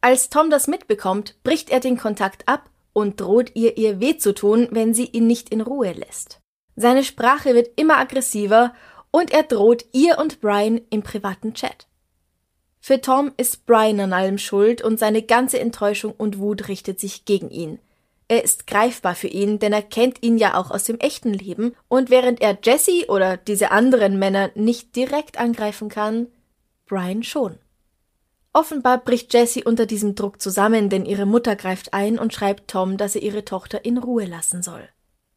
Als 0.01 0.29
Tom 0.29 0.49
das 0.49 0.67
mitbekommt, 0.67 1.35
bricht 1.43 1.69
er 1.69 1.79
den 1.79 1.97
Kontakt 1.97 2.47
ab 2.47 2.69
und 2.93 3.21
droht 3.21 3.51
ihr 3.55 3.77
ihr 3.77 3.99
weh 3.99 4.17
zu 4.17 4.33
tun, 4.33 4.67
wenn 4.71 4.93
sie 4.93 5.05
ihn 5.05 5.27
nicht 5.27 5.49
in 5.49 5.61
Ruhe 5.61 5.91
lässt. 5.91 6.41
Seine 6.75 7.03
Sprache 7.03 7.53
wird 7.53 7.79
immer 7.79 7.97
aggressiver 7.97 8.73
und 9.11 9.31
er 9.31 9.43
droht 9.43 9.85
ihr 9.93 10.17
und 10.17 10.41
Brian 10.41 10.81
im 10.89 11.03
privaten 11.03 11.53
Chat. 11.53 11.87
Für 12.79 13.01
Tom 13.01 13.31
ist 13.37 13.65
Brian 13.65 13.99
an 13.99 14.13
allem 14.13 14.37
schuld 14.37 14.81
und 14.81 14.99
seine 14.99 15.23
ganze 15.23 15.59
Enttäuschung 15.59 16.13
und 16.15 16.39
Wut 16.39 16.67
richtet 16.67 16.99
sich 16.99 17.25
gegen 17.25 17.49
ihn. 17.49 17.79
Er 18.27 18.43
ist 18.43 18.65
greifbar 18.65 19.13
für 19.13 19.27
ihn, 19.27 19.59
denn 19.59 19.71
er 19.71 19.83
kennt 19.83 20.23
ihn 20.23 20.37
ja 20.37 20.57
auch 20.57 20.71
aus 20.71 20.83
dem 20.83 20.99
echten 20.99 21.33
Leben, 21.33 21.75
und 21.87 22.09
während 22.09 22.41
er 22.41 22.57
Jesse 22.63 23.05
oder 23.07 23.37
diese 23.37 23.71
anderen 23.71 24.17
Männer 24.17 24.49
nicht 24.55 24.95
direkt 24.95 25.37
angreifen 25.37 25.89
kann, 25.89 26.27
Brian 26.87 27.23
schon. 27.23 27.59
Offenbar 28.51 28.99
bricht 28.99 29.33
Jessie 29.33 29.63
unter 29.63 29.85
diesem 29.85 30.15
Druck 30.15 30.41
zusammen, 30.41 30.89
denn 30.89 31.05
ihre 31.05 31.25
Mutter 31.25 31.55
greift 31.55 31.93
ein 31.93 32.17
und 32.17 32.33
schreibt 32.33 32.69
Tom, 32.69 32.97
dass 32.97 33.15
er 33.15 33.21
ihre 33.21 33.43
Tochter 33.43 33.83
in 33.83 33.97
Ruhe 33.97 34.25
lassen 34.25 34.63
soll. 34.63 34.87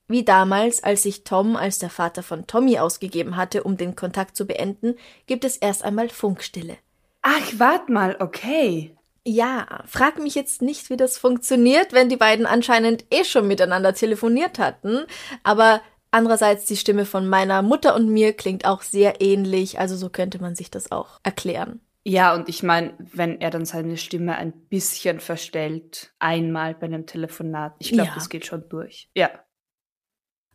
Wie 0.06 0.24
damals, 0.24 0.82
als 0.82 1.02
sich 1.02 1.24
Tom 1.24 1.56
als 1.56 1.78
der 1.78 1.90
Vater 1.90 2.22
von 2.22 2.46
Tommy 2.46 2.78
ausgegeben 2.78 3.36
hatte, 3.36 3.64
um 3.64 3.76
den 3.76 3.96
Kontakt 3.96 4.36
zu 4.36 4.46
beenden, 4.46 4.94
gibt 5.26 5.44
es 5.44 5.56
erst 5.56 5.84
einmal 5.84 6.08
Funkstille. 6.08 6.78
Ach, 7.20 7.52
wart 7.58 7.90
mal, 7.90 8.16
okay. 8.20 8.96
Ja, 9.30 9.84
frag 9.84 10.18
mich 10.18 10.34
jetzt 10.34 10.62
nicht, 10.62 10.88
wie 10.88 10.96
das 10.96 11.18
funktioniert, 11.18 11.92
wenn 11.92 12.08
die 12.08 12.16
beiden 12.16 12.46
anscheinend 12.46 13.04
eh 13.10 13.24
schon 13.24 13.46
miteinander 13.46 13.92
telefoniert 13.92 14.58
hatten, 14.58 15.04
aber 15.42 15.82
andererseits 16.10 16.64
die 16.64 16.78
Stimme 16.78 17.04
von 17.04 17.28
meiner 17.28 17.60
Mutter 17.60 17.94
und 17.94 18.08
mir 18.08 18.32
klingt 18.32 18.64
auch 18.64 18.80
sehr 18.80 19.20
ähnlich, 19.20 19.78
also 19.78 19.96
so 19.96 20.08
könnte 20.08 20.40
man 20.40 20.54
sich 20.54 20.70
das 20.70 20.90
auch 20.92 21.20
erklären. 21.24 21.82
Ja, 22.04 22.34
und 22.34 22.48
ich 22.48 22.62
meine, 22.62 22.94
wenn 22.98 23.38
er 23.42 23.50
dann 23.50 23.66
seine 23.66 23.98
Stimme 23.98 24.34
ein 24.36 24.52
bisschen 24.52 25.20
verstellt, 25.20 26.14
einmal 26.18 26.72
bei 26.74 26.86
einem 26.86 27.04
Telefonat, 27.04 27.74
ich 27.80 27.92
glaube, 27.92 28.08
ja. 28.08 28.14
das 28.14 28.30
geht 28.30 28.46
schon 28.46 28.66
durch. 28.70 29.10
Ja. 29.14 29.28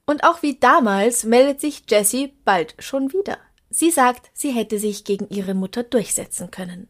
Und 0.08 0.24
auch 0.24 0.42
wie 0.42 0.60
damals 0.60 1.26
meldet 1.26 1.62
sich 1.62 1.84
Jessie 1.88 2.40
bald 2.44 2.74
schon 2.80 3.14
wieder. 3.14 3.38
Sie 3.70 3.92
sagt, 3.92 4.32
sie 4.34 4.50
hätte 4.50 4.80
sich 4.80 5.04
gegen 5.04 5.30
ihre 5.30 5.54
Mutter 5.54 5.84
durchsetzen 5.84 6.50
können. 6.50 6.90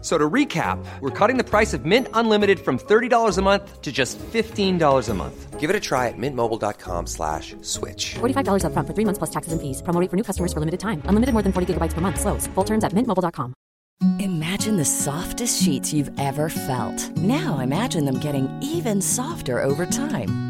So 0.00 0.16
to 0.16 0.30
recap, 0.30 0.82
we're 1.00 1.10
cutting 1.10 1.36
the 1.36 1.44
price 1.44 1.74
of 1.74 1.84
Mint 1.84 2.08
Unlimited 2.14 2.58
from 2.58 2.78
$30 2.78 3.36
a 3.36 3.42
month 3.42 3.82
to 3.82 3.92
just 3.92 4.18
$15 4.18 5.08
a 5.08 5.14
month. 5.14 5.60
Give 5.60 5.68
it 5.68 5.76
a 5.76 5.80
try 5.80 6.08
at 6.08 6.14
mintmobile.com 6.16 7.06
slash 7.06 7.54
switch. 7.60 8.14
$45 8.14 8.64
up 8.64 8.72
front 8.72 8.88
for 8.88 8.94
three 8.94 9.04
months 9.04 9.18
plus 9.18 9.28
taxes 9.28 9.52
and 9.52 9.60
fees. 9.60 9.82
Promo 9.82 10.10
for 10.10 10.16
new 10.16 10.22
customers 10.22 10.54
for 10.54 10.60
limited 10.60 10.80
time. 10.80 11.02
Unlimited 11.04 11.34
more 11.34 11.42
than 11.42 11.52
40 11.52 11.74
gigabytes 11.74 11.92
per 11.92 12.00
month. 12.00 12.18
Slows. 12.18 12.46
Full 12.54 12.64
terms 12.64 12.82
at 12.82 12.92
mintmobile.com. 12.92 13.52
Imagine 14.20 14.78
the 14.78 14.84
softest 14.86 15.62
sheets 15.62 15.92
you've 15.92 16.10
ever 16.18 16.48
felt. 16.48 17.10
Now 17.18 17.58
imagine 17.58 18.06
them 18.06 18.18
getting 18.18 18.48
even 18.62 19.02
softer 19.02 19.62
over 19.62 19.84
time. 19.84 20.49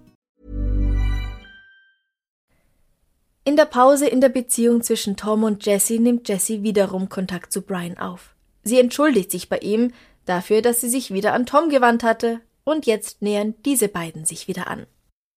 In 3.43 3.55
der 3.55 3.65
Pause 3.65 4.07
in 4.07 4.21
der 4.21 4.29
Beziehung 4.29 4.83
zwischen 4.83 5.17
Tom 5.17 5.43
und 5.43 5.65
Jesse 5.65 5.99
nimmt 5.99 6.29
Jesse 6.29 6.61
wiederum 6.61 7.09
Kontakt 7.09 7.51
zu 7.51 7.63
Brian 7.63 7.97
auf. 7.97 8.35
Sie 8.61 8.79
entschuldigt 8.79 9.31
sich 9.31 9.49
bei 9.49 9.57
ihm 9.57 9.91
dafür, 10.25 10.61
dass 10.61 10.81
sie 10.81 10.89
sich 10.89 11.11
wieder 11.11 11.33
an 11.33 11.47
Tom 11.47 11.69
gewandt 11.69 12.03
hatte, 12.03 12.41
und 12.63 12.85
jetzt 12.85 13.23
nähern 13.23 13.55
diese 13.65 13.87
beiden 13.87 14.25
sich 14.25 14.47
wieder 14.47 14.67
an. 14.67 14.85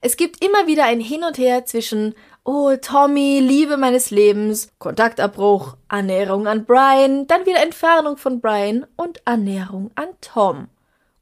Es 0.03 0.19
gibt 0.19 0.45
immer 0.45 0.67
wieder 0.67 0.85
ein 0.85 1.01
Hin 1.01 1.25
und 1.25 1.39
Her 1.39 1.65
zwischen 1.65 2.15
Oh, 2.45 2.77
Tommy, 2.77 3.41
Liebe 3.41 3.79
meines 3.79 4.11
Lebens, 4.11 4.69
Kontaktabbruch, 4.79 5.79
Annäherung 5.89 6.47
an 6.47 6.67
Brian, 6.67 7.27
dann 7.27 7.47
wieder 7.47 7.63
Entfernung 7.63 8.19
von 8.19 8.43
Brian 8.43 8.87
und 8.97 9.23
Annäherung 9.27 9.91
an 9.95 10.09
Tom. 10.21 10.69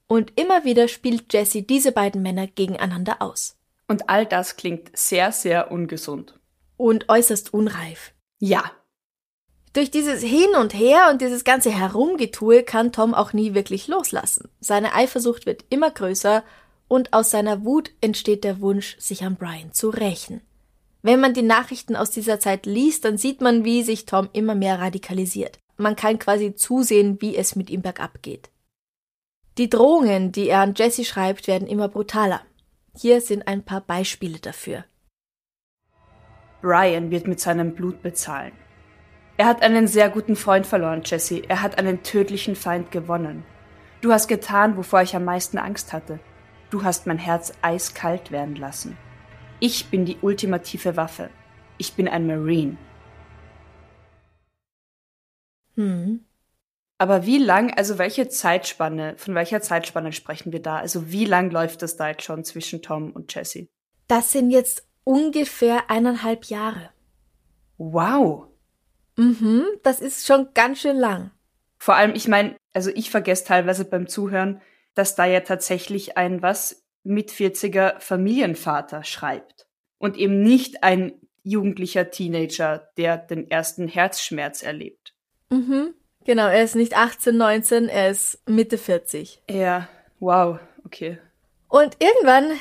Und 0.09 0.33
immer 0.35 0.65
wieder 0.65 0.89
spielt 0.89 1.33
Jesse 1.33 1.63
diese 1.63 1.93
beiden 1.93 2.23
Männer 2.23 2.49
gegeneinander 2.49 3.23
aus. 3.23 3.55
Und 3.87 4.09
all 4.09 4.27
das 4.27 4.57
klingt 4.57 4.91
sehr, 4.97 5.31
sehr 5.31 5.71
ungesund 5.71 6.35
und 6.83 7.09
äußerst 7.09 7.55
unreif. 7.55 8.13
Ja. 8.39 8.71
Durch 9.73 9.91
dieses 9.91 10.23
Hin 10.23 10.51
und 10.61 10.75
Her 10.75 11.09
und 11.11 11.23
dieses 11.23 11.45
ganze 11.45 11.71
Herumgetue 11.71 12.63
kann 12.63 12.93
Tom 12.93 13.15
auch 13.15 13.33
nie 13.33 13.55
wirklich 13.55 13.89
loslassen. 13.89 14.51
Seine 14.61 14.95
Eifersucht 14.95 15.47
wird 15.47 15.65
immer 15.71 15.91
größer 15.91 16.45
und 16.89 17.13
aus 17.15 17.31
seiner 17.31 17.65
Wut 17.65 17.91
entsteht 18.01 18.45
der 18.45 18.61
Wunsch, 18.61 18.97
sich 18.99 19.25
an 19.25 19.37
Brian 19.37 19.73
zu 19.73 19.89
rächen. 19.89 20.43
Wenn 21.01 21.21
man 21.21 21.35
die 21.35 21.43
Nachrichten 21.43 21.97
aus 21.97 22.11
dieser 22.11 22.39
Zeit 22.39 22.67
liest, 22.67 23.05
dann 23.05 23.17
sieht 23.17 23.41
man, 23.41 23.65
wie 23.65 23.83
sich 23.83 24.05
Tom 24.05 24.29
immer 24.33 24.55
mehr 24.55 24.79
radikalisiert. 24.79 25.59
Man 25.79 25.97
kann 25.97 26.19
quasi 26.19 26.55
zusehen, 26.55 27.21
wie 27.21 27.37
es 27.37 27.57
mit 27.57 27.71
ihm 27.71 27.81
bergab 27.83 28.23
geht. 28.23 28.51
Die 29.59 29.71
Drohungen, 29.71 30.33
die 30.33 30.49
er 30.49 30.61
an 30.61 30.75
Jesse 30.77 31.05
schreibt, 31.05 31.47
werden 31.47 31.67
immer 31.67 31.89
brutaler. 31.89 32.43
Hier 32.97 33.21
sind 33.21 33.49
ein 33.49 33.65
paar 33.65 33.81
Beispiele 33.81 34.39
dafür. 34.39 34.85
Brian 36.63 37.11
wird 37.11 37.27
mit 37.27 37.41
seinem 37.41 37.75
Blut 37.75 38.03
bezahlen. 38.03 38.53
Er 39.37 39.47
hat 39.47 39.63
einen 39.63 39.89
sehr 39.89 40.09
guten 40.09 40.37
Freund 40.37 40.67
verloren, 40.67 41.03
Jesse. 41.05 41.43
Er 41.49 41.61
hat 41.61 41.79
einen 41.79 42.03
tödlichen 42.03 42.55
Feind 42.55 42.91
gewonnen. 42.93 43.45
Du 44.01 44.13
hast 44.13 44.29
getan, 44.29 44.77
wovor 44.77 45.03
ich 45.03 45.17
am 45.17 45.25
meisten 45.25 45.59
Angst 45.59 45.93
hatte. 45.93 46.21
Du 46.71 46.85
hast 46.85 47.07
mein 47.07 47.19
Herz 47.19 47.53
eiskalt 47.63 48.31
werden 48.31 48.57
lassen. 48.57 48.97
Ich 49.61 49.91
bin 49.91 50.05
die 50.05 50.17
ultimative 50.23 50.97
Waffe. 50.97 51.31
Ich 51.79 51.95
bin 51.95 52.09
ein 52.09 52.27
Marine. 52.27 52.77
Hm. 55.77 56.25
Aber 56.99 57.27
wie 57.27 57.39
lang, 57.39 57.73
also 57.77 57.99
welche 57.99 58.29
Zeitspanne, 58.29 59.15
von 59.17 59.35
welcher 59.35 59.61
Zeitspanne 59.61 60.13
sprechen 60.13 60.53
wir 60.53 60.63
da? 60.63 60.77
Also 60.77 61.11
wie 61.11 61.25
lang 61.25 61.51
läuft 61.51 61.83
das 61.83 61.97
da 61.97 62.09
jetzt 62.09 62.23
schon 62.23 62.45
zwischen 62.45 62.83
Tom 62.83 63.11
und 63.11 63.35
Jesse? 63.35 63.67
Das 64.07 64.31
sind 64.31 64.51
jetzt 64.51 64.87
ungefähr 65.05 65.91
eineinhalb 65.91 66.47
Jahre. 66.47 66.91
Wow. 67.79 68.47
Mhm, 69.17 69.65
das 69.83 70.01
ist 70.01 70.27
schon 70.27 70.49
ganz 70.55 70.81
schön 70.81 70.97
lang. 70.97 71.31
Vor 71.79 71.97
allem, 71.97 72.15
ich 72.15 72.29
meine, 72.29 72.57
also 72.73 72.91
ich 72.95 73.11
vergesse 73.11 73.45
teilweise 73.45 73.85
beim 73.85 74.07
Zuhören, 74.07 74.61
dass 74.95 75.15
da 75.15 75.25
ja 75.25 75.41
tatsächlich 75.41 76.17
ein 76.17 76.43
was 76.43 76.85
mit 77.03 77.31
40er 77.31 77.99
Familienvater 78.01 79.05
schreibt 79.05 79.67
und 79.99 80.17
eben 80.17 80.43
nicht 80.43 80.85
ein 80.85 81.13
jugendlicher 81.43 82.11
Teenager, 82.11 82.89
der 82.97 83.19
den 83.19 83.51
ersten 83.51 83.89
Herzschmerz 83.89 84.63
erlebt. 84.63 85.15
Mhm. 85.51 85.95
Genau, 86.25 86.47
er 86.47 86.63
ist 86.63 86.77
nicht 86.77 86.97
18, 86.97 87.37
19, 87.37 87.89
er 87.89 88.11
ist 88.11 88.39
Mitte 88.49 88.79
40. 88.79 89.43
Ja, 89.51 89.89
wow, 90.21 90.61
okay. 90.85 91.19
Und 91.69 91.97
irgendwann 91.99 92.53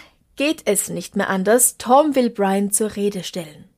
geht 0.41 0.63
es 0.65 0.89
nicht 0.89 1.15
mehr 1.15 1.30
anders. 1.30 1.77
Tom 1.77 2.15
will 2.15 2.32
Brian 2.32 2.71
zur 2.71 2.95
Rede 2.95 3.23
stellen. 3.23 3.69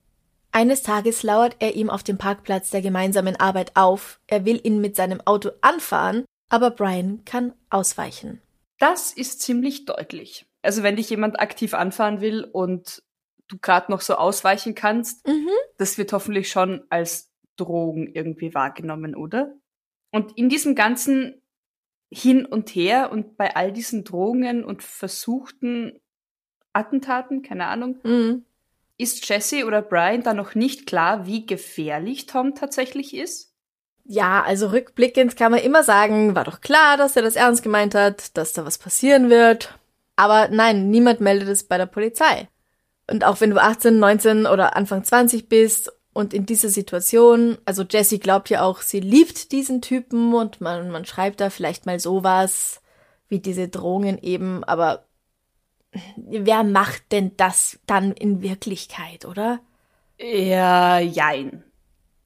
Eines 0.54 0.82
Tages 0.82 1.22
lauert 1.22 1.58
er 1.60 1.76
ihm 1.76 1.90
auf 1.90 2.04
dem 2.04 2.18
Parkplatz 2.18 2.70
der 2.70 2.82
gemeinsamen 2.82 3.36
Arbeit 3.36 3.74
auf. 3.76 4.22
Er 4.28 4.46
will 4.46 4.62
ihn 4.64 4.80
mit 4.80 4.96
seinem 4.96 5.20
Auto 5.20 5.50
anfahren, 5.60 6.24
aber 6.48 6.72
Brian 6.72 7.26
kann 7.26 7.52
ausweichen. 7.70 8.42
Das 8.80 9.12
ist 9.12 9.42
ziemlich 9.42 9.84
deutlich. 9.84 10.46
Also 10.62 10.84
wenn 10.84 10.96
dich 10.96 11.10
jemand 11.10 11.38
aktiv 11.38 11.74
anfahren 11.74 12.22
will 12.22 12.46
und 12.46 13.04
du 13.50 13.58
gerade 13.58 13.92
noch 13.92 14.00
so 14.00 14.16
ausweichen 14.16 14.74
kannst, 14.74 15.28
Mhm. 15.28 15.50
das 15.78 15.98
wird 15.98 16.14
hoffentlich 16.14 16.50
schon 16.50 16.86
als 16.90 17.30
Drogen 17.58 18.08
irgendwie 18.14 18.54
wahrgenommen, 18.54 19.16
oder? 19.18 19.54
Und 20.12 20.38
in 20.38 20.48
diesem 20.48 20.76
ganzen 20.76 21.42
Hin 22.10 22.46
und 22.46 22.70
Her 22.70 23.12
und 23.12 23.36
bei 23.36 23.54
all 23.54 23.74
diesen 23.74 24.06
Drohungen 24.06 24.64
und 24.64 24.82
versuchten 24.82 26.00
Attentaten, 26.74 27.42
keine 27.42 27.68
Ahnung, 27.68 27.98
Mhm. 28.04 28.46
ist 28.98 29.28
Jesse 29.28 29.66
oder 29.66 29.82
Brian 29.82 30.24
da 30.24 30.34
noch 30.34 30.56
nicht 30.56 30.86
klar, 30.86 31.26
wie 31.26 31.46
gefährlich 31.46 32.26
Tom 32.26 32.56
tatsächlich 32.56 33.16
ist? 33.16 33.54
Ja, 34.06 34.44
also 34.44 34.68
rückblickend 34.68 35.38
kann 35.38 35.52
man 35.52 35.62
immer 35.62 35.84
sagen, 35.84 36.36
war 36.36 36.44
doch 36.44 36.60
klar, 36.62 36.98
dass 36.98 37.16
er 37.16 37.22
das 37.22 37.36
ernst 37.38 37.64
gemeint 37.64 37.96
hat, 37.96 38.38
dass 38.38 38.52
da 38.54 38.66
was 38.66 38.78
passieren 38.78 39.30
wird. 39.30 39.78
Aber 40.16 40.50
nein, 40.50 40.90
niemand 40.90 41.22
meldet 41.22 41.48
es 41.48 41.64
bei 41.64 41.78
der 41.78 41.86
Polizei. 41.86 42.50
Und 43.10 43.24
auch 43.24 43.40
wenn 43.42 43.50
du 43.50 43.62
18, 43.62 44.00
19 44.00 44.46
oder 44.46 44.76
Anfang 44.76 45.04
20 45.04 45.48
bist 45.50 45.92
und 46.14 46.34
in 46.34 46.46
dieser 46.46 46.70
Situation, 46.70 47.58
also 47.66 47.84
Jessie 47.84 48.20
glaubt 48.20 48.50
ja 48.50 48.62
auch, 48.64 48.82
sie 48.82 49.00
liebt 49.00 49.52
diesen 49.52 49.82
Typen 49.82 50.34
und 50.34 50.62
man, 50.62 50.90
man 50.92 51.06
schreibt 51.06 51.40
da 51.42 51.50
vielleicht 51.50 51.86
mal 51.86 52.00
sowas 52.00 52.82
wie 53.30 53.40
diese 53.40 53.68
Drohungen 53.70 54.18
eben, 54.22 54.64
aber 54.64 55.06
wer 56.16 56.64
macht 56.64 57.12
denn 57.12 57.36
das 57.38 57.80
dann 57.86 58.12
in 58.12 58.42
Wirklichkeit, 58.42 59.26
oder? 59.26 59.60
Ja, 60.20 61.00
jein. 61.00 61.64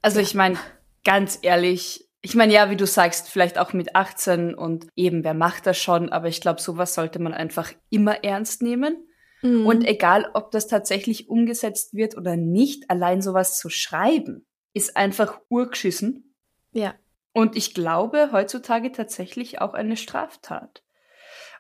Also 0.01 0.19
ich 0.19 0.33
meine, 0.33 0.57
ganz 1.03 1.39
ehrlich, 1.41 2.07
ich 2.21 2.35
meine, 2.35 2.53
ja, 2.53 2.69
wie 2.69 2.75
du 2.75 2.85
sagst, 2.85 3.29
vielleicht 3.29 3.57
auch 3.57 3.73
mit 3.73 3.95
18 3.95 4.53
und 4.53 4.87
eben, 4.95 5.23
wer 5.23 5.33
macht 5.33 5.65
das 5.65 5.77
schon, 5.77 6.09
aber 6.09 6.27
ich 6.27 6.41
glaube, 6.41 6.61
sowas 6.61 6.93
sollte 6.93 7.19
man 7.19 7.33
einfach 7.33 7.71
immer 7.89 8.23
ernst 8.23 8.61
nehmen. 8.61 9.07
Und 9.43 9.87
egal, 9.87 10.31
ob 10.33 10.49
das 10.51 10.67
tatsächlich 10.67 11.29
umgesetzt 11.29 11.93
wird 11.93 12.17
oder 12.17 12.35
nicht, 12.35 12.89
allein 12.89 13.21
sowas 13.21 13.57
zu 13.57 13.69
schreiben, 13.69 14.47
ist 14.73 14.97
einfach 14.97 15.39
urgeschissen. 15.47 16.35
Ja. 16.73 16.95
Und 17.33 17.55
ich 17.55 17.75
glaube, 17.75 18.31
heutzutage 18.31 18.91
tatsächlich 18.91 19.61
auch 19.61 19.75
eine 19.75 19.95
Straftat. 19.95 20.83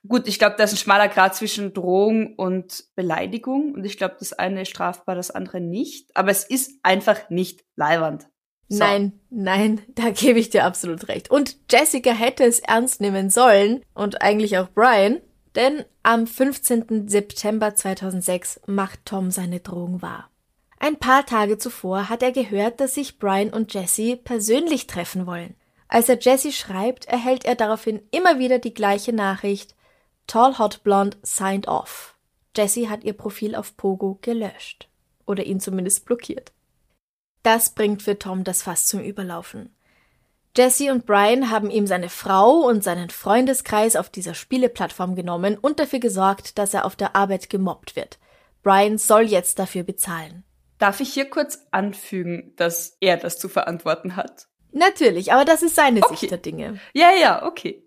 Gut, 0.07 0.27
ich 0.27 0.39
glaube, 0.39 0.55
da 0.57 0.63
ist 0.63 0.73
ein 0.73 0.77
schmaler 0.77 1.07
Grad 1.07 1.35
zwischen 1.35 1.73
Drohung 1.73 2.35
und 2.35 2.85
Beleidigung. 2.95 3.73
Und 3.73 3.85
ich 3.85 3.97
glaube, 3.97 4.15
das 4.19 4.33
eine 4.33 4.61
ist 4.61 4.69
strafbar, 4.69 5.15
das 5.15 5.31
andere 5.31 5.59
nicht. 5.61 6.15
Aber 6.15 6.31
es 6.31 6.43
ist 6.43 6.79
einfach 6.83 7.29
nicht 7.29 7.63
leiwand. 7.75 8.27
So. 8.69 8.79
Nein, 8.79 9.19
nein, 9.29 9.81
da 9.87 10.09
gebe 10.09 10.39
ich 10.39 10.49
dir 10.49 10.65
absolut 10.65 11.07
recht. 11.07 11.31
Und 11.31 11.57
Jessica 11.71 12.11
hätte 12.11 12.43
es 12.43 12.59
ernst 12.59 13.01
nehmen 13.01 13.29
sollen 13.29 13.81
und 13.93 14.21
eigentlich 14.21 14.57
auch 14.57 14.69
Brian, 14.69 15.21
denn 15.55 15.85
am 16.03 16.27
15. 16.27 17.07
September 17.07 17.75
2006 17.75 18.61
macht 18.67 19.05
Tom 19.05 19.31
seine 19.31 19.61
Drohung 19.61 20.01
wahr. 20.01 20.29
Ein 20.79 20.97
paar 20.97 21.25
Tage 21.25 21.57
zuvor 21.57 22.09
hat 22.09 22.21
er 22.21 22.31
gehört, 22.31 22.79
dass 22.79 22.93
sich 22.93 23.17
Brian 23.17 23.49
und 23.49 23.73
Jessie 23.73 24.15
persönlich 24.15 24.85
treffen 24.85 25.25
wollen. 25.25 25.55
Als 25.87 26.09
er 26.09 26.19
Jessie 26.19 26.51
schreibt, 26.51 27.05
erhält 27.05 27.45
er 27.45 27.55
daraufhin 27.55 28.01
immer 28.11 28.37
wieder 28.37 28.59
die 28.59 28.73
gleiche 28.73 29.13
Nachricht 29.13 29.75
Tall 30.27 30.57
Hot 30.59 30.83
Blonde 30.83 31.17
signed 31.23 31.67
off. 31.67 32.15
Jessie 32.55 32.89
hat 32.89 33.03
ihr 33.03 33.13
Profil 33.13 33.55
auf 33.55 33.77
Pogo 33.77 34.19
gelöscht. 34.21 34.89
Oder 35.25 35.45
ihn 35.45 35.59
zumindest 35.59 36.05
blockiert. 36.05 36.51
Das 37.43 37.69
bringt 37.69 38.03
für 38.03 38.19
Tom 38.19 38.43
das 38.43 38.61
Fass 38.61 38.87
zum 38.87 38.99
Überlaufen. 38.99 39.73
Jesse 40.55 40.91
und 40.91 41.05
Brian 41.05 41.51
haben 41.51 41.69
ihm 41.69 41.85
seine 41.87 42.09
Frau 42.09 42.61
und 42.61 42.83
seinen 42.83 43.09
Freundeskreis 43.09 43.95
auf 43.95 44.09
dieser 44.09 44.33
Spieleplattform 44.33 45.15
genommen 45.15 45.57
und 45.57 45.79
dafür 45.79 45.99
gesorgt, 45.99 46.57
dass 46.57 46.73
er 46.73 46.83
auf 46.85 46.95
der 46.95 47.15
Arbeit 47.15 47.49
gemobbt 47.49 47.95
wird. 47.95 48.17
Brian 48.63 48.97
soll 48.97 49.23
jetzt 49.23 49.59
dafür 49.59 49.83
bezahlen. 49.83 50.43
Darf 50.79 50.99
ich 50.99 51.13
hier 51.13 51.29
kurz 51.29 51.67
anfügen, 51.71 52.53
dass 52.55 52.97
er 52.99 53.17
das 53.17 53.37
zu 53.37 53.49
verantworten 53.49 54.15
hat? 54.15 54.47
Natürlich, 54.71 55.31
aber 55.31 55.45
das 55.45 55.61
ist 55.61 55.75
seine 55.75 56.01
Okay. 56.03 56.15
Sicht 56.15 56.31
der 56.31 56.37
Dinge. 56.39 56.79
Ja, 56.93 57.11
ja, 57.13 57.45
okay. 57.45 57.86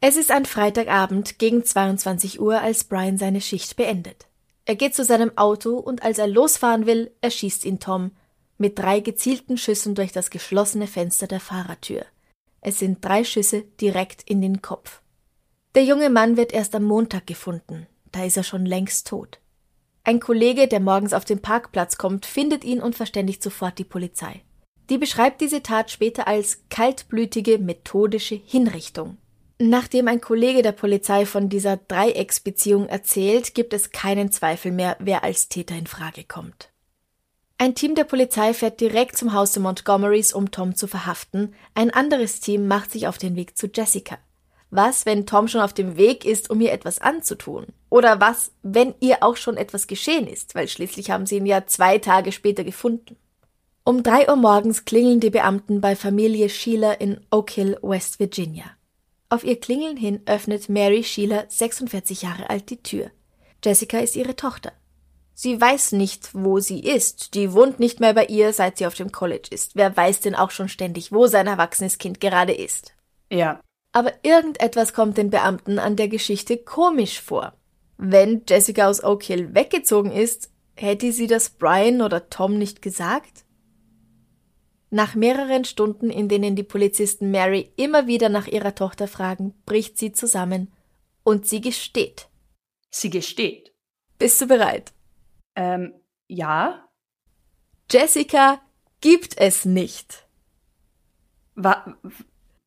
Es 0.00 0.16
ist 0.16 0.30
ein 0.30 0.44
Freitagabend 0.44 1.40
gegen 1.40 1.64
22 1.64 2.40
Uhr, 2.40 2.60
als 2.60 2.84
Brian 2.84 3.18
seine 3.18 3.40
Schicht 3.40 3.74
beendet. 3.74 4.28
Er 4.64 4.76
geht 4.76 4.94
zu 4.94 5.02
seinem 5.02 5.36
Auto 5.36 5.76
und 5.76 6.04
als 6.04 6.18
er 6.18 6.28
losfahren 6.28 6.86
will, 6.86 7.10
erschießt 7.20 7.64
ihn 7.64 7.80
Tom 7.80 8.12
mit 8.58 8.78
drei 8.78 9.00
gezielten 9.00 9.56
Schüssen 9.56 9.96
durch 9.96 10.12
das 10.12 10.30
geschlossene 10.30 10.86
Fenster 10.86 11.26
der 11.26 11.40
Fahrertür. 11.40 12.04
Es 12.60 12.78
sind 12.78 13.04
drei 13.04 13.24
Schüsse 13.24 13.62
direkt 13.80 14.22
in 14.22 14.40
den 14.40 14.62
Kopf. 14.62 15.00
Der 15.74 15.84
junge 15.84 16.10
Mann 16.10 16.36
wird 16.36 16.52
erst 16.52 16.76
am 16.76 16.84
Montag 16.84 17.26
gefunden. 17.26 17.86
Da 18.12 18.24
ist 18.24 18.36
er 18.36 18.44
schon 18.44 18.66
längst 18.66 19.08
tot. 19.08 19.40
Ein 20.04 20.20
Kollege, 20.20 20.68
der 20.68 20.80
morgens 20.80 21.12
auf 21.12 21.24
den 21.24 21.42
Parkplatz 21.42 21.98
kommt, 21.98 22.24
findet 22.24 22.64
ihn 22.64 22.80
und 22.80 22.94
verständigt 22.94 23.42
sofort 23.42 23.78
die 23.78 23.84
Polizei. 23.84 24.42
Die 24.90 24.98
beschreibt 24.98 25.40
diese 25.40 25.62
Tat 25.62 25.90
später 25.90 26.28
als 26.28 26.62
kaltblütige, 26.70 27.58
methodische 27.58 28.36
Hinrichtung. 28.36 29.18
Nachdem 29.60 30.06
ein 30.06 30.20
Kollege 30.20 30.62
der 30.62 30.72
Polizei 30.72 31.26
von 31.26 31.48
dieser 31.48 31.76
Dreiecksbeziehung 31.76 32.86
erzählt, 32.88 33.54
gibt 33.54 33.72
es 33.72 33.90
keinen 33.90 34.30
Zweifel 34.30 34.70
mehr, 34.70 34.96
wer 35.00 35.24
als 35.24 35.48
Täter 35.48 35.74
in 35.74 35.88
Frage 35.88 36.22
kommt. 36.22 36.70
Ein 37.60 37.74
Team 37.74 37.96
der 37.96 38.04
Polizei 38.04 38.54
fährt 38.54 38.80
direkt 38.80 39.16
zum 39.16 39.32
Haus 39.32 39.50
der 39.50 39.62
Montgomerys, 39.62 40.32
um 40.32 40.52
Tom 40.52 40.76
zu 40.76 40.86
verhaften. 40.86 41.54
Ein 41.74 41.90
anderes 41.90 42.38
Team 42.38 42.68
macht 42.68 42.92
sich 42.92 43.08
auf 43.08 43.18
den 43.18 43.34
Weg 43.34 43.58
zu 43.58 43.66
Jessica. 43.66 44.18
Was, 44.70 45.06
wenn 45.06 45.26
Tom 45.26 45.48
schon 45.48 45.62
auf 45.62 45.72
dem 45.72 45.96
Weg 45.96 46.24
ist, 46.24 46.50
um 46.50 46.60
ihr 46.60 46.70
etwas 46.70 47.00
anzutun? 47.00 47.66
Oder 47.90 48.20
was, 48.20 48.52
wenn 48.62 48.94
ihr 49.00 49.24
auch 49.24 49.36
schon 49.36 49.56
etwas 49.56 49.88
geschehen 49.88 50.28
ist? 50.28 50.54
Weil 50.54 50.68
schließlich 50.68 51.10
haben 51.10 51.26
sie 51.26 51.38
ihn 51.38 51.46
ja 51.46 51.66
zwei 51.66 51.98
Tage 51.98 52.30
später 52.30 52.62
gefunden. 52.62 53.16
Um 53.82 54.04
drei 54.04 54.28
Uhr 54.28 54.36
morgens 54.36 54.84
klingeln 54.84 55.18
die 55.18 55.30
Beamten 55.30 55.80
bei 55.80 55.96
Familie 55.96 56.48
Sheila 56.50 56.92
in 56.92 57.20
Oak 57.32 57.50
Hill, 57.50 57.76
West 57.82 58.20
Virginia. 58.20 58.77
Auf 59.30 59.44
ihr 59.44 59.60
Klingeln 59.60 59.96
hin 59.96 60.22
öffnet 60.24 60.68
Mary 60.70 61.04
Sheila, 61.04 61.44
46 61.48 62.22
Jahre 62.22 62.48
alt, 62.48 62.70
die 62.70 62.82
Tür. 62.82 63.10
Jessica 63.62 63.98
ist 63.98 64.16
ihre 64.16 64.36
Tochter. 64.36 64.72
Sie 65.34 65.60
weiß 65.60 65.92
nicht, 65.92 66.30
wo 66.32 66.60
sie 66.60 66.80
ist. 66.80 67.34
Die 67.34 67.52
wohnt 67.52 67.78
nicht 67.78 68.00
mehr 68.00 68.14
bei 68.14 68.24
ihr, 68.24 68.52
seit 68.52 68.78
sie 68.78 68.86
auf 68.86 68.94
dem 68.94 69.12
College 69.12 69.48
ist. 69.50 69.76
Wer 69.76 69.96
weiß 69.96 70.20
denn 70.20 70.34
auch 70.34 70.50
schon 70.50 70.68
ständig, 70.68 71.12
wo 71.12 71.26
sein 71.26 71.46
erwachsenes 71.46 71.98
Kind 71.98 72.20
gerade 72.20 72.54
ist? 72.54 72.94
Ja. 73.30 73.60
Aber 73.92 74.12
irgendetwas 74.22 74.94
kommt 74.94 75.18
den 75.18 75.30
Beamten 75.30 75.78
an 75.78 75.96
der 75.96 76.08
Geschichte 76.08 76.56
komisch 76.56 77.20
vor. 77.20 77.52
Wenn 77.98 78.42
Jessica 78.48 78.88
aus 78.88 79.04
Oak 79.04 79.24
Hill 79.24 79.54
weggezogen 79.54 80.10
ist, 80.10 80.50
hätte 80.74 81.12
sie 81.12 81.26
das 81.26 81.50
Brian 81.50 82.00
oder 82.00 82.30
Tom 82.30 82.56
nicht 82.56 82.80
gesagt? 82.80 83.44
Nach 84.90 85.14
mehreren 85.14 85.64
Stunden, 85.64 86.10
in 86.10 86.28
denen 86.28 86.56
die 86.56 86.62
Polizisten 86.62 87.30
Mary 87.30 87.72
immer 87.76 88.06
wieder 88.06 88.28
nach 88.28 88.46
ihrer 88.46 88.74
Tochter 88.74 89.06
fragen, 89.06 89.54
bricht 89.66 89.98
sie 89.98 90.12
zusammen 90.12 90.72
und 91.24 91.46
sie 91.46 91.60
gesteht. 91.60 92.28
Sie 92.90 93.10
gesteht. 93.10 93.74
Bist 94.18 94.40
du 94.40 94.46
bereit? 94.46 94.92
Ähm, 95.54 95.92
ja. 96.26 96.88
Jessica 97.90 98.60
gibt 99.00 99.38
es 99.38 99.64
nicht. 99.64 100.26
Wa 101.54 101.96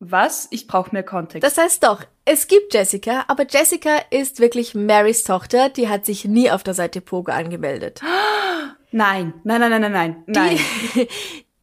was? 0.04 0.48
Ich 0.50 0.66
brauche 0.66 0.90
mehr 0.92 1.04
Kontext. 1.04 1.44
Das 1.44 1.56
heißt 1.56 1.84
doch, 1.84 2.02
es 2.24 2.48
gibt 2.48 2.74
Jessica, 2.74 3.24
aber 3.28 3.46
Jessica 3.48 3.98
ist 4.10 4.40
wirklich 4.40 4.74
Marys 4.74 5.22
Tochter, 5.22 5.68
die 5.68 5.88
hat 5.88 6.06
sich 6.06 6.24
nie 6.24 6.50
auf 6.50 6.64
der 6.64 6.74
Seite 6.74 7.00
Pogo 7.00 7.30
angemeldet. 7.30 8.00
nein, 8.90 9.34
nein, 9.44 9.60
nein, 9.60 9.80
nein, 9.80 9.92
nein, 9.92 10.24
nein. 10.26 10.58
Die, 10.94 11.08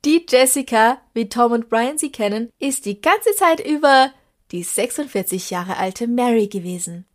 die 0.06 0.26
Jessica, 0.28 1.02
wie 1.14 1.30
Tom 1.30 1.52
und 1.52 1.70
Brian 1.70 1.98
sie 1.98 2.12
kennen, 2.12 2.50
ist 2.60 2.86
die 2.86 3.02
ganze 3.02 3.34
Zeit 3.36 3.66
über 3.66 4.12
die 4.52 4.64
46 4.64 5.50
Jahre 5.50 5.78
alte 5.78 6.08
Mary 6.08 6.48
gewesen. 6.48 7.06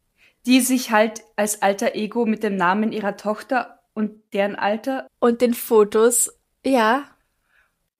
Die 0.47 0.61
sich 0.61 0.91
halt 0.91 1.23
als 1.37 1.63
alter 1.63 1.95
Ego 1.95 2.27
mit 2.27 2.43
dem 2.43 2.57
Namen 2.57 2.93
ihrer 2.93 3.17
Tochter 3.17 3.81
und 3.95 4.13
deren 4.33 4.57
Alter. 4.57 5.07
Und 5.19 5.41
den 5.41 5.55
Fotos, 5.55 6.33
ja, 6.65 7.05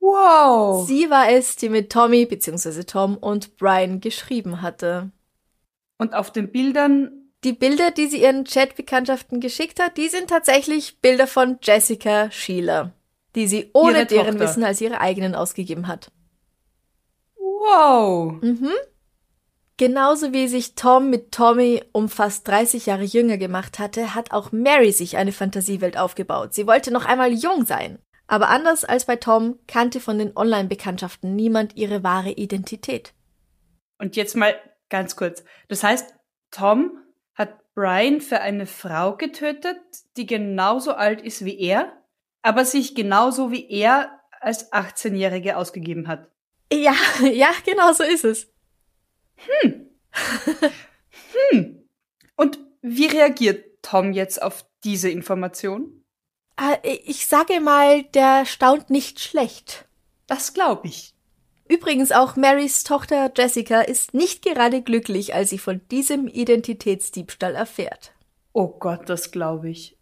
Wow. 0.01 0.87
sie 0.87 1.09
war 1.09 1.31
es, 1.31 1.57
die 1.57 1.71
mit 1.71 1.91
Tommy 1.91 2.27
bzw. 2.27 2.85
Tom 2.85 3.17
und 3.17 3.57
Brian 3.57 4.01
geschrieben 4.01 4.61
hatte. 4.61 5.11
Und 5.97 6.15
auf 6.15 6.31
den 6.31 6.53
Bildern 6.53 7.25
die 7.45 7.53
Bilder, 7.53 7.91
die 7.91 8.07
sie 8.07 8.23
ihren 8.23 8.45
Chatbekanntschaften 8.45 9.39
geschickt 9.41 9.79
hat, 9.79 9.97
die 9.99 10.09
sind 10.09 10.31
tatsächlich 10.31 11.01
Bilder 11.01 11.27
von 11.27 11.59
Jessica 11.63 12.31
Sheila, 12.31 12.93
die 13.35 13.47
sie 13.47 13.71
ohne 13.73 13.99
Ihre 13.99 14.07
deren 14.07 14.27
Tochter. 14.27 14.41
Wissen 14.41 14.65
als 14.65 14.81
ihre 14.81 15.01
eigenen 15.01 15.35
ausgegeben 15.35 15.89
hat. 15.89 16.11
Wow. 17.37 18.41
Mhm. 18.43 18.71
Genauso 19.77 20.33
wie 20.33 20.47
sich 20.47 20.77
Tom 20.77 21.11
mit 21.11 21.33
Tommy 21.33 21.83
um 21.93 22.09
fast 22.09 22.47
30 22.47 22.87
Jahre 22.87 23.03
jünger 23.03 23.39
gemacht 23.39 23.81
hatte, 23.81 24.15
hat 24.15 24.31
auch 24.31 24.53
Mary 24.53 24.93
sich 24.93 25.17
eine 25.17 25.33
Fantasiewelt 25.33 25.99
aufgebaut. 25.99 26.55
Sie 26.55 26.67
wollte 26.67 26.93
noch 26.93 27.07
einmal 27.07 27.33
jung 27.33 27.65
sein. 27.65 27.99
Aber 28.27 28.49
anders 28.49 28.85
als 28.85 29.05
bei 29.05 29.17
Tom 29.17 29.59
kannte 29.67 30.01
von 30.01 30.19
den 30.19 30.37
Online-Bekanntschaften 30.37 31.35
niemand 31.35 31.77
ihre 31.77 32.03
wahre 32.03 32.31
Identität. 32.31 33.13
Und 33.99 34.17
jetzt 34.17 34.37
mal 34.37 34.55
ganz 34.89 35.17
kurz. 35.17 35.45
Das 35.69 35.83
heißt, 35.83 36.15
Tom 36.51 36.99
hat 37.35 37.75
Brian 37.75 38.21
für 38.21 38.41
eine 38.41 38.67
Frau 38.67 39.17
getötet, 39.17 39.79
die 40.17 40.27
genauso 40.27 40.93
alt 40.93 41.21
ist 41.21 41.45
wie 41.45 41.59
er, 41.59 41.93
aber 42.45 42.67
sich 42.67 42.95
genauso 42.95 43.51
wie 43.51 43.69
er 43.71 44.21
als 44.41 44.71
18-Jährige 44.71 45.57
ausgegeben 45.57 46.07
hat. 46.09 46.29
Ja, 46.71 46.95
ja, 47.23 47.49
genau 47.65 47.93
so 47.95 48.03
ist 48.05 48.25
es. 48.25 48.53
Und 52.37 52.59
wie 52.83 53.07
reagiert 53.07 53.65
Tom 53.81 54.13
jetzt 54.13 54.43
auf 54.43 54.67
diese 54.85 55.09
Information? 55.09 56.05
Ah, 56.57 56.77
Ich 56.83 57.27
sage 57.27 57.61
mal, 57.61 58.03
der 58.03 58.45
staunt 58.45 58.91
nicht 58.91 59.21
schlecht. 59.21 59.89
Das 60.27 60.53
glaube 60.53 60.89
ich. 60.89 61.15
Übrigens 61.67 62.13
auch 62.13 62.37
Marys 62.37 62.85
Tochter 62.85 63.33
Jessica 63.35 63.81
ist 63.81 64.13
nicht 64.13 64.45
gerade 64.45 64.83
glücklich, 64.83 65.35
als 65.35 65.49
sie 65.49 65.59
von 65.59 65.81
diesem 65.91 66.29
Identitätsdiebstahl 66.29 67.55
erfährt. 67.55 68.13
Oh 68.53 68.69
Gott, 68.69 69.09
das 69.09 69.31
glaube 69.31 69.71
ich. 69.71 69.97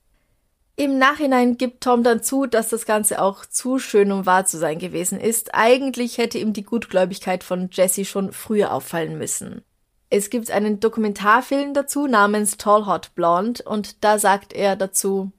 Im 0.74 0.96
Nachhinein 0.98 1.58
gibt 1.58 1.82
Tom 1.82 2.02
dann 2.02 2.22
zu, 2.22 2.46
dass 2.46 2.70
das 2.70 2.86
Ganze 2.86 3.20
auch 3.20 3.44
zu 3.44 3.78
schön, 3.78 4.10
um 4.10 4.24
wahr 4.24 4.46
zu 4.46 4.58
sein 4.58 4.78
gewesen 4.78 5.20
ist. 5.20 5.54
Eigentlich 5.54 6.16
hätte 6.16 6.38
ihm 6.38 6.54
die 6.54 6.64
Gutgläubigkeit 6.64 7.44
von 7.44 7.68
Jesse 7.70 8.06
schon 8.06 8.32
früher 8.32 8.72
auffallen 8.72 9.18
müssen. 9.18 9.62
Es 10.08 10.30
gibt 10.30 10.50
einen 10.50 10.80
Dokumentarfilm 10.80 11.74
dazu 11.74 12.06
namens 12.06 12.56
Tall 12.56 12.86
Hot 12.86 13.14
Blonde 13.14 13.62
und 13.64 14.02
da 14.02 14.18
sagt 14.18 14.52
er 14.54 14.76
dazu, 14.76 15.30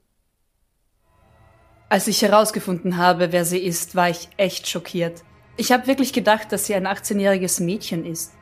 Als 1.88 2.06
ich 2.06 2.22
herausgefunden 2.22 2.96
habe, 2.96 3.32
wer 3.32 3.44
sie 3.44 3.58
ist, 3.58 3.96
war 3.96 4.10
ich 4.10 4.28
echt 4.36 4.68
schockiert. 4.68 5.22
Ich 5.56 5.70
habe 5.72 5.86
wirklich 5.86 6.12
gedacht, 6.12 6.50
dass 6.50 6.66
sie 6.66 6.74
ein 6.74 6.86
18-jähriges 6.86 7.62
Mädchen 7.62 8.04
ist. 8.04 8.32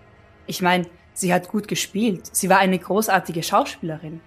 Ich 0.46 0.62
meine, 0.62 0.86
sie 1.12 1.32
hat 1.32 1.48
gut 1.48 1.68
gespielt. 1.68 2.34
Sie 2.34 2.48
war 2.48 2.58
eine 2.58 2.78
großartige 2.78 3.42
Schauspielerin. 3.42 4.20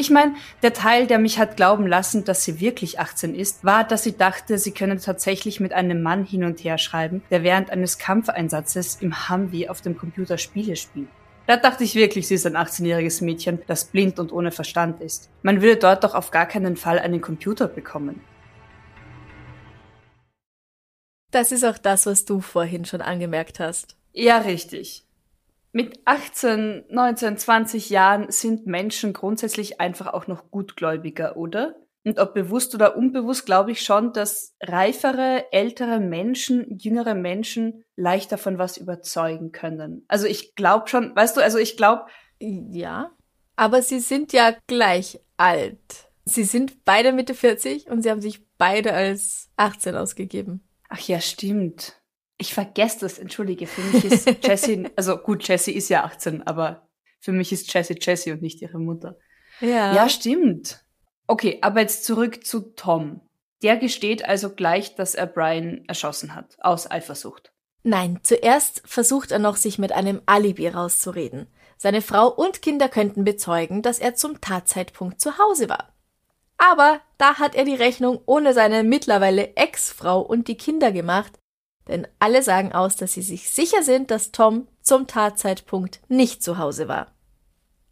Ich 0.00 0.08
meine, 0.08 0.34
der 0.62 0.72
Teil, 0.72 1.06
der 1.06 1.18
mich 1.18 1.38
hat 1.38 1.58
glauben 1.58 1.86
lassen, 1.86 2.24
dass 2.24 2.42
sie 2.42 2.58
wirklich 2.58 2.98
18 2.98 3.34
ist, 3.34 3.66
war, 3.66 3.84
dass 3.84 4.02
sie 4.02 4.16
dachte, 4.16 4.56
sie 4.56 4.70
könne 4.70 4.98
tatsächlich 4.98 5.60
mit 5.60 5.74
einem 5.74 6.00
Mann 6.00 6.24
hin 6.24 6.42
und 6.42 6.64
her 6.64 6.78
schreiben, 6.78 7.22
der 7.28 7.42
während 7.42 7.68
eines 7.68 7.98
Kampfeinsatzes 7.98 8.96
im 9.02 9.28
Humvee 9.28 9.68
auf 9.68 9.82
dem 9.82 9.98
Computer 9.98 10.38
Spiele 10.38 10.76
spielt. 10.76 11.08
Da 11.46 11.58
dachte 11.58 11.84
ich 11.84 11.96
wirklich, 11.96 12.28
sie 12.28 12.36
ist 12.36 12.46
ein 12.46 12.56
18-jähriges 12.56 13.22
Mädchen, 13.22 13.60
das 13.66 13.84
blind 13.84 14.18
und 14.18 14.32
ohne 14.32 14.52
Verstand 14.52 15.02
ist. 15.02 15.28
Man 15.42 15.60
würde 15.60 15.76
dort 15.76 16.02
doch 16.02 16.14
auf 16.14 16.30
gar 16.30 16.46
keinen 16.46 16.78
Fall 16.78 16.98
einen 16.98 17.20
Computer 17.20 17.68
bekommen. 17.68 18.22
das 21.30 21.52
ist 21.52 21.62
auch 21.62 21.78
das, 21.78 22.06
was 22.06 22.24
du 22.24 22.40
vorhin 22.40 22.86
schon 22.86 23.02
angemerkt 23.02 23.60
hast. 23.60 23.96
Ja, 24.14 24.38
richtig. 24.38 25.04
Mit 25.72 26.00
18, 26.04 26.84
19, 26.88 27.38
20 27.38 27.90
Jahren 27.90 28.30
sind 28.30 28.66
Menschen 28.66 29.12
grundsätzlich 29.12 29.80
einfach 29.80 30.08
auch 30.08 30.26
noch 30.26 30.50
gutgläubiger, 30.50 31.36
oder? 31.36 31.76
Und 32.04 32.18
ob 32.18 32.34
bewusst 32.34 32.74
oder 32.74 32.96
unbewusst 32.96 33.46
glaube 33.46 33.72
ich 33.72 33.82
schon, 33.82 34.12
dass 34.12 34.56
reifere, 34.60 35.52
ältere 35.52 36.00
Menschen, 36.00 36.78
jüngere 36.78 37.14
Menschen 37.14 37.84
leichter 37.94 38.38
von 38.38 38.58
was 38.58 38.78
überzeugen 38.78 39.52
können. 39.52 40.04
Also 40.08 40.26
ich 40.26 40.54
glaube 40.54 40.88
schon, 40.88 41.14
weißt 41.14 41.36
du, 41.36 41.42
also 41.42 41.58
ich 41.58 41.76
glaube, 41.76 42.06
Ja, 42.38 43.10
aber 43.54 43.82
sie 43.82 44.00
sind 44.00 44.32
ja 44.32 44.56
gleich 44.66 45.20
alt. 45.36 46.08
Sie 46.24 46.44
sind 46.44 46.84
beide 46.84 47.12
Mitte 47.12 47.34
40 47.34 47.90
und 47.90 48.02
sie 48.02 48.10
haben 48.10 48.22
sich 48.22 48.46
beide 48.56 48.94
als 48.94 49.50
18 49.56 49.94
ausgegeben. 49.96 50.62
ach 50.88 51.00
ja, 51.00 51.20
stimmt. 51.20 51.99
Ich 52.40 52.54
vergesse 52.54 53.00
das, 53.00 53.18
entschuldige, 53.18 53.66
für 53.66 53.82
mich 53.82 54.04
ist 54.04 54.26
Jessie, 54.46 54.88
also 54.96 55.18
gut, 55.18 55.46
Jessie 55.46 55.72
ist 55.72 55.90
ja 55.90 56.04
18, 56.04 56.46
aber 56.46 56.88
für 57.20 57.32
mich 57.32 57.52
ist 57.52 57.72
Jessie 57.72 57.98
Jessie 58.00 58.32
und 58.32 58.40
nicht 58.40 58.62
ihre 58.62 58.78
Mutter. 58.78 59.18
Ja. 59.60 59.94
Ja, 59.94 60.08
stimmt. 60.08 60.82
Okay, 61.26 61.58
aber 61.60 61.80
jetzt 61.80 62.04
zurück 62.04 62.46
zu 62.46 62.74
Tom. 62.74 63.20
Der 63.62 63.76
gesteht 63.76 64.24
also 64.24 64.50
gleich, 64.50 64.94
dass 64.94 65.14
er 65.14 65.26
Brian 65.26 65.84
erschossen 65.86 66.34
hat, 66.34 66.56
aus 66.60 66.90
Eifersucht. 66.90 67.52
Nein, 67.82 68.20
zuerst 68.22 68.82
versucht 68.86 69.32
er 69.32 69.38
noch, 69.38 69.56
sich 69.56 69.78
mit 69.78 69.92
einem 69.92 70.22
Alibi 70.24 70.68
rauszureden. 70.68 71.46
Seine 71.76 72.02
Frau 72.02 72.28
und 72.28 72.62
Kinder 72.62 72.88
könnten 72.88 73.24
bezeugen, 73.24 73.82
dass 73.82 73.98
er 73.98 74.14
zum 74.14 74.40
Tatzeitpunkt 74.40 75.20
zu 75.20 75.38
Hause 75.38 75.68
war. 75.68 75.92
Aber 76.58 77.00
da 77.16 77.38
hat 77.38 77.54
er 77.54 77.64
die 77.64 77.74
Rechnung 77.74 78.20
ohne 78.26 78.52
seine 78.52 78.82
mittlerweile 78.82 79.56
Ex-Frau 79.56 80.20
und 80.20 80.46
die 80.48 80.58
Kinder 80.58 80.92
gemacht, 80.92 81.39
denn 81.90 82.06
alle 82.18 82.42
sagen 82.42 82.72
aus, 82.72 82.96
dass 82.96 83.12
sie 83.12 83.22
sich 83.22 83.50
sicher 83.50 83.82
sind, 83.82 84.10
dass 84.10 84.32
Tom 84.32 84.68
zum 84.80 85.06
Tatzeitpunkt 85.06 86.00
nicht 86.08 86.42
zu 86.42 86.58
Hause 86.58 86.88
war. 86.88 87.08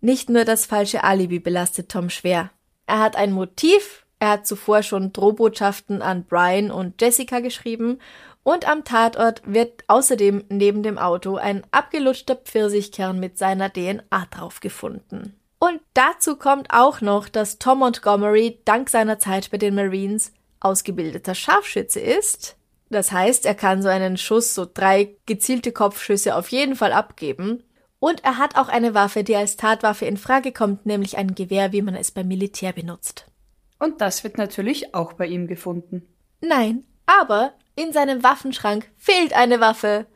Nicht 0.00 0.30
nur 0.30 0.44
das 0.44 0.66
falsche 0.66 1.04
Alibi 1.04 1.40
belastet 1.40 1.90
Tom 1.90 2.08
schwer. 2.08 2.50
Er 2.86 3.00
hat 3.00 3.16
ein 3.16 3.32
Motiv, 3.32 4.06
er 4.20 4.30
hat 4.30 4.46
zuvor 4.46 4.82
schon 4.82 5.12
Drohbotschaften 5.12 6.00
an 6.00 6.24
Brian 6.24 6.70
und 6.70 7.00
Jessica 7.02 7.40
geschrieben 7.40 7.98
und 8.42 8.68
am 8.68 8.84
Tatort 8.84 9.42
wird 9.44 9.84
außerdem 9.88 10.44
neben 10.48 10.82
dem 10.82 10.96
Auto 10.96 11.36
ein 11.36 11.64
abgelutschter 11.70 12.36
Pfirsichkern 12.36 13.20
mit 13.20 13.36
seiner 13.36 13.70
DNA 13.70 14.26
drauf 14.30 14.60
gefunden. 14.60 15.34
Und 15.58 15.80
dazu 15.94 16.36
kommt 16.36 16.68
auch 16.72 17.00
noch, 17.00 17.28
dass 17.28 17.58
Tom 17.58 17.80
Montgomery 17.80 18.60
dank 18.64 18.88
seiner 18.88 19.18
Zeit 19.18 19.50
bei 19.50 19.58
den 19.58 19.74
Marines 19.74 20.32
ausgebildeter 20.60 21.34
Scharfschütze 21.34 22.00
ist. 22.00 22.56
Das 22.90 23.12
heißt, 23.12 23.44
er 23.46 23.54
kann 23.54 23.82
so 23.82 23.88
einen 23.88 24.16
Schuss, 24.16 24.54
so 24.54 24.66
drei 24.72 25.16
gezielte 25.26 25.72
Kopfschüsse 25.72 26.34
auf 26.36 26.48
jeden 26.48 26.74
Fall 26.76 26.92
abgeben. 26.92 27.62
Und 28.00 28.24
er 28.24 28.38
hat 28.38 28.56
auch 28.56 28.68
eine 28.68 28.94
Waffe, 28.94 29.24
die 29.24 29.34
als 29.36 29.56
Tatwaffe 29.56 30.06
in 30.06 30.16
Frage 30.16 30.52
kommt, 30.52 30.86
nämlich 30.86 31.18
ein 31.18 31.34
Gewehr, 31.34 31.72
wie 31.72 31.82
man 31.82 31.94
es 31.96 32.10
beim 32.12 32.28
Militär 32.28 32.72
benutzt. 32.72 33.26
Und 33.78 34.00
das 34.00 34.24
wird 34.24 34.38
natürlich 34.38 34.94
auch 34.94 35.12
bei 35.14 35.26
ihm 35.26 35.46
gefunden. 35.48 36.02
Nein, 36.40 36.84
aber 37.06 37.52
in 37.74 37.92
seinem 37.92 38.22
Waffenschrank 38.22 38.90
fehlt 38.96 39.32
eine 39.34 39.60
Waffe. 39.60 40.06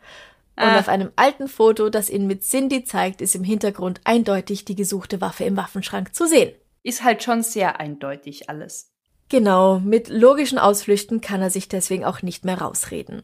Und 0.56 0.64
Ah. 0.64 0.78
auf 0.78 0.88
einem 0.88 1.10
alten 1.16 1.48
Foto, 1.48 1.88
das 1.88 2.10
ihn 2.10 2.26
mit 2.26 2.42
Cindy 2.42 2.84
zeigt, 2.84 3.20
ist 3.22 3.34
im 3.34 3.42
Hintergrund 3.44 4.00
eindeutig 4.04 4.64
die 4.64 4.74
gesuchte 4.74 5.20
Waffe 5.20 5.44
im 5.44 5.56
Waffenschrank 5.56 6.14
zu 6.14 6.26
sehen. 6.26 6.54
Ist 6.82 7.02
halt 7.04 7.22
schon 7.22 7.42
sehr 7.42 7.80
eindeutig 7.80 8.48
alles. 8.50 8.91
Genau, 9.28 9.78
mit 9.78 10.08
logischen 10.08 10.58
Ausflüchten 10.58 11.20
kann 11.20 11.40
er 11.40 11.50
sich 11.50 11.68
deswegen 11.68 12.04
auch 12.04 12.22
nicht 12.22 12.44
mehr 12.44 12.60
rausreden. 12.60 13.22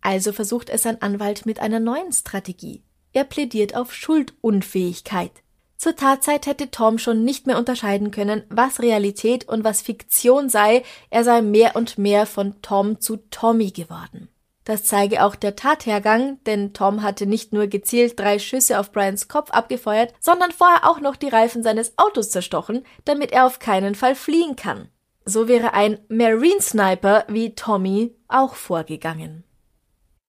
Also 0.00 0.32
versucht 0.32 0.70
es 0.70 0.82
sein 0.82 1.02
Anwalt 1.02 1.46
mit 1.46 1.60
einer 1.60 1.80
neuen 1.80 2.12
Strategie. 2.12 2.82
Er 3.12 3.24
plädiert 3.24 3.74
auf 3.74 3.92
Schuldunfähigkeit. 3.92 5.32
Zur 5.76 5.96
Tatzeit 5.96 6.46
hätte 6.46 6.70
Tom 6.70 6.98
schon 6.98 7.24
nicht 7.24 7.46
mehr 7.46 7.58
unterscheiden 7.58 8.10
können, 8.10 8.44
was 8.50 8.80
Realität 8.80 9.48
und 9.48 9.64
was 9.64 9.80
Fiktion 9.80 10.48
sei, 10.48 10.82
er 11.08 11.24
sei 11.24 11.40
mehr 11.40 11.74
und 11.74 11.96
mehr 11.96 12.26
von 12.26 12.60
Tom 12.60 13.00
zu 13.00 13.16
Tommy 13.30 13.70
geworden. 13.70 14.28
Das 14.64 14.84
zeige 14.84 15.24
auch 15.24 15.34
der 15.34 15.56
Tathergang, 15.56 16.38
denn 16.44 16.74
Tom 16.74 17.02
hatte 17.02 17.26
nicht 17.26 17.52
nur 17.52 17.66
gezielt 17.66 18.20
drei 18.20 18.38
Schüsse 18.38 18.78
auf 18.78 18.92
Brians 18.92 19.26
Kopf 19.26 19.50
abgefeuert, 19.50 20.12
sondern 20.20 20.52
vorher 20.52 20.88
auch 20.88 21.00
noch 21.00 21.16
die 21.16 21.28
Reifen 21.28 21.62
seines 21.62 21.96
Autos 21.96 22.30
zerstochen, 22.30 22.84
damit 23.06 23.32
er 23.32 23.46
auf 23.46 23.58
keinen 23.58 23.94
Fall 23.94 24.14
fliehen 24.14 24.56
kann. 24.56 24.88
So 25.24 25.48
wäre 25.48 25.74
ein 25.74 25.98
Marine 26.08 26.60
Sniper 26.60 27.24
wie 27.28 27.54
Tommy 27.54 28.14
auch 28.28 28.54
vorgegangen. 28.54 29.44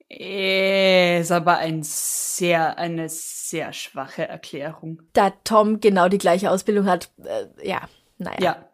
Äh, 0.10 1.22
Ist 1.22 1.32
aber 1.32 1.58
ein 1.58 1.84
sehr, 1.84 2.78
eine 2.78 3.08
sehr 3.08 3.72
schwache 3.72 4.28
Erklärung. 4.28 5.02
Da 5.14 5.32
Tom 5.44 5.80
genau 5.80 6.10
die 6.10 6.18
gleiche 6.18 6.52
Ausbildung 6.52 6.86
hat, 6.86 7.12
äh, 7.24 7.48
ja, 7.68 7.88
naja. 8.18 8.40
Ja. 8.42 8.66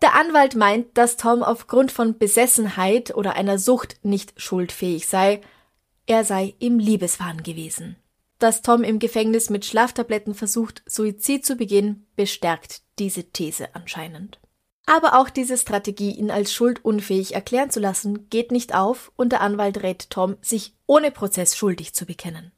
Der 0.00 0.14
Anwalt 0.14 0.54
meint, 0.54 0.96
dass 0.96 1.16
Tom 1.16 1.42
aufgrund 1.42 1.92
von 1.92 2.18
Besessenheit 2.18 3.14
oder 3.14 3.34
einer 3.34 3.58
Sucht 3.58 3.96
nicht 4.02 4.40
schuldfähig 4.40 5.08
sei. 5.08 5.40
Er 6.06 6.24
sei 6.24 6.54
im 6.60 6.78
Liebeswahn 6.78 7.42
gewesen. 7.42 7.96
Dass 8.38 8.62
Tom 8.62 8.84
im 8.84 9.00
Gefängnis 9.00 9.50
mit 9.50 9.64
Schlaftabletten 9.64 10.34
versucht, 10.34 10.82
Suizid 10.86 11.44
zu 11.44 11.56
begehen, 11.56 12.06
bestärkt 12.14 12.82
diese 13.00 13.24
These 13.24 13.74
anscheinend. 13.74 14.38
Aber 14.88 15.20
auch 15.20 15.28
diese 15.28 15.58
Strategie, 15.58 16.12
ihn 16.12 16.30
als 16.30 16.50
schuldunfähig 16.50 17.34
erklären 17.34 17.68
zu 17.68 17.78
lassen, 17.78 18.30
geht 18.30 18.50
nicht 18.50 18.74
auf 18.74 19.12
und 19.16 19.32
der 19.32 19.42
Anwalt 19.42 19.82
rät 19.82 20.08
Tom, 20.08 20.38
sich 20.40 20.74
ohne 20.86 21.10
Prozess 21.10 21.54
schuldig 21.54 21.92
zu 21.92 22.06
bekennen. 22.06 22.52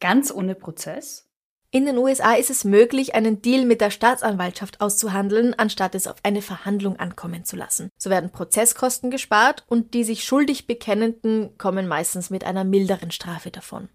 Ganz 0.00 0.32
ohne 0.32 0.54
Prozess? 0.54 1.28
In 1.70 1.84
den 1.84 1.98
USA 1.98 2.32
ist 2.32 2.48
es 2.48 2.64
möglich, 2.64 3.14
einen 3.14 3.42
Deal 3.42 3.66
mit 3.66 3.82
der 3.82 3.90
Staatsanwaltschaft 3.90 4.80
auszuhandeln, 4.80 5.52
anstatt 5.52 5.94
es 5.94 6.06
auf 6.06 6.16
eine 6.22 6.40
Verhandlung 6.40 6.98
ankommen 6.98 7.44
zu 7.44 7.54
lassen. 7.54 7.90
So 7.98 8.08
werden 8.08 8.30
Prozesskosten 8.32 9.10
gespart 9.10 9.62
und 9.68 9.92
die 9.92 10.04
sich 10.04 10.24
schuldig 10.24 10.66
Bekennenden 10.66 11.58
kommen 11.58 11.86
meistens 11.86 12.30
mit 12.30 12.44
einer 12.44 12.64
milderen 12.64 13.10
Strafe 13.10 13.50
davon. 13.50 13.90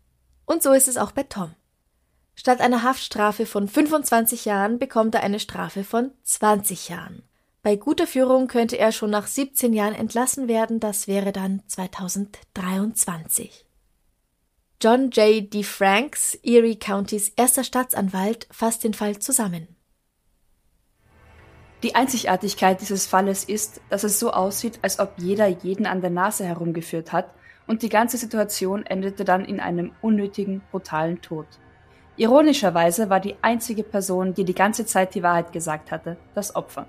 Und 0.45 0.61
so 0.61 0.73
ist 0.73 0.87
es 0.87 0.97
auch 0.97 1.11
bei 1.11 1.23
Tom. 1.23 1.55
Statt 2.35 2.61
einer 2.61 2.83
Haftstrafe 2.83 3.47
von 3.47 3.67
25 3.67 4.45
Jahren 4.45 4.77
bekommt 4.77 5.15
er 5.15 5.23
eine 5.23 5.39
Strafe 5.39 5.83
von 5.83 6.11
20 6.21 6.89
Jahren. 6.89 7.23
Bei 7.63 7.75
guter 7.75 8.07
Führung 8.07 8.47
könnte 8.47 8.79
er 8.79 8.91
schon 8.91 9.11
nach 9.11 9.27
17 9.27 9.73
Jahren 9.73 9.93
entlassen 9.93 10.47
werden, 10.47 10.79
das 10.79 11.07
wäre 11.07 11.31
dann 11.31 11.61
2023. 11.67 13.67
John 14.81 15.11
J. 15.11 15.53
D. 15.53 15.61
Franks, 15.61 16.33
Erie 16.41 16.77
Countys 16.77 17.29
erster 17.35 17.63
Staatsanwalt, 17.63 18.47
fasst 18.49 18.83
den 18.83 18.95
Fall 18.95 19.19
zusammen. 19.19 19.67
Die 21.83 21.93
Einzigartigkeit 21.93 22.81
dieses 22.81 23.05
Falles 23.05 23.43
ist, 23.43 23.79
dass 23.89 24.03
es 24.03 24.19
so 24.19 24.31
aussieht, 24.31 24.79
als 24.81 24.99
ob 24.99 25.13
jeder 25.17 25.45
jeden 25.45 25.85
an 25.85 26.01
der 26.01 26.09
Nase 26.09 26.45
herumgeführt 26.45 27.11
hat 27.11 27.29
und 27.67 27.83
die 27.83 27.89
ganze 27.89 28.17
Situation 28.17 28.87
endete 28.87 29.23
dann 29.23 29.45
in 29.45 29.59
einem 29.59 29.91
unnötigen, 30.01 30.63
brutalen 30.71 31.21
Tod. 31.21 31.45
Ironischerweise 32.17 33.11
war 33.11 33.19
die 33.19 33.35
einzige 33.43 33.83
Person, 33.83 34.33
die 34.33 34.45
die 34.45 34.55
ganze 34.55 34.87
Zeit 34.87 35.13
die 35.13 35.21
Wahrheit 35.21 35.53
gesagt 35.53 35.91
hatte, 35.91 36.17
das 36.33 36.55
Opfer. 36.55 36.87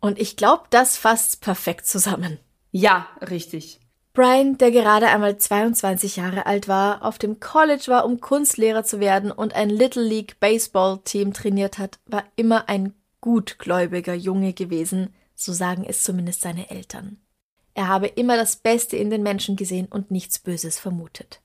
Und 0.00 0.18
ich 0.18 0.36
glaube, 0.36 0.64
das 0.70 0.96
fasst 0.96 1.40
perfekt 1.40 1.86
zusammen. 1.86 2.38
Ja, 2.70 3.08
richtig. 3.20 3.80
Brian, 4.12 4.58
der 4.58 4.72
gerade 4.72 5.06
einmal 5.06 5.38
22 5.38 6.16
Jahre 6.16 6.46
alt 6.46 6.66
war, 6.66 7.04
auf 7.04 7.18
dem 7.18 7.38
College 7.38 7.84
war, 7.86 8.04
um 8.04 8.20
Kunstlehrer 8.20 8.82
zu 8.82 8.98
werden 8.98 9.30
und 9.30 9.54
ein 9.54 9.70
Little 9.70 10.02
League 10.02 10.40
Baseball 10.40 10.98
Team 11.04 11.32
trainiert 11.32 11.78
hat, 11.78 12.00
war 12.06 12.24
immer 12.34 12.68
ein 12.68 12.94
gutgläubiger 13.20 14.14
Junge 14.14 14.54
gewesen, 14.54 15.14
so 15.36 15.52
sagen 15.52 15.84
es 15.86 16.02
zumindest 16.02 16.40
seine 16.40 16.68
Eltern. 16.70 17.18
Er 17.74 17.86
habe 17.86 18.08
immer 18.08 18.36
das 18.36 18.56
Beste 18.56 18.96
in 18.96 19.08
den 19.08 19.22
Menschen 19.22 19.54
gesehen 19.54 19.86
und 19.86 20.10
nichts 20.10 20.40
Böses 20.40 20.80
vermutet. 20.80 21.40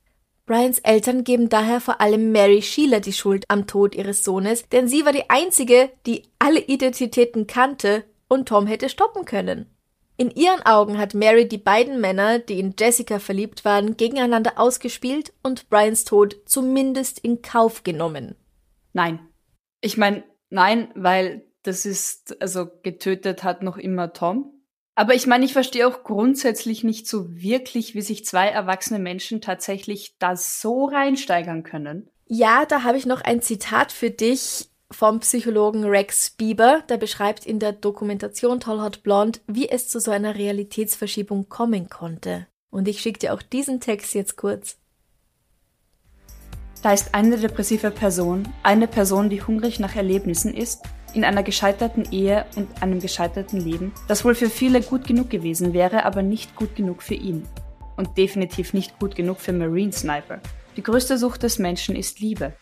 Brians 0.47 0.79
Eltern 0.79 1.23
geben 1.23 1.49
daher 1.49 1.79
vor 1.79 2.01
allem 2.01 2.31
Mary 2.31 2.63
Sheila 2.63 2.99
die 2.99 3.13
Schuld 3.13 3.45
am 3.49 3.67
Tod 3.67 3.93
ihres 3.93 4.23
Sohnes, 4.23 4.67
denn 4.69 4.87
sie 4.87 5.05
war 5.05 5.13
die 5.13 5.29
einzige, 5.29 5.91
die 6.07 6.23
alle 6.39 6.59
Identitäten 6.59 7.45
kannte 7.45 8.03
und 8.34 8.47
Tom 8.47 8.67
hätte 8.67 8.89
stoppen 8.89 9.25
können. 9.25 9.73
In 10.15 10.29
ihren 10.29 10.61
Augen 10.65 10.99
hat 10.99 11.15
Mary 11.15 11.47
die 11.47 11.57
beiden 11.57 11.99
Männer, 11.99 12.38
die 12.39 12.59
in 12.59 12.75
Jessica 12.77 13.19
verliebt 13.19 13.65
waren, 13.65 13.97
gegeneinander 13.97 14.59
ausgespielt 14.59 15.34
und 15.41 15.69
Brians 15.69 16.03
Tod 16.03 16.36
zumindest 16.45 17.19
in 17.19 17.41
Kauf 17.41 17.84
genommen. 17.84 18.36
Nein. 18.93 19.19
Ich 19.81 19.97
meine, 19.97 20.23
nein, 20.49 20.89
weil 20.95 21.45
das 21.63 21.86
ist, 21.86 22.39
also 22.41 22.67
getötet 22.84 23.43
hat 23.43 23.63
noch 23.63 23.77
immer 23.77 24.13
Tom. 24.13 24.53
Aber 24.95 25.15
ich 25.15 25.25
meine, 25.25 25.45
ich 25.45 25.53
verstehe 25.53 25.88
auch 25.88 26.03
grundsätzlich 26.03 26.84
nicht 26.84 27.07
so 27.07 27.34
wirklich, 27.34 27.95
wie 27.95 28.01
sich 28.01 28.25
zwei 28.25 28.47
erwachsene 28.47 28.99
Menschen 28.99 29.41
tatsächlich 29.41 30.15
da 30.19 30.36
so 30.36 30.86
reinsteigern 30.86 31.63
können. 31.63 32.09
Ja, 32.27 32.65
da 32.65 32.84
habe 32.84 32.97
ich 32.97 33.07
noch 33.07 33.21
ein 33.21 33.41
Zitat 33.41 33.91
für 33.91 34.11
dich 34.11 34.69
vom 34.93 35.19
Psychologen 35.19 35.83
Rex 35.83 36.29
Bieber, 36.29 36.83
der 36.87 36.97
beschreibt 36.97 37.45
in 37.45 37.59
der 37.59 37.73
Dokumentation 37.73 38.59
Tollhot 38.59 39.03
Blonde, 39.03 39.39
wie 39.47 39.67
es 39.67 39.89
zu 39.89 39.99
so 39.99 40.11
einer 40.11 40.35
Realitätsverschiebung 40.35 41.49
kommen 41.49 41.89
konnte. 41.89 42.47
Und 42.69 42.87
ich 42.87 43.01
schicke 43.01 43.19
dir 43.19 43.33
auch 43.33 43.41
diesen 43.41 43.79
Text 43.79 44.13
jetzt 44.13 44.37
kurz. 44.37 44.77
Da 46.81 46.91
ist 46.91 47.15
eine 47.15 47.37
depressive 47.37 47.91
Person, 47.91 48.47
eine 48.61 48.87
Person, 48.87 49.29
die 49.29 49.41
hungrig 49.41 49.79
nach 49.79 49.95
Erlebnissen 49.95 50.53
ist, 50.53 50.83
in 51.13 51.23
einer 51.23 51.43
gescheiterten 51.43 52.11
Ehe 52.11 52.45
und 52.55 52.81
einem 52.81 52.99
gescheiterten 52.99 53.59
Leben, 53.59 53.93
das 54.07 54.25
wohl 54.25 54.35
für 54.35 54.49
viele 54.49 54.81
gut 54.81 55.07
genug 55.07 55.29
gewesen 55.29 55.73
wäre, 55.73 56.05
aber 56.05 56.23
nicht 56.23 56.55
gut 56.55 56.75
genug 56.75 57.01
für 57.01 57.13
ihn. 57.13 57.47
Und 57.95 58.17
definitiv 58.17 58.73
nicht 58.73 58.99
gut 58.99 59.15
genug 59.15 59.39
für 59.39 59.53
Marine 59.53 59.91
Sniper. 59.91 60.39
Die 60.75 60.83
größte 60.83 61.17
Sucht 61.17 61.43
des 61.43 61.59
Menschen 61.59 61.95
ist 61.95 62.19
Liebe. 62.19 62.53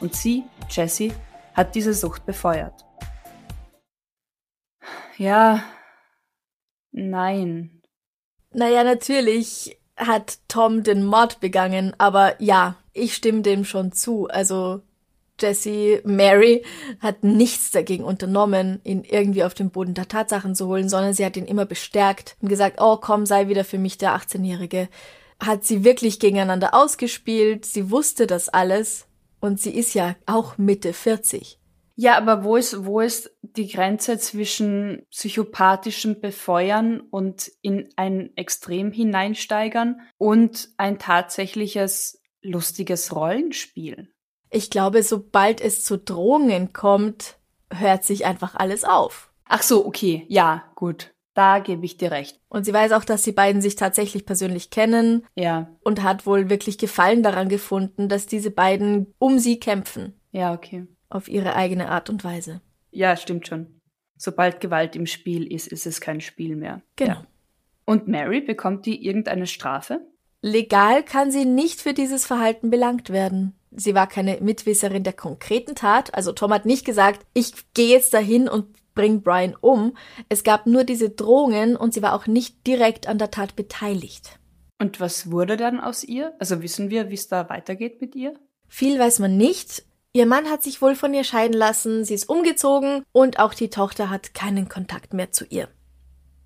Und 0.00 0.14
sie, 0.14 0.42
Jessie, 0.68 1.12
hat 1.54 1.74
diese 1.74 1.94
Sucht 1.94 2.26
befeuert. 2.26 2.84
Ja, 5.16 5.62
nein. 6.90 7.82
Naja, 8.52 8.84
natürlich 8.84 9.78
hat 9.96 10.38
Tom 10.48 10.82
den 10.82 11.04
Mord 11.04 11.40
begangen, 11.40 11.94
aber 11.98 12.40
ja, 12.42 12.76
ich 12.92 13.14
stimme 13.14 13.42
dem 13.42 13.64
schon 13.64 13.92
zu. 13.92 14.28
Also 14.28 14.82
Jessie 15.40 16.00
Mary 16.04 16.64
hat 17.00 17.24
nichts 17.24 17.70
dagegen 17.70 18.04
unternommen, 18.04 18.80
ihn 18.84 19.04
irgendwie 19.04 19.44
auf 19.44 19.54
den 19.54 19.70
Boden 19.70 19.94
der 19.94 20.08
Tatsachen 20.08 20.54
zu 20.54 20.66
holen, 20.68 20.88
sondern 20.88 21.14
sie 21.14 21.24
hat 21.24 21.36
ihn 21.36 21.46
immer 21.46 21.66
bestärkt 21.66 22.36
und 22.40 22.48
gesagt, 22.48 22.80
oh 22.80 22.96
komm, 22.96 23.26
sei 23.26 23.48
wieder 23.48 23.64
für 23.64 23.78
mich 23.78 23.98
der 23.98 24.16
18-Jährige. 24.16 24.88
Hat 25.40 25.64
sie 25.64 25.84
wirklich 25.84 26.20
gegeneinander 26.20 26.74
ausgespielt, 26.74 27.66
sie 27.66 27.90
wusste 27.90 28.26
das 28.26 28.48
alles 28.48 29.06
und 29.44 29.60
sie 29.60 29.76
ist 29.76 29.92
ja 29.92 30.16
auch 30.24 30.56
Mitte 30.56 30.94
40. 30.94 31.60
Ja, 31.96 32.16
aber 32.16 32.44
wo 32.44 32.56
ist, 32.56 32.86
wo 32.86 33.00
ist 33.00 33.30
die 33.42 33.68
Grenze 33.68 34.18
zwischen 34.18 35.06
psychopathischen 35.10 36.22
Befeuern 36.22 37.00
und 37.00 37.52
in 37.60 37.90
ein 37.96 38.34
Extrem 38.36 38.90
hineinsteigern 38.90 40.00
und 40.16 40.70
ein 40.78 40.98
tatsächliches 40.98 42.22
lustiges 42.40 43.14
Rollenspiel? 43.14 44.08
Ich 44.48 44.70
glaube, 44.70 45.02
sobald 45.02 45.60
es 45.60 45.84
zu 45.84 45.98
Drohungen 45.98 46.72
kommt, 46.72 47.36
hört 47.70 48.02
sich 48.02 48.24
einfach 48.24 48.54
alles 48.54 48.84
auf. 48.84 49.30
Ach 49.44 49.62
so, 49.62 49.84
okay, 49.86 50.24
ja, 50.28 50.64
gut. 50.74 51.13
Da 51.34 51.58
gebe 51.58 51.84
ich 51.84 51.96
dir 51.96 52.12
recht. 52.12 52.40
Und 52.48 52.64
sie 52.64 52.72
weiß 52.72 52.92
auch, 52.92 53.04
dass 53.04 53.22
die 53.22 53.32
beiden 53.32 53.60
sich 53.60 53.74
tatsächlich 53.74 54.24
persönlich 54.24 54.70
kennen. 54.70 55.26
Ja. 55.34 55.68
Und 55.82 56.02
hat 56.02 56.26
wohl 56.26 56.48
wirklich 56.48 56.78
Gefallen 56.78 57.22
daran 57.22 57.48
gefunden, 57.48 58.08
dass 58.08 58.26
diese 58.26 58.52
beiden 58.52 59.12
um 59.18 59.38
sie 59.38 59.58
kämpfen. 59.58 60.14
Ja, 60.30 60.54
okay. 60.54 60.86
Auf 61.08 61.28
ihre 61.28 61.56
eigene 61.56 61.88
Art 61.88 62.08
und 62.08 62.24
Weise. 62.24 62.60
Ja, 62.92 63.16
stimmt 63.16 63.48
schon. 63.48 63.80
Sobald 64.16 64.60
Gewalt 64.60 64.94
im 64.94 65.06
Spiel 65.06 65.52
ist, 65.52 65.66
ist 65.66 65.86
es 65.86 66.00
kein 66.00 66.20
Spiel 66.20 66.54
mehr. 66.54 66.82
Genau. 66.96 67.14
Ja. 67.14 67.26
Und 67.84 68.08
Mary, 68.08 68.40
bekommt 68.40 68.86
die 68.86 69.04
irgendeine 69.04 69.46
Strafe? 69.46 70.00
Legal 70.40 71.02
kann 71.02 71.30
sie 71.30 71.44
nicht 71.44 71.80
für 71.80 71.94
dieses 71.94 72.26
Verhalten 72.26 72.70
belangt 72.70 73.10
werden. 73.10 73.54
Sie 73.70 73.94
war 73.94 74.06
keine 74.06 74.38
Mitwisserin 74.40 75.02
der 75.02 75.12
konkreten 75.12 75.74
Tat. 75.74 76.14
Also 76.14 76.32
Tom 76.32 76.52
hat 76.52 76.64
nicht 76.64 76.84
gesagt, 76.84 77.26
ich 77.34 77.52
gehe 77.74 77.88
jetzt 77.88 78.14
dahin 78.14 78.48
und 78.48 78.66
bring 78.94 79.22
Brian 79.22 79.56
um. 79.60 79.96
Es 80.28 80.44
gab 80.44 80.66
nur 80.66 80.84
diese 80.84 81.10
Drohungen 81.10 81.76
und 81.76 81.94
sie 81.94 82.02
war 82.02 82.14
auch 82.14 82.26
nicht 82.26 82.66
direkt 82.66 83.06
an 83.06 83.18
der 83.18 83.30
Tat 83.30 83.56
beteiligt. 83.56 84.38
Und 84.78 85.00
was 85.00 85.30
wurde 85.30 85.56
dann 85.56 85.80
aus 85.80 86.04
ihr? 86.04 86.34
Also 86.38 86.62
wissen 86.62 86.90
wir, 86.90 87.10
wie 87.10 87.14
es 87.14 87.28
da 87.28 87.48
weitergeht 87.48 88.00
mit 88.00 88.14
ihr? 88.14 88.34
Viel 88.68 88.98
weiß 88.98 89.20
man 89.20 89.36
nicht. 89.36 89.84
Ihr 90.12 90.26
Mann 90.26 90.48
hat 90.48 90.62
sich 90.62 90.80
wohl 90.80 90.94
von 90.94 91.12
ihr 91.12 91.24
scheiden 91.24 91.56
lassen, 91.56 92.04
sie 92.04 92.14
ist 92.14 92.28
umgezogen 92.28 93.02
und 93.10 93.40
auch 93.40 93.52
die 93.52 93.70
Tochter 93.70 94.10
hat 94.10 94.32
keinen 94.32 94.68
Kontakt 94.68 95.12
mehr 95.12 95.32
zu 95.32 95.44
ihr. 95.46 95.68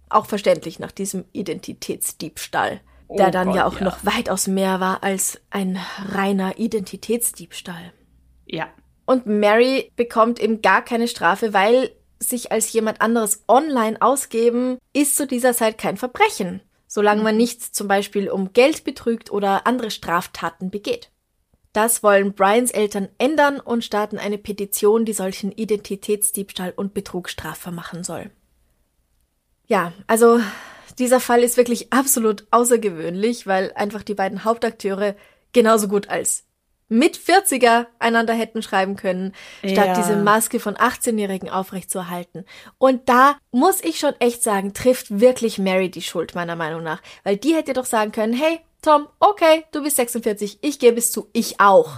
Auch 0.09 0.25
verständlich 0.25 0.79
nach 0.79 0.91
diesem 0.91 1.27
Identitätsdiebstahl, 1.33 2.81
der 3.11 3.29
Oh 3.29 3.31
dann 3.31 3.49
Gott, 3.49 3.57
ja 3.57 3.67
auch 3.67 3.79
ja. 3.79 3.85
noch 3.85 4.05
weitaus 4.05 4.47
mehr 4.47 4.81
war 4.81 5.03
als 5.03 5.39
ein 5.51 5.79
reiner 6.13 6.59
Identitätsdiebstahl. 6.59 7.93
Ja. 8.47 8.69
Und 9.05 9.27
Mary 9.27 9.93
bekommt 9.97 10.41
eben 10.41 10.63
gar 10.63 10.83
keine 10.83 11.09
Strafe, 11.09 11.53
weil 11.53 11.91
sich 12.19 12.53
als 12.53 12.73
jemand 12.73 13.01
anderes 13.01 13.45
online 13.49 14.01
ausgeben, 14.01 14.79
ist 14.93 15.17
zu 15.17 15.27
dieser 15.27 15.55
Zeit 15.55 15.79
kein 15.79 15.97
Verbrechen, 15.97 16.61
solange 16.87 17.23
man 17.23 17.37
nicht 17.37 17.63
zum 17.63 17.89
Beispiel 17.89 18.31
um 18.31 18.53
Geld 18.53 18.85
betrügt 18.85 19.31
oder 19.31 19.67
andere 19.67 19.91
Straftaten 19.91 20.71
begeht. 20.71 21.11
Das 21.73 22.03
wollen 22.03 22.33
Brians 22.33 22.71
Eltern 22.71 23.09
ändern 23.19 23.61
und 23.61 23.85
starten 23.85 24.19
eine 24.19 24.39
Petition, 24.39 25.05
die 25.05 25.13
solchen 25.13 25.53
Identitätsdiebstahl 25.53 26.73
und 26.75 26.95
Betrug 26.95 27.29
strafbar 27.29 27.73
machen 27.73 28.03
soll. 28.03 28.31
Ja, 29.67 29.93
also 30.07 30.41
dieser 30.99 31.21
Fall 31.21 31.43
ist 31.43 31.57
wirklich 31.57 31.93
absolut 31.93 32.47
außergewöhnlich, 32.51 33.47
weil 33.47 33.73
einfach 33.75 34.03
die 34.03 34.15
beiden 34.15 34.45
Hauptakteure 34.45 35.15
genauso 35.53 35.89
gut 35.89 36.09
als 36.09 36.48
mit 36.89 37.17
40er 37.19 37.87
einander 37.99 38.33
hätten 38.35 38.63
schreiben 38.63 38.97
können, 38.97 39.35
statt 39.65 39.89
Ja. 39.89 39.95
diese 39.95 40.17
Maske 40.17 40.59
von 40.61 40.75
18-Jährigen 40.77 41.51
aufrechtzuerhalten. 41.51 42.45
Und 42.79 43.09
da 43.09 43.37
muss 43.51 43.83
ich 43.85 43.99
schon 43.99 44.15
echt 44.21 44.43
sagen, 44.43 44.73
trifft 44.75 45.21
wirklich 45.21 45.59
Mary 45.59 45.91
die 45.91 46.03
Schuld, 46.03 46.35
meiner 46.35 46.57
Meinung 46.57 46.83
nach. 46.83 47.01
Weil 47.25 47.37
die 47.37 47.55
hätte 47.55 47.73
doch 47.75 47.85
sagen 47.87 48.13
können, 48.13 48.33
hey, 48.33 48.61
Tom, 48.83 49.09
okay, 49.21 49.65
du 49.73 49.83
bist 49.83 49.97
46, 49.97 50.59
ich 50.63 50.79
gebe 50.79 50.99
es 50.99 51.11
zu, 51.13 51.29
ich 51.33 51.61
auch. 51.61 51.91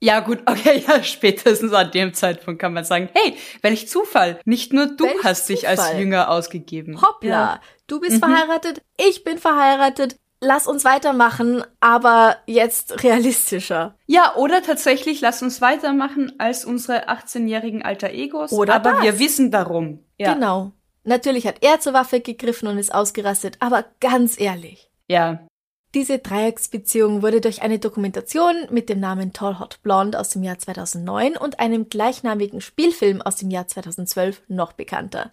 Ja, 0.00 0.20
gut, 0.20 0.40
okay, 0.46 0.82
ja, 0.88 1.02
spätestens 1.02 1.72
an 1.72 1.90
dem 1.90 2.12
Zeitpunkt 2.12 2.60
kann 2.60 2.72
man 2.74 2.84
sagen, 2.84 3.08
hey, 3.14 3.36
welch 3.62 3.88
Zufall. 3.88 4.40
Nicht 4.44 4.72
nur 4.72 4.86
du 4.86 5.04
Welch 5.04 5.24
hast 5.24 5.48
dich 5.48 5.68
als 5.68 5.80
Zufall. 5.80 6.00
Jünger 6.00 6.30
ausgegeben. 6.30 7.00
Hoppla, 7.00 7.28
Ja. 7.30 7.60
du 7.86 8.00
bist 8.00 8.18
verheiratet, 8.18 8.82
ich 8.98 9.24
bin 9.24 9.38
verheiratet, 9.38 10.16
lass 10.40 10.66
uns 10.66 10.84
weitermachen, 10.84 11.64
aber 11.80 12.36
jetzt 12.46 13.02
realistischer. 13.02 13.94
Ja, 14.06 14.34
oder 14.36 14.62
tatsächlich, 14.62 15.20
lass 15.20 15.42
uns 15.42 15.60
weitermachen 15.60 16.32
als 16.38 16.64
unsere 16.64 17.08
18-jährigen 17.08 17.82
Alter 17.82 18.10
Egos. 18.10 18.52
Oder 18.52 18.74
aber 18.74 18.92
das. 18.92 19.02
wir 19.02 19.18
wissen 19.18 19.50
darum. 19.50 20.00
Ja. 20.18 20.34
Genau. 20.34 20.72
Natürlich 21.04 21.46
hat 21.46 21.56
er 21.60 21.78
zur 21.80 21.92
Waffe 21.92 22.20
gegriffen 22.20 22.68
und 22.68 22.78
ist 22.78 22.92
ausgerastet, 22.92 23.56
aber 23.60 23.84
ganz 24.00 24.40
ehrlich. 24.40 24.90
Ja. 25.08 25.46
Diese 25.94 26.18
Dreiecksbeziehung 26.18 27.22
wurde 27.22 27.40
durch 27.40 27.62
eine 27.62 27.78
Dokumentation 27.78 28.54
mit 28.70 28.88
dem 28.88 29.00
Namen 29.00 29.32
Tall 29.32 29.60
Hot 29.60 29.80
Blonde 29.82 30.18
aus 30.18 30.30
dem 30.30 30.42
Jahr 30.42 30.58
2009 30.58 31.36
und 31.36 31.60
einem 31.60 31.88
gleichnamigen 31.88 32.60
Spielfilm 32.60 33.22
aus 33.22 33.36
dem 33.36 33.50
Jahr 33.50 33.68
2012 33.68 34.42
noch 34.48 34.72
bekannter. 34.72 35.30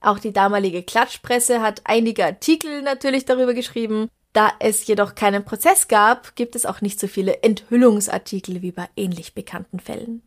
Auch 0.00 0.18
die 0.18 0.32
damalige 0.32 0.82
Klatschpresse 0.82 1.60
hat 1.60 1.82
einige 1.84 2.24
Artikel 2.24 2.82
natürlich 2.82 3.26
darüber 3.26 3.52
geschrieben. 3.52 4.08
Da 4.32 4.52
es 4.60 4.86
jedoch 4.86 5.14
keinen 5.14 5.44
Prozess 5.44 5.88
gab, 5.88 6.36
gibt 6.36 6.54
es 6.54 6.66
auch 6.66 6.80
nicht 6.80 7.00
so 7.00 7.08
viele 7.08 7.42
Enthüllungsartikel 7.42 8.62
wie 8.62 8.72
bei 8.72 8.88
ähnlich 8.96 9.34
bekannten 9.34 9.80
Fällen. 9.80 10.22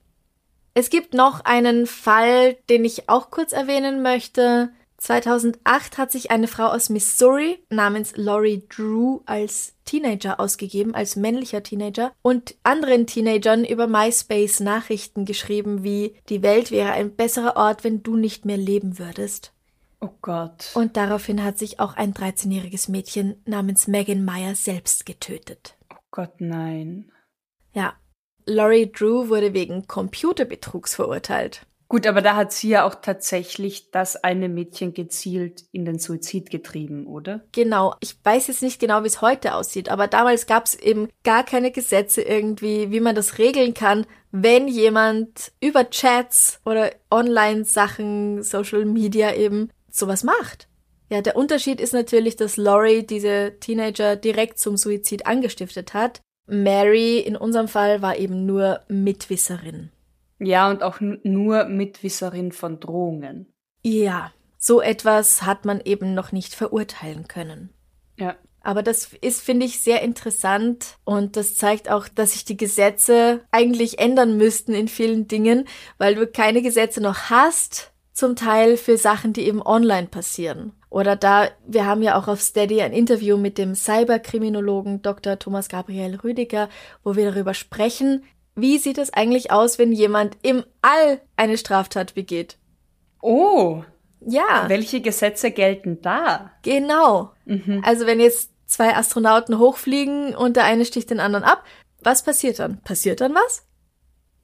Es 0.74 0.89
gibt 0.89 1.14
noch 1.14 1.41
einen 1.45 1.86
Fall, 1.86 2.58
den 2.70 2.84
ich 2.84 3.08
auch 3.08 3.30
kurz 3.30 3.54
erwähnen 3.54 4.01
möchte. 4.01 4.72
2008 4.97 5.97
hat 5.97 6.12
sich 6.12 6.32
eine 6.32 6.47
Frau 6.47 6.68
aus 6.68 6.89
Missouri 6.89 7.60
namens 7.70 8.14
Laurie 8.16 8.64
Drew 8.70 9.20
als 9.26 9.74
Teenager 9.86 10.39
ausgegeben, 10.39 10.95
als 10.95 11.16
männlicher 11.16 11.62
Teenager, 11.62 12.14
und 12.22 12.56
anderen 12.64 13.06
Teenagern 13.06 13.66
über 13.66 13.86
MySpace 13.86 14.62
Nachrichten 14.62 15.26
geschrieben 15.26 15.84
wie 15.84 16.16
Die 16.30 16.41
Welt 16.41 16.72
wäre 16.72 16.93
ein 16.93 17.16
besserer 17.16 17.58
Ort, 17.58 17.84
wenn 17.84 18.01
du 18.01 18.16
nicht 18.16 18.45
mehr 18.45 18.58
leben 18.58 18.97
würdest. 18.97 19.51
Oh 20.04 20.14
Gott. 20.22 20.72
Und 20.74 20.97
daraufhin 20.97 21.41
hat 21.43 21.58
sich 21.58 21.80
auch 21.80 21.95
ein 21.95 22.14
13-jähriges 22.14 22.91
Mädchen 22.91 23.41
namens 23.45 23.88
Megan 23.88 24.26
Meyer 24.26 24.54
selbst 24.54 25.06
getötet. 25.06 25.78
oh 25.93 25.95
Gott, 26.12 26.41
nein. 26.41 27.10
Ja, 27.72 27.93
Laurie 28.45 28.91
Drew 28.91 29.30
wurde 29.30 29.54
wegen 29.54 29.88
Computerbetrugs 29.88 30.95
verurteilt. 30.95 31.66
Gut, 31.88 32.06
aber 32.06 32.22
da 32.22 32.36
hat 32.36 32.51
sie 32.51 32.70
ja 32.70 32.86
auch 32.86 32.95
tatsächlich 32.95 33.91
das 33.91 34.18
eine 34.18 34.49
Mädchen 34.49 34.93
gezielt 34.93 35.64
in 35.72 35.86
den 35.86 35.99
Suizid 35.99 36.49
getrieben, 36.49 37.08
oder? 37.08 37.45
Genau, 37.54 37.95
ich 38.01 38.18
weiß 38.24 38.47
jetzt 38.47 38.64
nicht 38.64 38.82
genau, 38.82 39.04
wie 39.04 39.08
es 39.08 39.22
heute 39.22 39.54
aussieht, 39.56 39.88
aber 39.89 40.08
damals 40.08 40.47
gab 40.47 40.66
es 40.66 40.76
eben 40.76 41.08
gar 41.24 41.43
keine 41.45 41.72
Gesetze 41.72 42.24
irgendwie, 42.24 42.91
wie 42.91 42.99
man 42.99 43.16
das 43.16 43.38
regeln 43.38 43.74
kann, 43.74 44.06
wenn 44.32 44.68
jemand 44.68 45.54
über 45.62 45.89
Chats 45.89 46.60
oder 46.66 46.91
Online-Sachen, 47.12 48.43
Social 48.43 48.86
Media 48.86 49.34
eben 49.36 49.70
sowas 49.94 50.24
macht. 50.24 50.68
Ja, 51.10 51.22
der 51.22 51.36
Unterschied 51.36 51.80
ist 51.80 51.94
natürlich, 51.94 52.36
dass 52.36 52.58
Laurie 52.58 53.06
diese 53.06 53.54
Teenager 53.60 54.16
direkt 54.16 54.60
zum 54.60 54.78
Suizid 54.78 55.26
angestiftet 55.28 55.94
hat. 55.94 56.22
Mary 56.48 57.20
in 57.20 57.36
unserem 57.36 57.68
Fall 57.68 58.02
war 58.02 58.18
eben 58.18 58.46
nur 58.46 58.82
Mitwisserin. 58.88 59.91
Ja, 60.39 60.70
und 60.70 60.84
auch 60.84 61.00
nur 61.00 61.66
Mitwisserin 61.66 62.52
von 62.52 62.80
Drohungen. 62.80 63.54
Ja, 63.84 64.34
so 64.58 64.82
etwas 64.82 65.44
hat 65.44 65.66
man 65.66 65.82
eben 65.82 66.14
noch 66.14 66.32
nicht 66.32 66.56
verurteilen 66.56 67.28
können. 67.28 67.70
Ja. 68.18 68.36
Aber 68.62 68.82
das 68.82 69.14
ist, 69.22 69.41
finde 69.41 69.66
ich, 69.66 69.82
sehr 69.82 70.02
interessant 70.02 70.98
und 71.04 71.36
das 71.36 71.56
zeigt 71.56 71.91
auch, 71.91 72.08
dass 72.08 72.32
sich 72.32 72.46
die 72.46 72.56
Gesetze 72.56 73.41
eigentlich 73.52 74.00
ändern 74.00 74.38
müssten 74.38 74.74
in 74.74 74.88
vielen 74.88 75.28
Dingen, 75.28 75.68
weil 75.98 76.16
du 76.16 76.26
keine 76.28 76.62
Gesetze 76.62 77.02
noch 77.02 77.30
hast, 77.30 77.93
zum 78.14 78.36
Teil 78.36 78.78
für 78.78 78.97
Sachen, 78.97 79.34
die 79.34 79.41
eben 79.47 79.61
online 79.61 80.07
passieren. 80.07 80.74
Oder 80.89 81.16
da, 81.16 81.47
wir 81.66 81.86
haben 81.88 82.03
ja 82.03 82.18
auch 82.18 82.28
auf 82.28 82.41
Steady 82.41 82.82
ein 82.82 82.93
Interview 82.93 83.36
mit 83.38 83.57
dem 83.57 83.74
Cyberkriminologen 83.76 85.01
Dr. 85.01 85.39
Thomas 85.39 85.68
Gabriel 85.68 86.16
Rüdiger, 86.24 86.70
wo 87.03 87.16
wir 87.16 87.32
darüber 87.32 87.53
sprechen, 87.55 88.24
wie 88.55 88.78
sieht 88.78 88.99
es 88.99 89.11
eigentlich 89.11 89.51
aus, 89.51 89.80
wenn 89.80 89.91
jemand 89.91 90.38
im 90.43 90.64
All 90.84 91.20
eine 91.36 91.57
Straftat 91.57 92.14
begeht? 92.14 92.57
Oh, 93.20 93.84
Ja. 94.20 94.66
welche 94.68 95.01
Gesetze 95.01 95.49
gelten 95.49 96.01
da? 96.03 96.51
Genau. 96.61 97.32
Also 97.82 98.05
wenn 98.05 98.20
jetzt 98.20 98.51
zwei 98.68 98.95
Astronauten 98.95 99.57
hochfliegen 99.57 100.36
und 100.36 100.55
der 100.55 100.66
eine 100.66 100.86
sticht 100.86 101.09
den 101.09 101.20
anderen 101.20 101.43
ab, 101.43 101.64
was 102.03 102.22
passiert 102.24 102.59
dann? 102.59 102.80
Passiert 102.82 103.22
dann 103.22 103.34
was? 103.34 103.66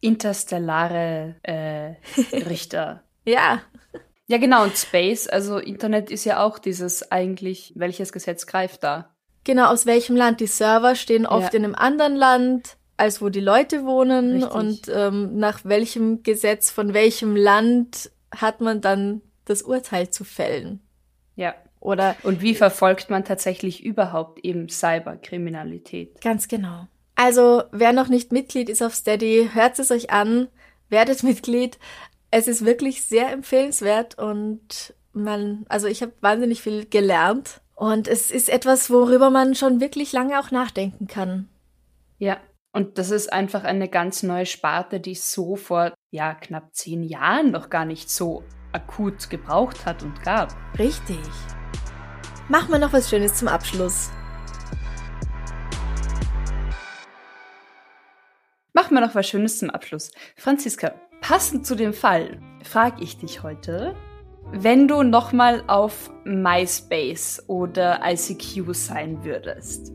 Interstellare 0.02 1.36
äh, 1.44 1.94
Richter. 2.36 3.04
Ja. 3.30 3.62
Ja, 4.28 4.38
genau, 4.38 4.64
und 4.64 4.78
Space, 4.78 5.28
also 5.28 5.58
Internet 5.58 6.12
ist 6.12 6.24
ja 6.26 6.44
auch 6.44 6.60
dieses 6.60 7.12
eigentlich, 7.12 7.74
welches 7.76 8.12
Gesetz 8.12 8.46
greift 8.46 8.84
da? 8.84 9.10
Genau, 9.44 9.72
aus 9.72 9.86
welchem 9.88 10.16
Land? 10.16 10.40
Die 10.40 10.46
Server 10.48 10.94
stehen 10.96 11.26
oft 11.26 11.54
Ja. 11.54 11.58
in 11.60 11.66
einem 11.66 11.74
anderen 11.76 12.16
Land, 12.16 12.78
als 12.98 13.22
wo 13.22 13.30
die 13.30 13.40
Leute 13.40 13.86
wohnen. 13.86 14.34
Richtig. 14.44 14.52
Und 14.54 14.82
ähm, 14.94 15.38
nach 15.38 15.62
welchem 15.64 16.22
Gesetz 16.22 16.70
von 16.70 16.94
welchem 16.94 17.36
Land 17.36 18.12
hat 18.36 18.62
man 18.62 18.82
dann 18.82 19.22
das 19.46 19.64
Urteil 19.64 20.12
zu 20.12 20.24
fällen? 20.24 20.82
Ja. 21.36 21.56
Oder 21.80 22.16
Und 22.24 22.42
wie 22.42 22.54
verfolgt 22.56 23.10
man 23.10 23.24
tatsächlich 23.24 23.84
überhaupt 23.84 24.44
eben 24.46 24.68
Cyberkriminalität? 24.70 26.22
Ganz 26.22 26.48
genau. 26.48 26.88
Also, 27.16 27.64
wer 27.72 27.94
noch 27.94 28.10
nicht 28.10 28.32
Mitglied 28.32 28.70
ist 28.70 28.82
auf 28.84 28.94
Steady, 28.94 29.50
hört 29.54 29.80
es 29.80 29.90
euch 29.92 30.10
an, 30.12 30.48
werdet 30.90 31.24
Mitglied. 31.24 31.80
Es 32.32 32.48
ist 32.48 32.64
wirklich 32.64 33.04
sehr 33.04 33.32
empfehlenswert 33.32 34.18
und 34.20 34.94
man, 35.14 35.66
also 35.68 35.88
ich 35.88 36.04
habe 36.04 36.14
wahnsinnig 36.22 36.62
viel 36.62 36.86
gelernt 36.86 37.62
und 37.74 38.08
es 38.08 38.30
ist 38.30 38.50
etwas, 38.50 38.92
worüber 38.92 39.32
man 39.32 39.56
schon 39.56 39.82
wirklich 39.82 40.14
lange 40.14 40.40
auch 40.40 40.52
nachdenken 40.52 41.08
kann. 41.08 41.50
Ja. 42.20 42.38
Und 42.72 43.00
das 43.00 43.10
ist 43.10 43.34
einfach 43.34 43.64
eine 43.64 43.90
ganz 43.90 44.22
neue 44.22 44.46
Sparte, 44.46 45.00
die 45.00 45.14
es 45.14 45.34
so 45.34 45.56
vor, 45.56 45.92
ja, 46.12 46.36
knapp 46.36 46.76
zehn 46.76 47.02
Jahren 47.02 47.50
noch 47.50 47.72
gar 47.72 47.84
nicht 47.84 48.12
so 48.12 48.44
akut 48.74 49.32
gebraucht 49.32 49.88
hat 49.88 50.04
und 50.04 50.22
gab. 50.22 50.56
Richtig. 50.78 51.18
Machen 52.48 52.72
wir 52.72 52.78
noch 52.78 52.94
was 52.94 53.10
Schönes 53.10 53.34
zum 53.34 53.48
Abschluss. 53.48 54.12
Machen 58.74 58.94
wir 58.94 59.02
noch 59.02 59.16
was 59.16 59.28
Schönes 59.28 59.58
zum 59.58 59.72
Abschluss. 59.72 60.12
Franziska, 60.36 60.94
passend 61.22 61.66
zu 61.66 61.76
dem 61.76 61.94
Fall 61.94 62.40
frage 62.64 63.04
ich 63.04 63.18
dich 63.18 63.44
heute, 63.44 63.96
wenn 64.52 64.88
du 64.88 65.04
nochmal 65.04 65.64
auf 65.68 66.12
MySpace 66.26 67.44
oder 67.48 68.02
ICQ 68.04 68.74
sein 68.74 69.24
würdest, 69.24 69.92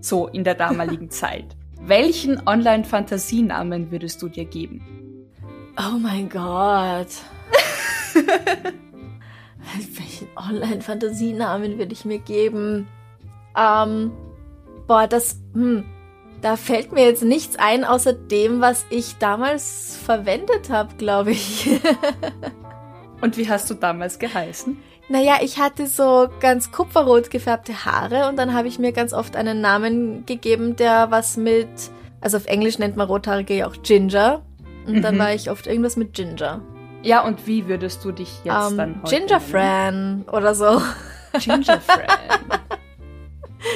so 0.00 0.28
in 0.28 0.44
der 0.44 0.54
damaligen 0.54 1.10
Zeit, 1.10 1.56
welchen 1.80 2.46
Online-Fantasienamen 2.46 3.90
würdest 3.90 4.22
du 4.22 4.28
dir 4.28 4.44
geben? 4.44 5.26
Oh 5.76 5.98
mein 5.98 6.28
Gott. 6.28 7.08
Welchen 9.96 10.28
Online-Fantasienamen 10.36 11.78
würde 11.78 11.92
ich 11.92 12.04
mir 12.04 12.18
geben? 12.18 12.88
Ähm, 13.56 14.10
boah, 14.86 15.06
das, 15.06 15.40
hm, 15.52 15.84
da 16.40 16.56
fällt 16.56 16.92
mir 16.92 17.04
jetzt 17.04 17.22
nichts 17.22 17.56
ein, 17.58 17.84
außer 17.84 18.12
dem, 18.12 18.60
was 18.60 18.86
ich 18.90 19.16
damals 19.18 19.98
verwendet 20.04 20.70
habe, 20.70 20.94
glaube 20.96 21.32
ich. 21.32 21.68
Und 23.20 23.36
wie 23.36 23.48
hast 23.48 23.68
du 23.70 23.74
damals 23.74 24.18
geheißen? 24.18 24.76
naja, 25.10 25.38
ich 25.40 25.58
hatte 25.58 25.86
so 25.86 26.28
ganz 26.38 26.70
kupferrot 26.70 27.30
gefärbte 27.30 27.86
Haare 27.86 28.28
und 28.28 28.36
dann 28.36 28.52
habe 28.52 28.68
ich 28.68 28.78
mir 28.78 28.92
ganz 28.92 29.14
oft 29.14 29.36
einen 29.36 29.62
Namen 29.62 30.26
gegeben, 30.26 30.76
der 30.76 31.10
was 31.10 31.38
mit, 31.38 31.66
also 32.20 32.36
auf 32.36 32.44
Englisch 32.44 32.78
nennt 32.78 32.96
man 32.98 33.06
Rothaarige 33.06 33.54
ja 33.54 33.66
auch 33.68 33.74
Ginger. 33.82 34.42
Und 34.86 35.00
dann 35.00 35.14
Mhm. 35.14 35.18
war 35.18 35.32
ich 35.32 35.50
oft 35.50 35.66
irgendwas 35.66 35.96
mit 35.96 36.12
Ginger. 36.12 36.60
Ja, 37.02 37.24
und 37.24 37.46
wie 37.46 37.66
würdest 37.68 38.04
du 38.04 38.12
dich 38.12 38.28
jetzt 38.44 38.70
Ähm, 38.70 38.76
dann 38.76 39.02
heute 39.02 39.16
Ginger? 39.16 39.40
Fran 39.40 40.24
oder 40.30 40.54
so. 40.54 40.82
Ginger 41.40 41.80
Fran. 41.80 42.06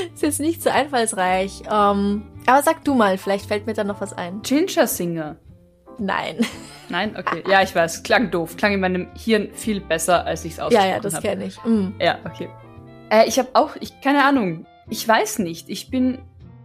Ist 0.15 0.23
jetzt 0.23 0.41
nicht 0.41 0.63
so 0.63 0.69
einfallsreich. 0.69 1.63
Ähm, 1.71 2.25
aber 2.47 2.63
sag 2.63 2.85
du 2.85 2.95
mal, 2.95 3.19
vielleicht 3.19 3.47
fällt 3.47 3.67
mir 3.67 3.75
da 3.75 3.85
noch 3.85 4.01
was 4.01 4.13
ein. 4.13 4.43
Ginger 4.43 4.87
Singer. 4.87 5.37
Nein. 5.99 6.39
Nein? 6.89 7.17
Okay. 7.17 7.43
Ja, 7.49 7.63
ich 7.63 7.75
weiß. 7.75 8.03
Klang 8.03 8.31
doof. 8.31 8.57
Klang 8.57 8.73
in 8.73 8.81
meinem 8.81 9.09
Hirn 9.15 9.49
viel 9.53 9.81
besser, 9.81 10.25
als 10.25 10.45
ich 10.45 10.53
es 10.53 10.59
ja, 10.59 10.65
ausgesprochen 10.65 10.91
ja, 10.91 11.01
das 11.01 11.15
habe. 11.15 11.29
kenne 11.29 11.45
ich. 11.45 11.65
Mm. 11.65 11.89
Ja, 12.01 12.19
okay. 12.25 12.49
Äh, 13.11 13.29
ich 13.29 13.39
habe 13.39 13.51
auch, 13.55 13.77
ich 13.81 14.01
keine 14.01 14.25
Ahnung. 14.25 14.67
Ich 14.89 15.07
weiß 15.07 15.39
nicht. 15.41 15.69
Ich 15.69 15.91
bin, 15.91 16.19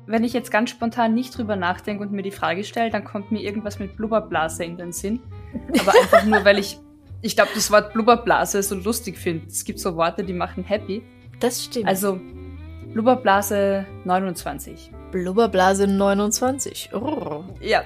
wenn 0.05 0.23
ich 0.23 0.33
jetzt 0.33 0.51
ganz 0.51 0.69
spontan 0.69 1.13
nicht 1.13 1.37
drüber 1.37 1.55
nachdenke 1.55 2.03
und 2.03 2.11
mir 2.11 2.23
die 2.23 2.31
Frage 2.31 2.63
stelle, 2.63 2.89
dann 2.89 3.03
kommt 3.03 3.31
mir 3.31 3.41
irgendwas 3.41 3.79
mit 3.79 3.95
Blubberblase 3.95 4.63
in 4.63 4.77
den 4.77 4.91
Sinn. 4.91 5.19
Aber 5.79 5.91
einfach 5.91 6.25
nur, 6.25 6.43
weil 6.45 6.57
ich, 6.57 6.79
ich 7.21 7.35
glaube, 7.35 7.51
das 7.53 7.71
Wort 7.71 7.93
Blubberblase 7.93 8.63
so 8.63 8.75
lustig 8.75 9.17
finde. 9.17 9.47
Es 9.47 9.65
gibt 9.65 9.79
so 9.79 9.95
Worte, 9.95 10.23
die 10.23 10.33
machen 10.33 10.63
happy. 10.63 11.03
Das 11.39 11.63
stimmt. 11.63 11.87
Also 11.87 12.19
Blubberblase 12.93 13.85
29. 14.05 14.91
Blubberblase 15.11 15.87
29. 15.87 16.89
Oh. 16.93 17.43
Ja. 17.61 17.83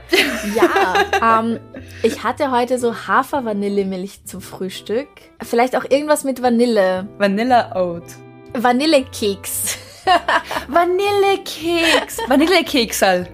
Ja, 0.56 1.40
ähm, 1.42 1.60
ich 2.04 2.24
hatte 2.24 2.52
heute 2.52 2.80
so 2.80 3.08
Hafer-Vanillemilch 3.08 4.26
zum 4.26 4.42
Frühstück. 4.42 5.08
Vielleicht 5.42 5.76
auch 5.76 5.86
irgendwas 5.90 6.24
mit 6.24 6.42
Vanille. 6.42 7.08
Vanilla 7.18 7.76
Oat. 7.76 8.04
Vanillekeks. 8.54 9.78
Vanillekeks. 10.68 12.18
Vanillekeksal. 12.28 13.28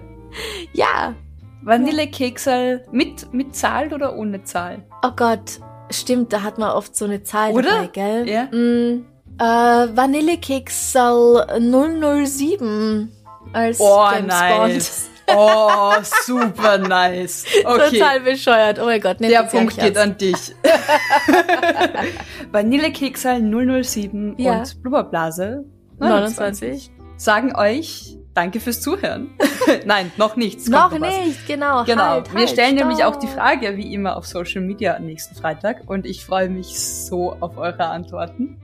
Ja. 0.72 1.14
Vanillekeksal 1.62 2.84
mit, 2.92 3.32
mit 3.32 3.54
Zahl 3.56 3.92
oder 3.92 4.16
ohne 4.16 4.44
Zahl? 4.44 4.84
Oh 5.02 5.10
Gott, 5.14 5.60
stimmt, 5.90 6.32
da 6.32 6.42
hat 6.42 6.58
man 6.58 6.70
oft 6.70 6.96
so 6.96 7.04
eine 7.04 7.22
Zahl 7.22 7.52
Oder? 7.52 7.70
dabei, 7.70 7.86
gell? 7.88 8.28
Ja. 8.28 8.44
Mm, 8.44 9.04
äh, 9.38 9.96
Vanillekeksal 9.96 11.46
007 11.60 13.12
als 13.52 13.80
Oh, 13.80 14.06
James 14.12 14.26
nice. 14.26 15.10
Oh, 15.30 15.92
super 16.24 16.78
nice. 16.78 17.44
Bond. 17.62 17.76
Okay. 17.76 17.98
Total 17.98 18.20
bescheuert. 18.20 18.78
Oh 18.78 18.86
mein 18.86 19.00
Gott, 19.00 19.20
nehmt 19.20 19.32
Der 19.32 19.42
Punkt 19.42 19.78
geht 19.78 19.96
an 19.98 20.16
dich. 20.16 20.54
Vanillekeksal 22.52 23.40
007 23.82 24.36
Ja. 24.38 24.58
und 24.60 24.82
Blubberblase 24.82 25.64
29. 25.98 26.90
sagen 27.16 27.54
euch 27.56 28.18
Danke 28.38 28.60
fürs 28.60 28.80
Zuhören. 28.80 29.30
Nein, 29.84 30.12
noch 30.16 30.36
nichts. 30.36 30.68
Noch 30.68 30.96
nicht, 30.96 31.44
genau. 31.48 31.82
Genau. 31.82 32.02
Halt, 32.04 32.32
Wir 32.32 32.38
halt, 32.38 32.50
stellen 32.50 32.76
nämlich 32.76 33.02
auch 33.02 33.16
die 33.16 33.26
Frage, 33.26 33.76
wie 33.76 33.92
immer, 33.92 34.16
auf 34.16 34.26
Social 34.28 34.60
Media 34.60 34.94
am 34.94 35.06
nächsten 35.06 35.34
Freitag 35.34 35.82
und 35.90 36.06
ich 36.06 36.24
freue 36.24 36.48
mich 36.48 36.78
so 36.78 37.36
auf 37.40 37.58
eure 37.58 37.86
Antworten. 37.86 38.56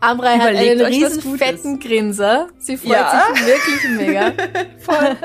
Amrei 0.00 0.38
hat 0.38 0.54
einen 0.54 0.80
riesen 0.80 1.36
fetten 1.38 1.78
Grinser. 1.80 2.48
Sie 2.58 2.76
freut 2.76 2.92
Ja. 2.92 3.22
sich 3.34 3.46
wirklich 3.46 3.96
mega. 3.96 4.32
Voll. 4.78 5.16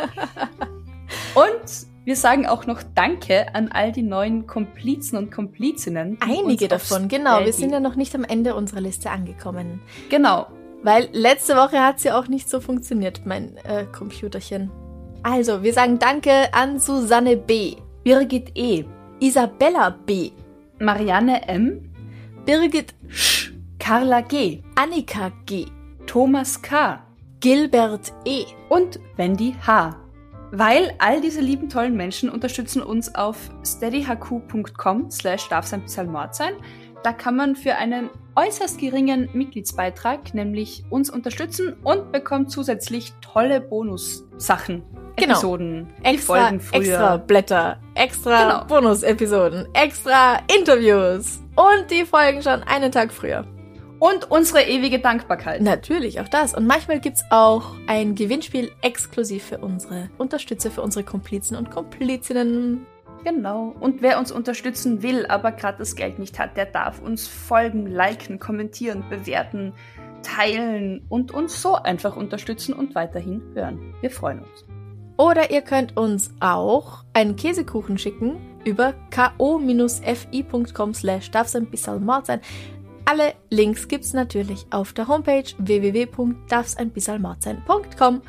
und 1.35 1.91
wir 2.03 2.15
sagen 2.15 2.47
auch 2.47 2.65
noch 2.65 2.81
Danke 2.95 3.53
an 3.53 3.69
all 3.71 3.91
die 3.91 4.01
neuen 4.01 4.47
Komplizen 4.47 5.17
und 5.17 5.31
Komplizinnen. 5.31 6.17
Einige 6.21 6.67
davon, 6.67 7.07
genau. 7.07 7.45
Wir 7.45 7.53
sind 7.53 7.71
ja 7.71 7.79
noch 7.79 7.95
nicht 7.95 8.15
am 8.15 8.23
Ende 8.23 8.55
unserer 8.55 8.81
Liste 8.81 9.11
angekommen. 9.11 9.81
Genau. 10.09 10.47
Weil 10.83 11.09
letzte 11.11 11.55
Woche 11.55 11.79
hat 11.79 11.99
sie 11.99 12.11
auch 12.11 12.27
nicht 12.27 12.49
so 12.49 12.59
funktioniert, 12.59 13.21
mein 13.25 13.55
äh, 13.57 13.85
Computerchen. 13.85 14.71
Also, 15.21 15.61
wir 15.61 15.73
sagen 15.73 15.99
Danke 15.99 16.51
an 16.53 16.79
Susanne 16.79 17.37
B., 17.37 17.75
Birgit 18.03 18.57
E., 18.57 18.85
Isabella 19.19 19.91
B., 19.91 20.31
Marianne 20.79 21.47
M., 21.47 21.93
Birgit 22.45 22.95
Sch., 23.09 23.40
Carla 23.81 24.21
G., 24.21 24.61
Annika 24.75 25.31
G., 25.47 25.65
Thomas 26.05 26.61
K. 26.61 27.01
Gilbert 27.39 28.13
E., 28.25 28.45
und 28.69 28.99
Wendy 29.17 29.55
H. 29.65 29.97
Weil 30.51 30.93
all 30.99 31.19
diese 31.19 31.41
lieben 31.41 31.67
tollen 31.67 31.97
Menschen 31.97 32.29
unterstützen 32.29 32.83
uns 32.83 33.15
auf 33.15 33.49
steadyhq.com 33.65 35.09
slash 35.09 35.49
Mord 36.05 36.35
sein. 36.35 36.53
Da 37.03 37.11
kann 37.11 37.35
man 37.35 37.55
für 37.55 37.75
einen 37.75 38.11
äußerst 38.35 38.79
geringen 38.79 39.29
Mitgliedsbeitrag 39.33 40.35
nämlich 40.35 40.83
uns 40.91 41.09
unterstützen 41.09 41.75
und 41.83 42.11
bekommt 42.11 42.51
zusätzlich 42.51 43.13
tolle 43.19 43.61
Bonussachen, 43.61 44.83
Genau. 45.15 45.33
Episoden, 45.33 45.89
extra, 46.03 46.35
Folgen 46.35 46.59
früher. 46.59 46.81
extra 46.81 47.17
Blätter, 47.17 47.79
extra 47.95 48.43
Genau. 48.43 48.65
Bonusepisoden, 48.65 49.67
extra 49.73 50.37
Interviews 50.55 51.41
und 51.55 51.89
die 51.89 52.05
Folgen 52.05 52.43
schon 52.43 52.61
einen 52.61 52.91
Tag 52.91 53.11
früher. 53.11 53.47
Und 54.01 54.31
unsere 54.31 54.63
ewige 54.63 54.97
Dankbarkeit. 54.97 55.61
Natürlich, 55.61 56.19
auch 56.19 56.27
das. 56.27 56.55
Und 56.55 56.65
manchmal 56.65 56.99
gibt's 56.99 57.23
auch 57.29 57.75
ein 57.85 58.15
Gewinnspiel 58.15 58.71
exklusiv 58.81 59.43
für 59.43 59.59
unsere 59.59 60.09
Unterstützer, 60.17 60.71
für 60.71 60.81
unsere 60.81 61.05
Komplizen 61.05 61.55
und 61.55 61.69
Komplizinnen. 61.69 62.87
Genau. 63.23 63.75
Und 63.79 64.01
wer 64.01 64.17
uns 64.17 64.31
unterstützen 64.31 65.03
will, 65.03 65.27
aber 65.27 65.51
gerade 65.51 65.77
das 65.77 65.95
Geld 65.95 66.17
nicht 66.17 66.39
hat, 66.39 66.57
der 66.57 66.65
darf 66.65 66.99
uns 66.99 67.27
folgen, 67.27 67.85
liken, 67.85 68.39
kommentieren, 68.39 69.03
bewerten, 69.07 69.73
teilen 70.23 71.05
und 71.07 71.31
uns 71.31 71.61
so 71.61 71.75
einfach 71.75 72.15
unterstützen 72.15 72.73
und 72.73 72.95
weiterhin 72.95 73.43
hören. 73.53 73.93
Wir 74.01 74.09
freuen 74.09 74.39
uns. 74.39 74.65
Oder 75.15 75.51
ihr 75.51 75.61
könnt 75.61 75.95
uns 75.95 76.33
auch 76.39 77.03
einen 77.13 77.35
Käsekuchen 77.35 77.99
schicken 77.99 78.37
über 78.65 78.95
ko-fi.com 79.13 80.93
slash 80.95 81.29
darf's 81.29 81.55
ein 81.55 81.67
bisschen 81.67 82.03
Mord 82.03 82.25
sein. 82.25 82.41
Alle 83.05 83.33
Links 83.49 83.87
gibt's 83.87 84.13
natürlich 84.13 84.67
auf 84.71 84.93
der 84.93 85.07
Homepage 85.07 85.45
www.darfseinbissalmordsein.com. 85.57 88.21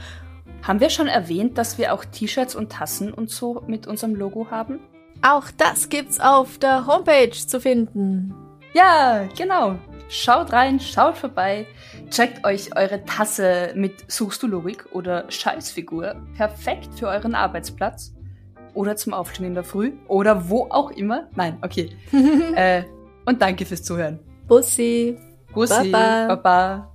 Haben 0.63 0.81
wir 0.81 0.91
schon 0.91 1.09
erwähnt, 1.09 1.59
dass 1.59 1.79
wir 1.79 1.93
auch 1.93 2.05
T-Shirts 2.05 2.55
und 2.55 2.71
Tassen 2.71 3.13
und 3.13 3.31
so 3.31 3.63
mit 3.67 3.87
unserem 3.87 4.15
Logo 4.15 4.51
haben? 4.51 4.81
Auch 5.23 5.51
das 5.57 5.89
gibt's 5.89 6.21
auf 6.21 6.59
der 6.59 6.87
Homepage 6.87 7.31
zu 7.31 7.61
finden. 7.61 8.35
Ja, 8.75 9.29
genau. 9.37 9.79
Schaut 10.09 10.53
rein, 10.53 10.79
schaut 10.79 11.17
vorbei, 11.17 11.67
checkt 12.11 12.45
euch 12.45 12.77
eure 12.77 13.05
Tasse 13.05 13.73
mit 13.75 14.11
Suchst 14.11 14.43
du 14.43 14.47
Logik 14.47 14.87
oder 14.93 15.31
Scheißfigur 15.31 16.17
perfekt 16.37 16.91
für 16.95 17.09
euren 17.09 17.35
Arbeitsplatz 17.35 18.15
oder 18.75 18.97
zum 18.97 19.15
Aufstehen 19.15 19.47
in 19.47 19.55
der 19.55 19.65
Früh 19.65 19.93
oder 20.09 20.51
wo 20.51 20.67
auch 20.71 20.91
immer. 20.91 21.29
Nein, 21.35 21.57
okay. 21.63 21.97
äh, 22.57 22.83
und 23.25 23.41
danke 23.41 23.65
fürs 23.65 23.83
Zuhören. 23.83 24.19
Bussi. 24.47 25.19
Bussi, 25.53 25.91
Baba. 25.93 26.37
Baba. 26.37 26.89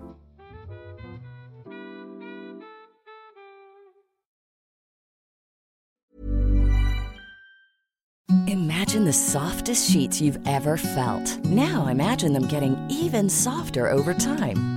Imagine 8.48 9.06
the 9.06 9.14
softest 9.14 9.92
sheets 9.92 10.22
you've 10.22 10.40
ever 10.48 10.78
felt. 10.78 11.44
Now 11.46 11.88
imagine 11.88 12.34
them 12.34 12.48
getting 12.48 12.78
even 12.90 13.30
softer 13.30 13.90
over 13.90 14.14
time. 14.14 14.77